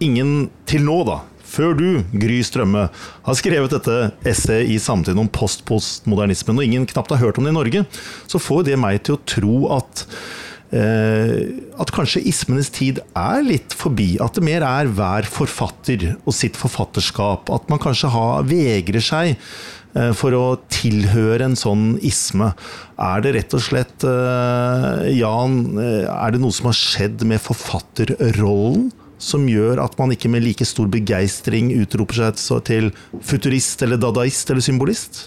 ingen 0.04 0.50
til 0.70 0.86
nå, 0.86 1.02
da, 1.08 1.20
før 1.50 1.74
du, 1.78 1.88
Gry 2.22 2.40
Strømme, 2.46 2.88
har 3.26 3.38
skrevet 3.38 3.74
dette 3.74 3.96
essayet 4.28 4.70
i 4.70 4.78
samtiden 4.82 5.20
om 5.22 5.30
post-postmodernismen, 5.30 6.60
og 6.60 6.68
ingen 6.68 6.86
knapt 6.90 7.16
har 7.16 7.24
hørt 7.24 7.40
om 7.40 7.48
det 7.48 7.54
i 7.54 7.58
Norge, 7.58 7.86
så 8.30 8.42
får 8.42 8.70
det 8.70 8.78
meg 8.80 9.02
til 9.06 9.18
å 9.18 9.24
tro 9.34 9.56
at 9.78 10.06
Eh, 10.70 11.48
at 11.82 11.90
kanskje 11.90 12.22
ismenes 12.30 12.68
tid 12.70 13.00
er 13.18 13.42
litt 13.42 13.74
forbi. 13.74 14.14
At 14.22 14.38
det 14.38 14.46
mer 14.46 14.62
er 14.66 14.90
hver 14.94 15.26
forfatter 15.26 16.12
og 16.22 16.34
sitt 16.36 16.58
forfatterskap. 16.58 17.50
At 17.50 17.66
man 17.72 17.82
kanskje 17.82 18.12
har, 18.14 18.46
vegrer 18.46 19.02
seg 19.02 19.32
eh, 19.34 20.12
for 20.14 20.36
å 20.38 20.44
tilhøre 20.70 21.48
en 21.48 21.58
sånn 21.58 21.96
isme. 22.06 22.52
Er 23.02 23.26
det 23.26 23.34
rett 23.34 23.58
og 23.58 23.66
slett, 23.66 24.06
eh, 24.06 25.10
Jan, 25.18 25.60
er 25.80 26.36
det 26.36 26.42
noe 26.42 26.54
som 26.54 26.70
har 26.70 26.78
skjedd 26.78 27.26
med 27.26 27.42
forfatterrollen? 27.42 28.90
Som 29.20 29.44
gjør 29.50 29.82
at 29.84 29.98
man 30.00 30.14
ikke 30.14 30.30
med 30.32 30.44
like 30.46 30.64
stor 30.64 30.88
begeistring 30.90 31.74
utroper 31.76 32.32
seg 32.40 32.64
til 32.68 32.88
futurist 33.20 33.84
eller 33.84 34.00
dadaist 34.00 34.50
eller 34.50 34.64
symbolist? 34.64 35.26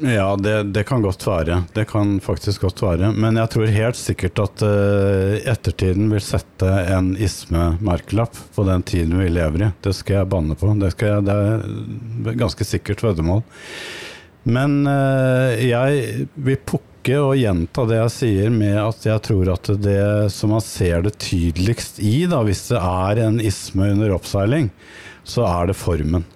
Ja, 0.00 0.36
det, 0.36 0.62
det, 0.62 0.84
kan 0.86 1.02
godt 1.02 1.24
være. 1.26 1.62
Det 1.74 1.84
kan 1.90 2.20
faktisk 2.22 2.62
godt 2.62 2.82
være. 2.82 3.10
Men 3.12 3.38
jeg 3.40 3.50
tror 3.50 3.72
helt 3.74 3.98
sikkert 3.98 4.42
at 4.42 4.62
uh, 4.62 5.34
ettertiden 5.42 6.10
vil 6.12 6.22
sette 6.22 6.68
en 6.94 7.14
isme-merkelapp 7.18 8.38
på 8.54 8.66
den 8.68 8.84
tiden 8.86 9.18
vi 9.18 9.30
lever 9.32 9.66
i. 9.66 9.70
Det 9.82 9.94
skal 9.96 10.20
jeg 10.20 10.30
banne 10.34 10.58
på. 10.58 10.70
Det, 10.78 10.92
jeg, 11.02 11.24
det 11.26 11.38
er 11.38 12.38
ganske 12.44 12.68
sikkert 12.68 13.02
veddemål. 13.08 13.42
Men 14.48 14.84
uh, 14.86 15.56
jeg 15.58 16.28
vil 16.36 16.62
pukke 16.62 16.87
og 17.16 17.38
gjenta 17.38 17.84
det 17.88 17.96
jeg 17.98 18.12
sier 18.14 18.50
med 18.52 18.76
at 18.82 19.06
jeg 19.06 19.22
tror 19.24 19.52
at 19.54 19.70
det 19.80 20.02
som 20.34 20.52
man 20.52 20.64
ser 20.64 21.06
det 21.06 21.14
tydeligst 21.22 22.02
i, 22.04 22.26
da, 22.28 22.42
hvis 22.44 22.66
det 22.68 22.80
er 22.82 23.22
en 23.24 23.38
isme 23.40 23.88
under 23.94 24.12
oppseiling, 24.16 24.68
så 25.24 25.46
er 25.48 25.70
det 25.70 25.78
formen. 25.78 26.26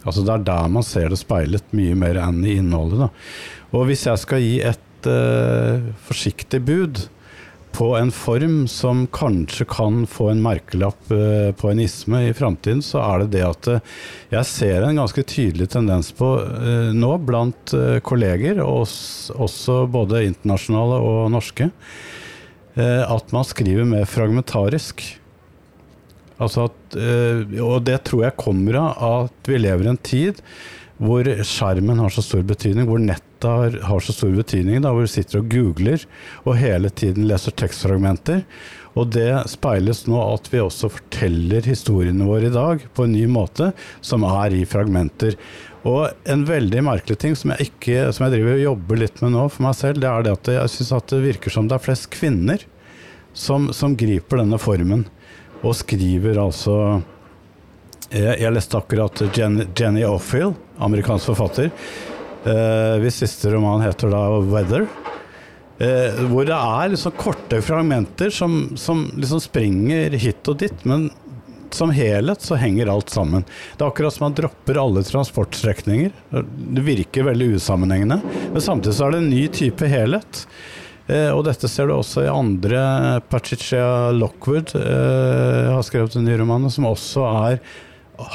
Altså 0.00 0.24
Det 0.24 0.34
er 0.34 0.44
der 0.48 0.68
man 0.72 0.86
ser 0.86 1.12
det 1.12 1.20
speilet 1.20 1.74
mye 1.76 1.94
mer 1.98 2.18
enn 2.22 2.42
i 2.42 2.56
innholdet. 2.58 3.04
Da. 3.04 3.10
Og 3.76 3.86
hvis 3.90 4.06
jeg 4.08 4.22
skal 4.22 4.42
gi 4.42 4.54
et 4.64 5.08
uh, 5.08 5.90
forsiktig 6.08 6.62
bud 6.66 7.04
på 7.74 7.92
en 7.98 8.12
form 8.14 8.64
som 8.70 9.04
kanskje 9.12 9.66
kan 9.70 10.02
få 10.10 10.30
en 10.32 10.42
merkelapp 10.44 11.12
uh, 11.12 11.50
på 11.56 11.70
en 11.70 11.82
isme 11.84 12.24
i 12.28 12.34
framtiden, 12.36 12.82
så 12.84 13.02
er 13.04 13.24
det 13.24 13.30
det 13.36 13.44
at 13.46 13.70
uh, 13.70 14.00
jeg 14.32 14.50
ser 14.50 14.86
en 14.86 15.00
ganske 15.02 15.24
tydelig 15.26 15.70
tendens 15.74 16.12
på 16.16 16.28
nå 16.94 17.12
blant 17.26 17.72
kolleger, 18.06 18.60
og 18.62 18.86
også 18.86 19.84
både 19.90 20.24
internasjonale 20.28 21.00
og 21.02 21.24
norske, 21.34 21.70
at 22.78 23.32
man 23.34 23.44
skriver 23.44 23.88
mer 23.88 24.06
fragmentarisk. 24.08 25.02
Altså 26.40 26.68
at, 26.70 26.96
eh, 26.96 27.42
og 27.60 27.82
det 27.84 28.00
tror 28.08 28.24
jeg 28.24 28.40
kommer 28.40 28.78
av 28.80 29.26
at 29.26 29.50
vi 29.50 29.60
lever 29.60 29.86
i 29.86 29.92
en 29.92 30.00
tid 30.00 30.40
hvor 31.00 31.24
skjermen 31.46 32.00
har 32.00 32.12
så 32.12 32.24
stor 32.24 32.42
betydning, 32.44 32.88
hvor 32.88 33.00
nettet 33.40 33.80
har, 33.80 33.88
har 33.88 34.00
så 34.00 34.12
stor 34.12 34.30
betydning, 34.34 34.82
da, 34.82 34.92
hvor 34.92 35.02
du 35.02 35.08
sitter 35.08 35.40
og 35.40 35.48
googler 35.50 36.04
og 36.44 36.56
hele 36.56 36.90
tiden 36.90 37.28
leser 37.28 37.52
tekstfragmenter. 37.52 38.44
Og 38.94 39.12
det 39.14 39.48
speiles 39.48 40.06
nå 40.06 40.18
at 40.18 40.48
vi 40.50 40.60
også 40.60 40.90
forteller 40.90 41.62
historiene 41.62 42.26
våre 42.26 42.48
i 42.48 42.54
dag 42.54 42.80
på 42.94 43.04
en 43.04 43.12
ny 43.12 43.26
måte, 43.30 43.72
som 44.00 44.24
er 44.24 44.52
i 44.52 44.64
fragmenter. 44.66 45.36
Og 45.86 46.10
en 46.28 46.44
veldig 46.44 46.82
merkelig 46.84 47.18
ting 47.18 47.36
som 47.36 47.52
jeg, 47.54 47.70
ikke, 47.70 48.10
som 48.12 48.26
jeg 48.26 48.34
driver 48.34 48.56
og 48.58 48.64
jobber 48.66 49.00
litt 49.00 49.22
med 49.22 49.32
nå 49.32 49.46
for 49.48 49.64
meg 49.64 49.78
selv, 49.78 50.02
det 50.02 50.10
er 50.10 50.26
det 50.26 50.34
at 50.34 50.52
jeg 50.52 50.74
syns 50.74 51.06
det 51.08 51.22
virker 51.22 51.54
som 51.54 51.70
det 51.70 51.78
er 51.78 51.86
flest 51.86 52.10
kvinner 52.12 52.66
som, 53.32 53.70
som 53.72 53.94
griper 53.96 54.42
denne 54.42 54.58
formen 54.60 55.06
og 55.62 55.76
skriver 55.76 56.40
altså 56.40 57.00
Jeg, 58.10 58.40
jeg 58.42 58.50
leste 58.50 58.74
akkurat 58.74 59.20
Jen, 59.36 59.60
Jenny 59.78 60.02
Offill, 60.02 60.56
amerikansk 60.82 61.30
forfatter, 61.30 61.70
eh, 61.70 62.09
hvis 62.44 63.20
siste 63.20 63.50
roman 63.52 63.82
heter 63.84 64.12
da 64.12 64.22
'Weather'. 64.40 64.86
Eh, 65.80 66.18
hvor 66.28 66.44
det 66.44 66.56
er 66.56 66.90
liksom 66.92 67.14
korte 67.16 67.62
fragmenter 67.64 68.28
som, 68.34 68.74
som 68.76 69.06
liksom 69.16 69.40
springer 69.40 70.12
hit 70.20 70.48
og 70.52 70.58
dit, 70.60 70.82
men 70.84 71.06
som 71.72 71.92
helhet 71.94 72.44
så 72.44 72.58
henger 72.60 72.90
alt 72.92 73.08
sammen. 73.14 73.46
Det 73.78 73.80
er 73.80 73.88
akkurat 73.88 74.12
som 74.12 74.26
man 74.26 74.36
dropper 74.36 74.80
alle 74.82 75.04
transportstrekninger. 75.06 76.12
Det 76.76 76.84
virker 76.84 77.30
veldig 77.30 77.54
usammenhengende, 77.56 78.20
men 78.52 78.64
samtidig 78.64 78.98
så 78.98 79.06
er 79.06 79.16
det 79.16 79.22
en 79.22 79.32
ny 79.32 79.46
type 79.56 79.88
helhet. 79.88 80.44
Eh, 81.08 81.30
og 81.32 81.46
dette 81.48 81.70
ser 81.70 81.88
du 81.88 81.96
også 81.96 82.26
i 82.26 82.32
andre. 82.32 82.82
Patricia 83.32 84.10
Lockwood 84.12 84.74
eh, 84.76 85.70
har 85.72 85.86
skrevet 85.86 86.18
en 86.18 86.28
ny 86.28 86.36
roman 86.42 86.68
som 86.68 86.90
også 86.90 87.24
er, 87.46 87.62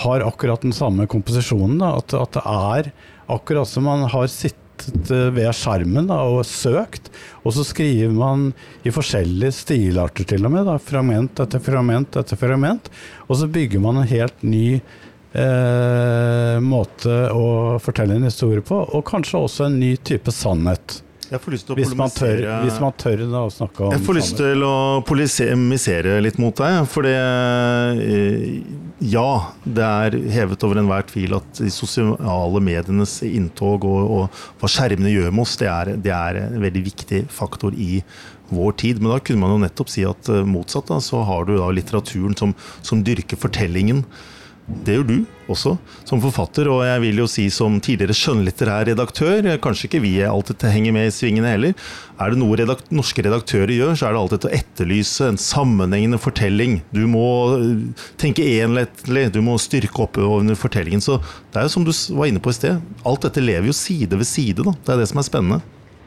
har 0.01 0.25
akkurat 0.25 0.65
den 0.65 0.73
samme 0.73 1.05
komposisjonen. 1.11 1.77
Da, 1.83 1.93
at, 2.01 2.17
at, 2.17 2.39
det 2.39 2.47
er 2.49 2.95
akkurat 3.31 3.69
som 3.69 3.87
man 3.87 4.05
har 4.11 4.27
sittet 4.31 5.11
eh, 5.11 5.29
ved 5.35 5.49
skjermen 5.55 6.09
da, 6.11 6.21
og 6.27 6.45
søkt. 6.47 7.09
Og 7.43 7.55
så 7.55 7.65
skriver 7.67 8.13
man 8.15 8.49
i 8.85 8.93
forskjellige 8.93 9.55
stilarter 9.61 10.27
til 10.29 10.45
og 10.45 10.53
med. 10.55 10.67
Da, 10.67 10.77
fragment 10.81 11.41
etter 11.43 11.63
fragment 11.63 12.19
etter 12.21 12.39
fragment. 12.39 12.91
Og 13.29 13.41
så 13.41 13.49
bygger 13.51 13.83
man 13.83 14.01
en 14.01 14.11
helt 14.11 14.45
ny 14.45 14.67
eh, 14.75 16.59
måte 16.63 17.17
å 17.31 17.47
fortelle 17.83 18.17
en 18.17 18.29
historie 18.29 18.63
på, 18.65 18.83
og 18.85 19.07
kanskje 19.07 19.41
også 19.41 19.69
en 19.69 19.79
ny 19.81 19.95
type 19.97 20.33
sannhet. 20.33 21.01
Jeg 21.35 21.43
får 21.43 21.55
lyst 21.55 21.67
til 21.67 21.75
å 21.75 21.77
Hvis 21.79 21.93
man 21.99 22.13
tør, 22.13 22.41
hvis 22.65 22.79
man 22.83 22.95
tør 23.01 23.23
da, 23.23 23.43
å 23.45 23.53
snakke 23.53 23.85
om 23.85 23.95
Jeg 23.95 24.03
får 24.07 24.17
lyst 24.19 24.37
til 24.39 24.65
å 24.65 24.75
polemisere 25.07 26.17
litt 26.23 26.39
mot 26.41 26.55
deg, 26.59 26.81
for 26.91 27.07
det 27.07 27.15
eh, 27.15 28.45
Ja, 29.05 29.29
det 29.63 29.85
er 29.85 30.19
hevet 30.37 30.63
over 30.65 30.79
enhver 30.81 31.05
tvil 31.09 31.35
at 31.37 31.59
de 31.59 31.71
sosiale 31.73 32.61
medienes 32.63 33.17
inntog 33.27 33.85
og, 33.89 34.13
og 34.17 34.45
hva 34.61 34.71
skjermene 34.71 35.11
gjør 35.11 35.35
med 35.35 35.45
oss, 35.45 35.57
det 35.61 35.69
er, 35.71 35.93
det 35.99 36.13
er 36.15 36.41
en 36.45 36.63
veldig 36.63 36.85
viktig 36.89 37.25
faktor 37.33 37.75
i 37.75 37.99
vår 38.49 38.71
tid. 38.81 39.01
Men 39.01 39.15
da 39.15 39.19
kunne 39.19 39.41
man 39.41 39.55
jo 39.55 39.63
nettopp 39.63 39.91
si 39.91 40.05
at 40.07 40.29
eh, 40.31 40.45
motsatt, 40.47 40.89
da, 40.91 41.01
så 41.03 41.23
har 41.27 41.47
du 41.47 41.55
da 41.57 41.69
litteraturen 41.73 42.37
som, 42.39 42.55
som 42.85 43.03
dyrker 43.05 43.39
fortellingen. 43.41 44.03
Det 44.65 44.95
gjør 44.95 45.03
du 45.05 45.17
også, 45.51 45.75
som 46.09 46.21
forfatter, 46.23 46.65
og 46.73 46.79
jeg 46.87 47.01
vil 47.03 47.19
jo 47.21 47.27
si 47.29 47.43
som 47.53 47.75
tidligere 47.83 48.15
skjønnlitterær 48.17 48.87
redaktør, 48.89 49.45
kanskje 49.61 49.85
ikke 49.85 50.01
vi 50.01 50.13
alltid 50.25 50.65
henger 50.73 50.95
med 50.95 51.09
i 51.09 51.13
svingene 51.13 51.51
heller, 51.51 51.75
er 52.17 52.33
det 52.33 52.39
noe 52.41 52.57
redakt 52.57 52.89
norske 52.95 53.21
redaktører 53.21 53.75
gjør, 53.75 53.93
så 53.93 54.07
er 54.07 54.15
det 54.15 54.23
alltid 54.23 54.47
å 54.49 54.53
etterlyse 54.57 55.29
en 55.29 55.37
sammenhengende 55.41 56.17
fortelling. 56.21 56.79
Du 56.95 57.03
må 57.11 57.27
øh, 57.59 57.85
tenke 58.21 58.47
enhetlig, 58.55 59.27
du 59.35 59.41
må 59.45 59.59
styrke 59.61 60.07
opp 60.07 60.17
under 60.17 60.57
fortellingen. 60.57 61.03
Så 61.03 61.19
det 61.53 61.61
er 61.61 61.69
jo 61.69 61.75
som 61.75 61.85
du 61.85 61.93
var 62.17 62.31
inne 62.31 62.41
på 62.41 62.49
i 62.49 62.57
sted, 62.57 62.81
alt 63.05 63.29
dette 63.29 63.45
lever 63.45 63.69
jo 63.69 63.77
side 63.77 64.17
ved 64.17 64.29
side, 64.29 64.65
da. 64.65 64.73
Det 64.81 64.95
er 64.95 65.03
det 65.03 65.09
som 65.13 65.21
er 65.21 65.29
spennende. 65.29 65.61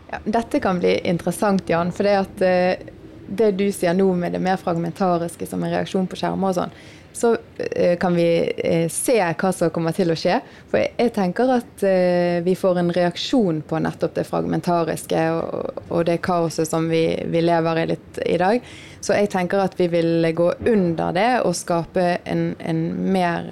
Ja, 0.08 0.22
dette 0.24 0.58
kan 0.64 0.80
bli 0.80 0.96
interessant, 1.06 1.68
Jan. 1.70 1.92
For 1.94 2.08
det 2.08 2.16
at 2.24 2.42
eh, 2.42 2.88
det 3.28 3.52
du 3.60 3.66
sier 3.72 3.96
nå 3.96 4.08
med 4.16 4.32
det 4.32 4.40
mer 4.42 4.56
fragmentariske 4.60 5.46
som 5.46 5.62
en 5.64 5.72
reaksjon 5.74 6.08
på 6.08 6.16
skjermer 6.18 6.50
og 6.50 6.56
sånn, 6.56 6.72
så 7.18 7.36
eh, 7.56 7.98
kan 7.98 8.14
vi 8.14 8.52
eh, 8.56 8.88
se 8.88 9.18
hva 9.18 9.50
som 9.52 9.72
kommer 9.74 9.94
til 9.96 10.12
å 10.12 10.16
skje. 10.18 10.38
For 10.70 10.80
jeg, 10.80 11.12
tenker 11.16 11.50
at 11.56 11.84
eh, 11.86 12.38
vi 12.46 12.54
får 12.58 12.78
en 12.78 12.92
reaksjon 12.94 13.62
på 13.66 13.80
nettopp 13.82 14.14
det 14.18 14.26
fragmentariske 14.28 15.24
og, 15.88 15.98
det 16.06 16.20
kaoset 16.22 16.68
som 16.70 16.86
vi, 16.90 17.02
lever 17.42 17.82
i 17.82 17.88
litt 17.94 18.22
i 18.26 18.38
dag. 18.38 18.62
Så 19.00 19.16
jeg 19.18 19.30
tenker 19.32 19.62
at 19.62 19.76
vi 19.78 19.88
vil 19.90 20.30
gå 20.34 20.48
under 20.66 21.14
det 21.14 21.28
og 21.46 21.56
skape 21.58 22.06
en, 22.26 22.52
en 22.58 22.82
mer 23.14 23.46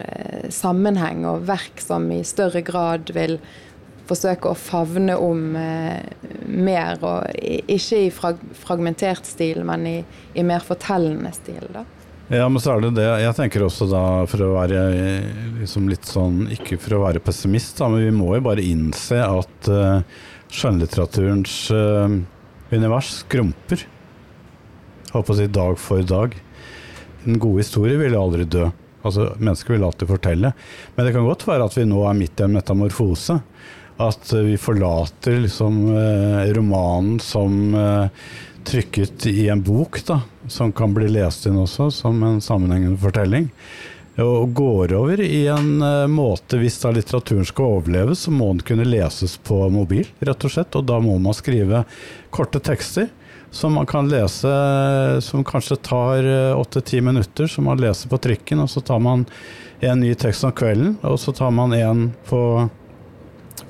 sammenheng 0.50 1.24
og 1.26 1.46
verk 1.48 1.82
som 1.82 2.10
i 2.12 2.22
større 2.26 2.62
grad 2.66 3.12
vil 3.14 3.38
forsøke 4.06 4.50
å 4.50 4.58
favne 4.58 5.16
om 5.18 5.56
eh, 5.58 6.00
mer, 6.46 7.00
og 7.02 7.26
ikke 7.36 8.06
i 8.06 8.12
frag 8.14 8.40
fragmentert 8.60 9.26
stil, 9.28 9.62
men 9.66 9.86
i, 9.90 9.98
i 10.34 10.46
mer 10.46 10.64
fortellende 10.66 11.32
stil. 11.36 11.64
da. 11.74 11.84
Ja, 12.26 12.48
men 12.50 12.58
så 12.58 12.72
er 12.72 12.82
det 12.82 12.96
det. 12.96 13.06
Jeg 13.22 13.36
tenker 13.38 13.62
også 13.62 13.86
da, 13.86 14.04
for 14.26 14.42
å 14.42 14.54
være 14.56 14.80
liksom 15.60 15.86
litt 15.86 16.08
sånn 16.10 16.48
Ikke 16.56 16.74
for 16.82 16.96
å 16.96 17.04
være 17.04 17.22
pessimist, 17.22 17.76
da, 17.78 17.86
men 17.92 18.02
vi 18.02 18.14
må 18.16 18.32
jo 18.34 18.46
bare 18.48 18.64
innse 18.66 19.20
at 19.22 19.70
uh, 19.70 20.00
skjønnlitteraturens 20.50 21.54
eh, 21.74 22.16
univers 22.70 23.12
skrumper. 23.20 23.84
Holdt 25.12 25.28
på 25.28 25.34
å 25.34 25.38
si 25.38 25.46
dag 25.50 25.78
for 25.80 26.02
dag. 26.06 26.34
En 27.26 27.38
god 27.42 27.60
historie 27.62 27.98
vil 27.98 28.18
aldri 28.18 28.46
dø. 28.48 28.68
Altså, 29.06 29.28
Mennesker 29.38 29.76
vil 29.76 29.86
alltid 29.86 30.10
fortelle. 30.10 30.52
Men 30.94 31.06
det 31.06 31.14
kan 31.14 31.26
godt 31.26 31.46
være 31.46 31.66
at 31.66 31.76
vi 31.78 31.86
nå 31.88 32.02
er 32.06 32.18
midt 32.18 32.42
i 32.42 32.46
en 32.46 32.54
metamorfose. 32.56 33.38
At 33.96 34.32
vi 34.32 34.58
forlater 34.58 35.40
liksom 35.40 35.96
eh, 35.96 36.52
romanen 36.52 37.20
som 37.20 37.74
eh, 37.74 38.08
trykket 38.64 39.26
i 39.26 39.48
en 39.48 39.62
bok, 39.62 40.06
da, 40.06 40.20
som 40.48 40.72
kan 40.72 40.94
bli 40.94 41.08
lest 41.08 41.46
inn 41.46 41.56
også 41.56 41.88
som 41.90 42.22
en 42.22 42.42
sammenhengende 42.44 43.00
fortelling. 43.00 43.48
Og 44.20 44.52
går 44.56 44.92
over 44.96 45.20
i 45.24 45.46
en 45.48 45.80
eh, 45.80 46.04
måte, 46.12 46.60
hvis 46.60 46.76
da 46.84 46.92
litteraturen 46.92 47.48
skal 47.48 47.78
overleve, 47.78 48.16
så 48.16 48.32
må 48.36 48.52
den 48.52 48.64
kunne 48.68 48.84
leses 48.84 49.38
på 49.40 49.64
mobil, 49.72 50.04
rett 50.20 50.44
og 50.44 50.52
slett. 50.52 50.76
Og 50.76 50.84
da 50.92 51.00
må 51.00 51.16
man 51.16 51.36
skrive 51.36 51.86
korte 52.28 52.60
tekster 52.60 53.08
som 53.56 53.78
man 53.78 53.88
kan 53.88 54.10
lese, 54.12 54.50
som 55.24 55.44
kanskje 55.46 55.78
tar 55.80 56.26
åtte-ti 56.58 57.00
minutter, 57.00 57.46
som 57.48 57.64
man 57.64 57.80
leser 57.80 58.10
på 58.12 58.18
trikken, 58.20 58.60
og 58.60 58.68
så 58.68 58.82
tar 58.84 58.98
man 59.00 59.22
en 59.80 60.02
ny 60.02 60.10
tekst 60.18 60.44
om 60.44 60.52
kvelden, 60.52 60.98
og 61.06 61.16
så 61.22 61.32
tar 61.32 61.54
man 61.54 61.72
en 61.72 62.10
på 62.28 62.40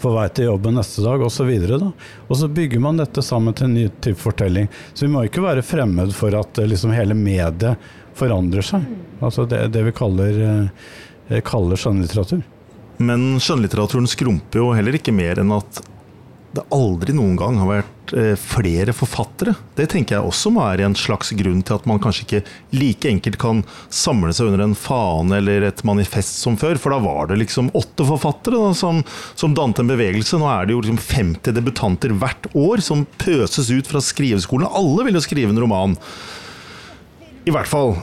på 0.00 0.12
vei 0.14 0.26
til 0.34 0.50
jobben 0.50 0.76
neste 0.78 1.04
dag 1.04 1.22
osv. 1.22 1.50
Og, 1.76 1.86
og 2.26 2.38
så 2.40 2.48
bygger 2.52 2.82
man 2.82 3.00
dette 3.00 3.24
sammen 3.24 3.56
til 3.56 3.68
en 3.68 3.76
ny 3.78 3.86
type 4.04 4.20
fortelling. 4.20 4.68
Så 4.94 5.06
vi 5.06 5.12
må 5.12 5.24
ikke 5.26 5.44
være 5.44 5.64
fremmed 5.66 6.14
for 6.16 6.34
at 6.38 6.60
eh, 6.60 6.68
liksom 6.70 6.94
hele 6.96 7.16
mediet 7.18 7.88
forandrer 8.16 8.64
seg. 8.64 8.86
Altså 9.20 9.46
det, 9.48 9.66
det 9.74 9.84
vi 9.88 9.96
kaller, 9.96 10.40
eh, 11.30 11.42
kaller 11.46 11.80
skjønnlitteratur. 11.80 12.44
Men 12.96 13.36
skjønnlitteraturen 13.42 14.08
skrumper 14.08 14.62
jo 14.62 14.72
heller 14.76 14.96
ikke 14.96 15.14
mer 15.14 15.42
enn 15.42 15.52
at 15.56 15.82
det 16.56 16.64
aldri 16.74 17.14
noen 17.16 17.36
gang 17.38 17.58
har 17.60 17.68
vært 17.68 18.14
eh, 18.16 18.32
flere 18.40 18.94
forfattere. 18.96 19.54
Det 19.78 19.88
tenker 19.92 20.16
jeg 20.16 20.28
også 20.28 20.52
må 20.54 20.64
være 20.64 20.86
en 20.88 20.96
slags 20.98 21.32
grunn 21.36 21.60
til 21.66 21.76
at 21.76 21.86
man 21.88 22.00
kanskje 22.02 22.24
ikke 22.26 22.40
like 22.76 23.10
enkelt 23.10 23.38
kan 23.42 23.62
samle 23.92 24.32
seg 24.36 24.50
under 24.50 24.64
en 24.64 24.76
fane 24.78 25.38
eller 25.38 25.68
et 25.68 25.84
manifest 25.86 26.40
som 26.40 26.58
før. 26.60 26.80
For 26.80 26.94
da 26.94 27.00
var 27.04 27.30
det 27.30 27.40
liksom 27.42 27.70
åtte 27.76 28.08
forfattere 28.08 28.62
da, 28.62 28.72
som, 28.78 29.02
som 29.38 29.54
dannet 29.56 29.82
en 29.82 29.92
bevegelse. 29.92 30.40
Nå 30.40 30.50
er 30.52 30.66
det 30.66 30.76
jo 30.76 30.82
liksom 30.84 31.00
50 31.04 31.56
debutanter 31.60 32.16
hvert 32.16 32.50
år 32.56 32.84
som 32.84 33.06
pøses 33.20 33.70
ut 33.72 33.88
fra 33.90 34.02
skriveskolen. 34.04 34.68
Alle 34.68 35.06
vil 35.08 35.20
jo 35.20 35.24
skrive 35.24 35.54
en 35.54 35.62
roman. 35.62 35.96
I 37.46 37.54
hvert 37.54 37.70
fall. 37.70 37.98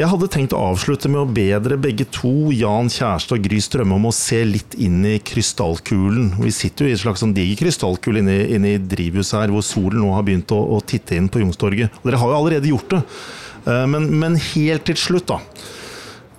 Jeg 0.00 0.08
hadde 0.08 0.30
tenkt 0.32 0.54
å 0.56 0.60
avslutte 0.70 1.10
med 1.12 1.20
å 1.20 1.28
be 1.28 1.50
dere 1.60 1.76
begge 1.76 2.06
to, 2.08 2.30
Jan 2.56 2.86
Kjærstad 2.88 3.36
og 3.36 3.42
Gry 3.44 3.58
Strømme, 3.60 3.98
om 3.98 4.06
å 4.08 4.12
se 4.16 4.38
litt 4.48 4.72
inn 4.80 5.02
i 5.04 5.18
krystallkulen. 5.20 6.30
Vi 6.40 6.52
sitter 6.56 6.86
jo 6.86 6.92
i 6.92 6.94
en 6.94 7.00
slags 7.02 7.20
sånn 7.20 7.34
diger 7.36 7.58
krystallkule 7.60 8.22
inne, 8.22 8.38
inne 8.56 8.70
i 8.78 8.80
drivhuset 8.80 9.36
her, 9.36 9.52
hvor 9.52 9.66
solen 9.66 10.00
nå 10.00 10.14
har 10.14 10.24
begynt 10.24 10.54
å, 10.56 10.60
å 10.72 10.78
titte 10.80 11.18
inn 11.20 11.28
på 11.28 11.42
Youngstorget. 11.42 12.00
Og 12.00 12.08
dere 12.08 12.20
har 12.22 12.32
jo 12.32 12.38
allerede 12.38 12.72
gjort 12.72 12.94
det. 12.94 13.02
Eh, 13.66 13.84
Men, 13.92 14.08
men 14.22 14.40
helt 14.40 14.88
til 14.88 14.96
slutt, 15.02 15.34
da. 15.34 15.36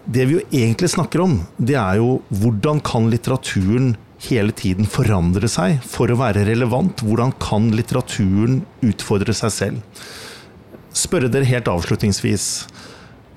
Det 0.10 0.26
vi 0.26 0.40
jo 0.40 0.46
egentlig 0.50 0.90
snakker 0.96 1.22
om, 1.22 1.36
det 1.62 1.78
er 1.78 2.00
jo 2.02 2.16
hvordan 2.34 2.82
kan 2.82 3.12
litteraturen 3.14 3.94
hele 4.26 4.58
tiden 4.58 4.90
forandre 4.90 5.46
seg 5.52 5.84
for 5.86 6.10
å 6.10 6.18
være 6.18 6.48
relevant? 6.50 7.06
Hvordan 7.06 7.38
kan 7.38 7.70
litteraturen 7.78 8.64
utfordre 8.90 9.38
seg 9.38 9.54
selv? 9.54 10.02
Spørre 10.98 11.30
dere 11.30 11.46
helt 11.46 11.70
avslutningsvis. 11.70 12.48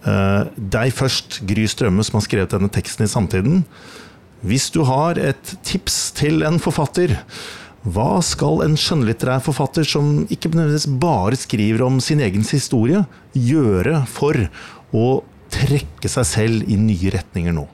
Eh, 0.05 0.47
deg 0.57 0.93
først, 0.93 1.41
Gry 1.49 1.65
Strømme, 1.71 2.05
som 2.05 2.19
har 2.19 2.27
skrevet 2.27 2.53
denne 2.53 2.71
teksten 2.73 3.07
i 3.07 3.11
Samtiden. 3.11 3.63
Hvis 4.45 4.69
du 4.75 4.83
har 4.85 5.17
et 5.17 5.55
tips 5.65 6.11
til 6.19 6.45
en 6.45 6.61
forfatter, 6.61 7.17
hva 7.85 8.21
skal 8.25 8.63
en 8.65 8.77
skjønnlitterær 8.81 9.41
forfatter 9.45 9.85
som 9.89 10.27
ikke 10.33 10.51
nødvendigvis 10.53 10.89
bare 11.01 11.39
skriver 11.41 11.85
om 11.87 12.01
sin 12.05 12.21
egen 12.25 12.45
historie, 12.45 13.05
gjøre 13.33 14.03
for 14.09 14.37
å 14.93 15.09
trekke 15.53 16.11
seg 16.13 16.29
selv 16.29 16.69
i 16.69 16.77
nye 16.81 17.13
retninger 17.17 17.57
nå? 17.57 17.65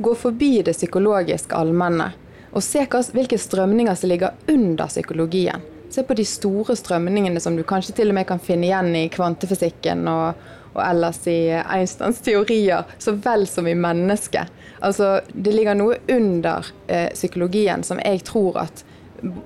Gå 0.00 0.14
forbi 0.18 0.52
det 0.66 0.76
psykologisk 0.78 1.54
allmenne, 1.58 2.12
og 2.50 2.64
se 2.66 2.86
hvilke 2.86 3.38
strømninger 3.38 3.98
som 3.98 4.10
ligger 4.10 4.38
under 4.50 4.90
psykologien. 4.90 5.62
Se 5.90 6.02
på 6.06 6.14
de 6.14 6.24
store 6.24 6.76
strømningene 6.78 7.40
som 7.42 7.56
du 7.58 7.64
kanskje 7.66 7.96
til 7.98 8.12
og 8.12 8.18
med 8.20 8.28
kan 8.28 8.38
finne 8.42 8.68
igjen 8.68 8.92
i 8.94 9.08
kvantefysikken 9.10 10.06
og, 10.06 10.38
og 10.70 10.82
ellers 10.84 11.18
i 11.26 11.50
Einsteins 11.58 12.20
teorier, 12.22 12.86
så 13.02 13.16
vel 13.18 13.48
som 13.50 13.66
i 13.66 13.74
mennesket. 13.74 14.52
Altså, 14.86 15.16
det 15.34 15.54
ligger 15.56 15.74
noe 15.74 15.98
under 16.14 16.68
eh, 16.86 17.10
psykologien 17.16 17.82
som 17.86 17.98
jeg 18.04 18.22
tror 18.28 18.60
at 18.62 18.84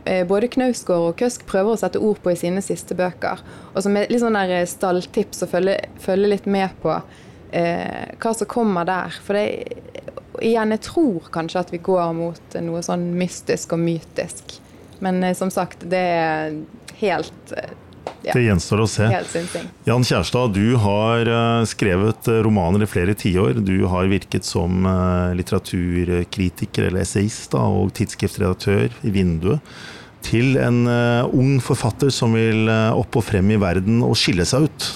eh, 0.05 0.21
både 0.29 0.51
Knausgård 0.53 1.07
og 1.09 1.17
Køsk 1.23 1.47
prøver 1.49 1.73
å 1.73 1.81
sette 1.81 2.03
ord 2.05 2.21
på 2.21 2.35
i 2.35 2.39
sine 2.39 2.61
siste 2.65 2.97
bøker. 2.99 3.41
Og 3.73 3.81
som 3.87 3.97
er 3.97 4.13
litt 4.13 4.23
sånn 4.23 4.37
der 4.37 4.53
eh, 4.61 4.69
stalltips 4.69 5.47
å 5.47 5.51
følge, 5.51 5.79
følge 6.05 6.35
litt 6.35 6.51
med 6.51 6.77
på 6.85 6.93
eh, 7.57 8.13
hva 8.21 8.35
som 8.37 8.53
kommer 8.53 8.85
der. 8.91 9.17
For 9.25 9.41
det, 9.41 9.81
igjen, 10.45 10.77
jeg 10.77 10.85
tror 10.91 11.33
kanskje 11.33 11.65
at 11.65 11.73
vi 11.73 11.81
går 11.89 12.13
mot 12.21 12.61
noe 12.69 12.85
sånn 12.85 13.09
mystisk 13.17 13.73
og 13.73 13.81
mytisk. 13.81 14.59
Men 15.05 15.25
eh, 15.25 15.37
som 15.37 15.53
sagt, 15.53 15.85
det 15.91 16.01
er 16.01 16.55
helt 17.01 17.53
eh, 17.57 17.73
ja, 18.25 18.33
Det 18.33 18.45
gjenstår 18.45 18.85
å 18.85 18.89
se. 18.89 19.09
Jan 19.85 20.07
Kjærstad, 20.07 20.55
du 20.57 20.77
har 20.81 21.29
eh, 21.29 21.65
skrevet 21.69 22.31
romaner 22.47 22.87
i 22.87 22.89
flere 22.89 23.17
tiår. 23.19 23.61
Du 23.65 23.85
har 23.91 24.09
virket 24.09 24.49
som 24.49 24.87
litteraturkritiker 25.37 26.89
eller 26.89 27.05
essayist 27.05 27.57
og 27.59 27.93
tidsskriftredaktør 27.99 28.97
i 29.05 29.13
Vinduet. 29.15 29.77
Til 30.25 30.57
en 30.57 30.87
ung 31.37 31.59
forfatter 31.61 32.09
som 32.09 32.33
vil 32.33 32.71
opp 32.73 33.19
og 33.21 33.27
frem 33.27 33.51
i 33.53 33.59
verden 33.61 33.99
og 34.07 34.15
skille 34.17 34.47
seg 34.49 34.71
ut. 34.71 34.87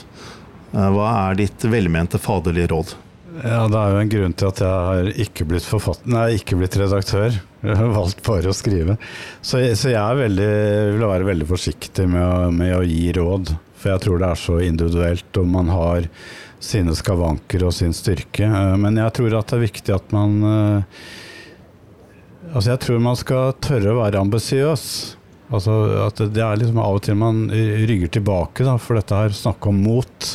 Hva 0.73 1.11
er 1.29 1.37
ditt 1.43 1.67
velmente 1.69 2.17
faderlige 2.17 2.71
råd? 2.73 2.95
Ja, 3.39 3.69
Det 3.71 3.79
er 3.79 3.93
jo 3.93 4.01
en 4.03 4.11
grunn 4.11 4.35
til 4.35 4.49
at 4.49 4.61
jeg 4.65 4.87
har 4.89 5.09
ikke 5.25 5.47
blitt 5.47 5.69
nei, 6.11 6.27
ikke 6.39 6.59
blitt 6.59 6.77
redaktør. 6.81 7.37
Jeg 7.63 7.77
har 7.79 7.93
valgt 7.95 8.23
bare 8.27 8.51
å 8.51 8.57
skrive. 8.57 8.97
Så, 9.43 9.61
så 9.79 9.93
jeg 9.93 10.19
veldig, 10.19 10.51
vil 10.97 11.07
være 11.07 11.29
veldig 11.29 11.47
forsiktig 11.47 12.09
med 12.11 12.25
å, 12.25 12.51
med 12.55 12.75
å, 12.75 12.83
gi 12.87 13.13
råd. 13.15 13.53
For 13.79 13.93
jeg 13.93 14.03
tror 14.03 14.19
det 14.19 14.31
er 14.33 14.41
så 14.43 14.59
individuelt, 14.65 15.31
og 15.39 15.53
man 15.53 15.71
har 15.71 16.09
sine 16.59 16.97
skavanker 16.99 17.63
og 17.69 17.77
sin 17.77 17.95
styrke. 17.95 18.49
Eh, 18.49 18.75
men 18.83 18.99
jeg 18.99 19.15
tror 19.21 19.39
at 19.39 19.53
det 19.53 19.59
er 19.59 19.67
viktig 19.69 19.97
at 19.97 20.15
man 20.15 20.39
eh, 20.51 21.01
Altså, 22.49 22.71
jeg 22.71 22.81
tror 22.81 23.01
man 23.05 23.17
skal 23.19 23.51
tørre 23.61 23.91
å 23.93 23.99
være 23.99 24.21
ambisiøs. 24.25 24.83
Altså, 25.53 25.75
at 26.07 26.23
det 26.33 26.41
er 26.41 26.57
liksom 26.57 26.79
av 26.81 26.97
og 26.97 27.03
til 27.05 27.19
man 27.21 27.43
rygger 27.53 28.09
tilbake 28.15 28.65
da, 28.65 28.79
for 28.81 28.97
dette 28.97 29.19
her 29.19 29.35
snakk 29.37 29.69
om 29.69 29.83
mot. 29.85 30.29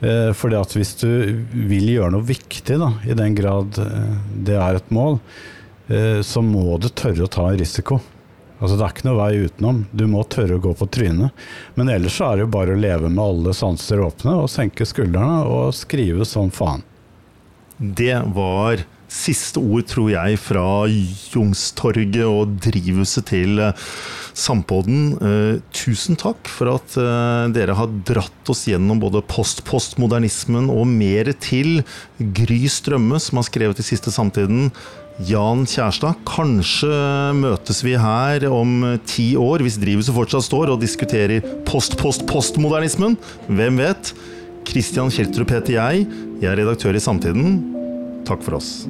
Eh, 0.00 0.32
fordi 0.36 0.58
at 0.58 0.74
hvis 0.76 0.94
du 1.00 1.08
vil 1.50 1.88
gjøre 1.96 2.12
noe 2.14 2.26
viktig, 2.26 2.76
da, 2.78 2.92
i 3.08 3.16
den 3.18 3.34
grad 3.38 3.80
eh, 3.82 4.12
det 4.46 4.58
er 4.58 4.78
et 4.78 4.92
mål, 4.94 5.18
eh, 5.90 6.20
så 6.22 6.42
må 6.44 6.78
du 6.78 6.86
tørre 6.90 7.26
å 7.26 7.32
ta 7.32 7.48
en 7.48 7.58
risiko. 7.58 7.98
Altså 8.58 8.74
Det 8.74 8.84
er 8.84 8.94
ikke 8.94 9.06
noe 9.06 9.18
vei 9.20 9.46
utenom. 9.46 9.80
Du 9.94 10.04
må 10.10 10.24
tørre 10.26 10.58
å 10.58 10.62
gå 10.62 10.72
på 10.74 10.88
trynet. 10.90 11.46
Men 11.78 11.90
ellers 11.94 12.16
så 12.18 12.28
er 12.28 12.38
det 12.38 12.46
jo 12.46 12.54
bare 12.54 12.74
å 12.74 12.78
leve 12.78 13.10
med 13.10 13.22
alle 13.22 13.54
sanser 13.54 14.02
åpne 14.02 14.34
og 14.42 14.50
senke 14.50 14.86
skuldrene 14.86 15.44
og 15.46 15.74
skrive 15.78 16.26
som 16.26 16.50
faen. 16.54 16.82
Det 17.78 18.16
var 18.34 18.82
siste 19.08 19.60
ord, 19.60 19.86
tror 19.88 20.10
jeg, 20.12 20.38
fra 20.40 20.84
Jungstorget 21.32 22.20
og 22.28 22.58
drivhuset 22.62 23.26
til 23.32 23.62
eh, 23.64 23.88
Sampodden. 24.36 25.02
Eh, 25.16 25.58
tusen 25.74 26.18
takk 26.20 26.48
for 26.52 26.74
at 26.76 26.96
eh, 27.00 27.48
dere 27.56 27.76
har 27.78 27.90
dratt 28.08 28.52
oss 28.52 28.66
gjennom 28.68 29.00
både 29.02 29.24
post-postmodernismen 29.28 30.68
og 30.72 30.86
mer 30.92 31.32
til. 31.40 31.82
Gry 32.18 32.64
Strømme, 32.70 33.20
som 33.22 33.40
har 33.40 33.48
skrevet 33.48 33.80
i 33.80 33.86
siste 33.86 34.12
samtiden. 34.14 34.68
Jan 35.26 35.64
Kjærstad, 35.66 36.20
kanskje 36.28 36.92
møtes 37.34 37.80
vi 37.82 37.96
her 37.98 38.44
om 38.54 38.84
ti 39.08 39.32
år, 39.40 39.64
hvis 39.66 39.80
drivhuset 39.82 40.14
fortsatt 40.14 40.46
står, 40.46 40.70
og 40.70 40.84
diskuterer 40.84 41.42
post-post-postmodernismen. 41.66 43.18
Hvem 43.48 43.82
vet? 43.82 44.12
Christian 44.68 45.10
Kjeltrup 45.10 45.56
heter 45.56 45.74
jeg. 45.80 46.06
Jeg 46.38 46.52
er 46.52 46.60
redaktør 46.60 46.94
i 46.94 47.02
Samtiden. 47.02 47.77
Takk 48.24 48.42
for 48.42 48.54
oss. 48.54 48.86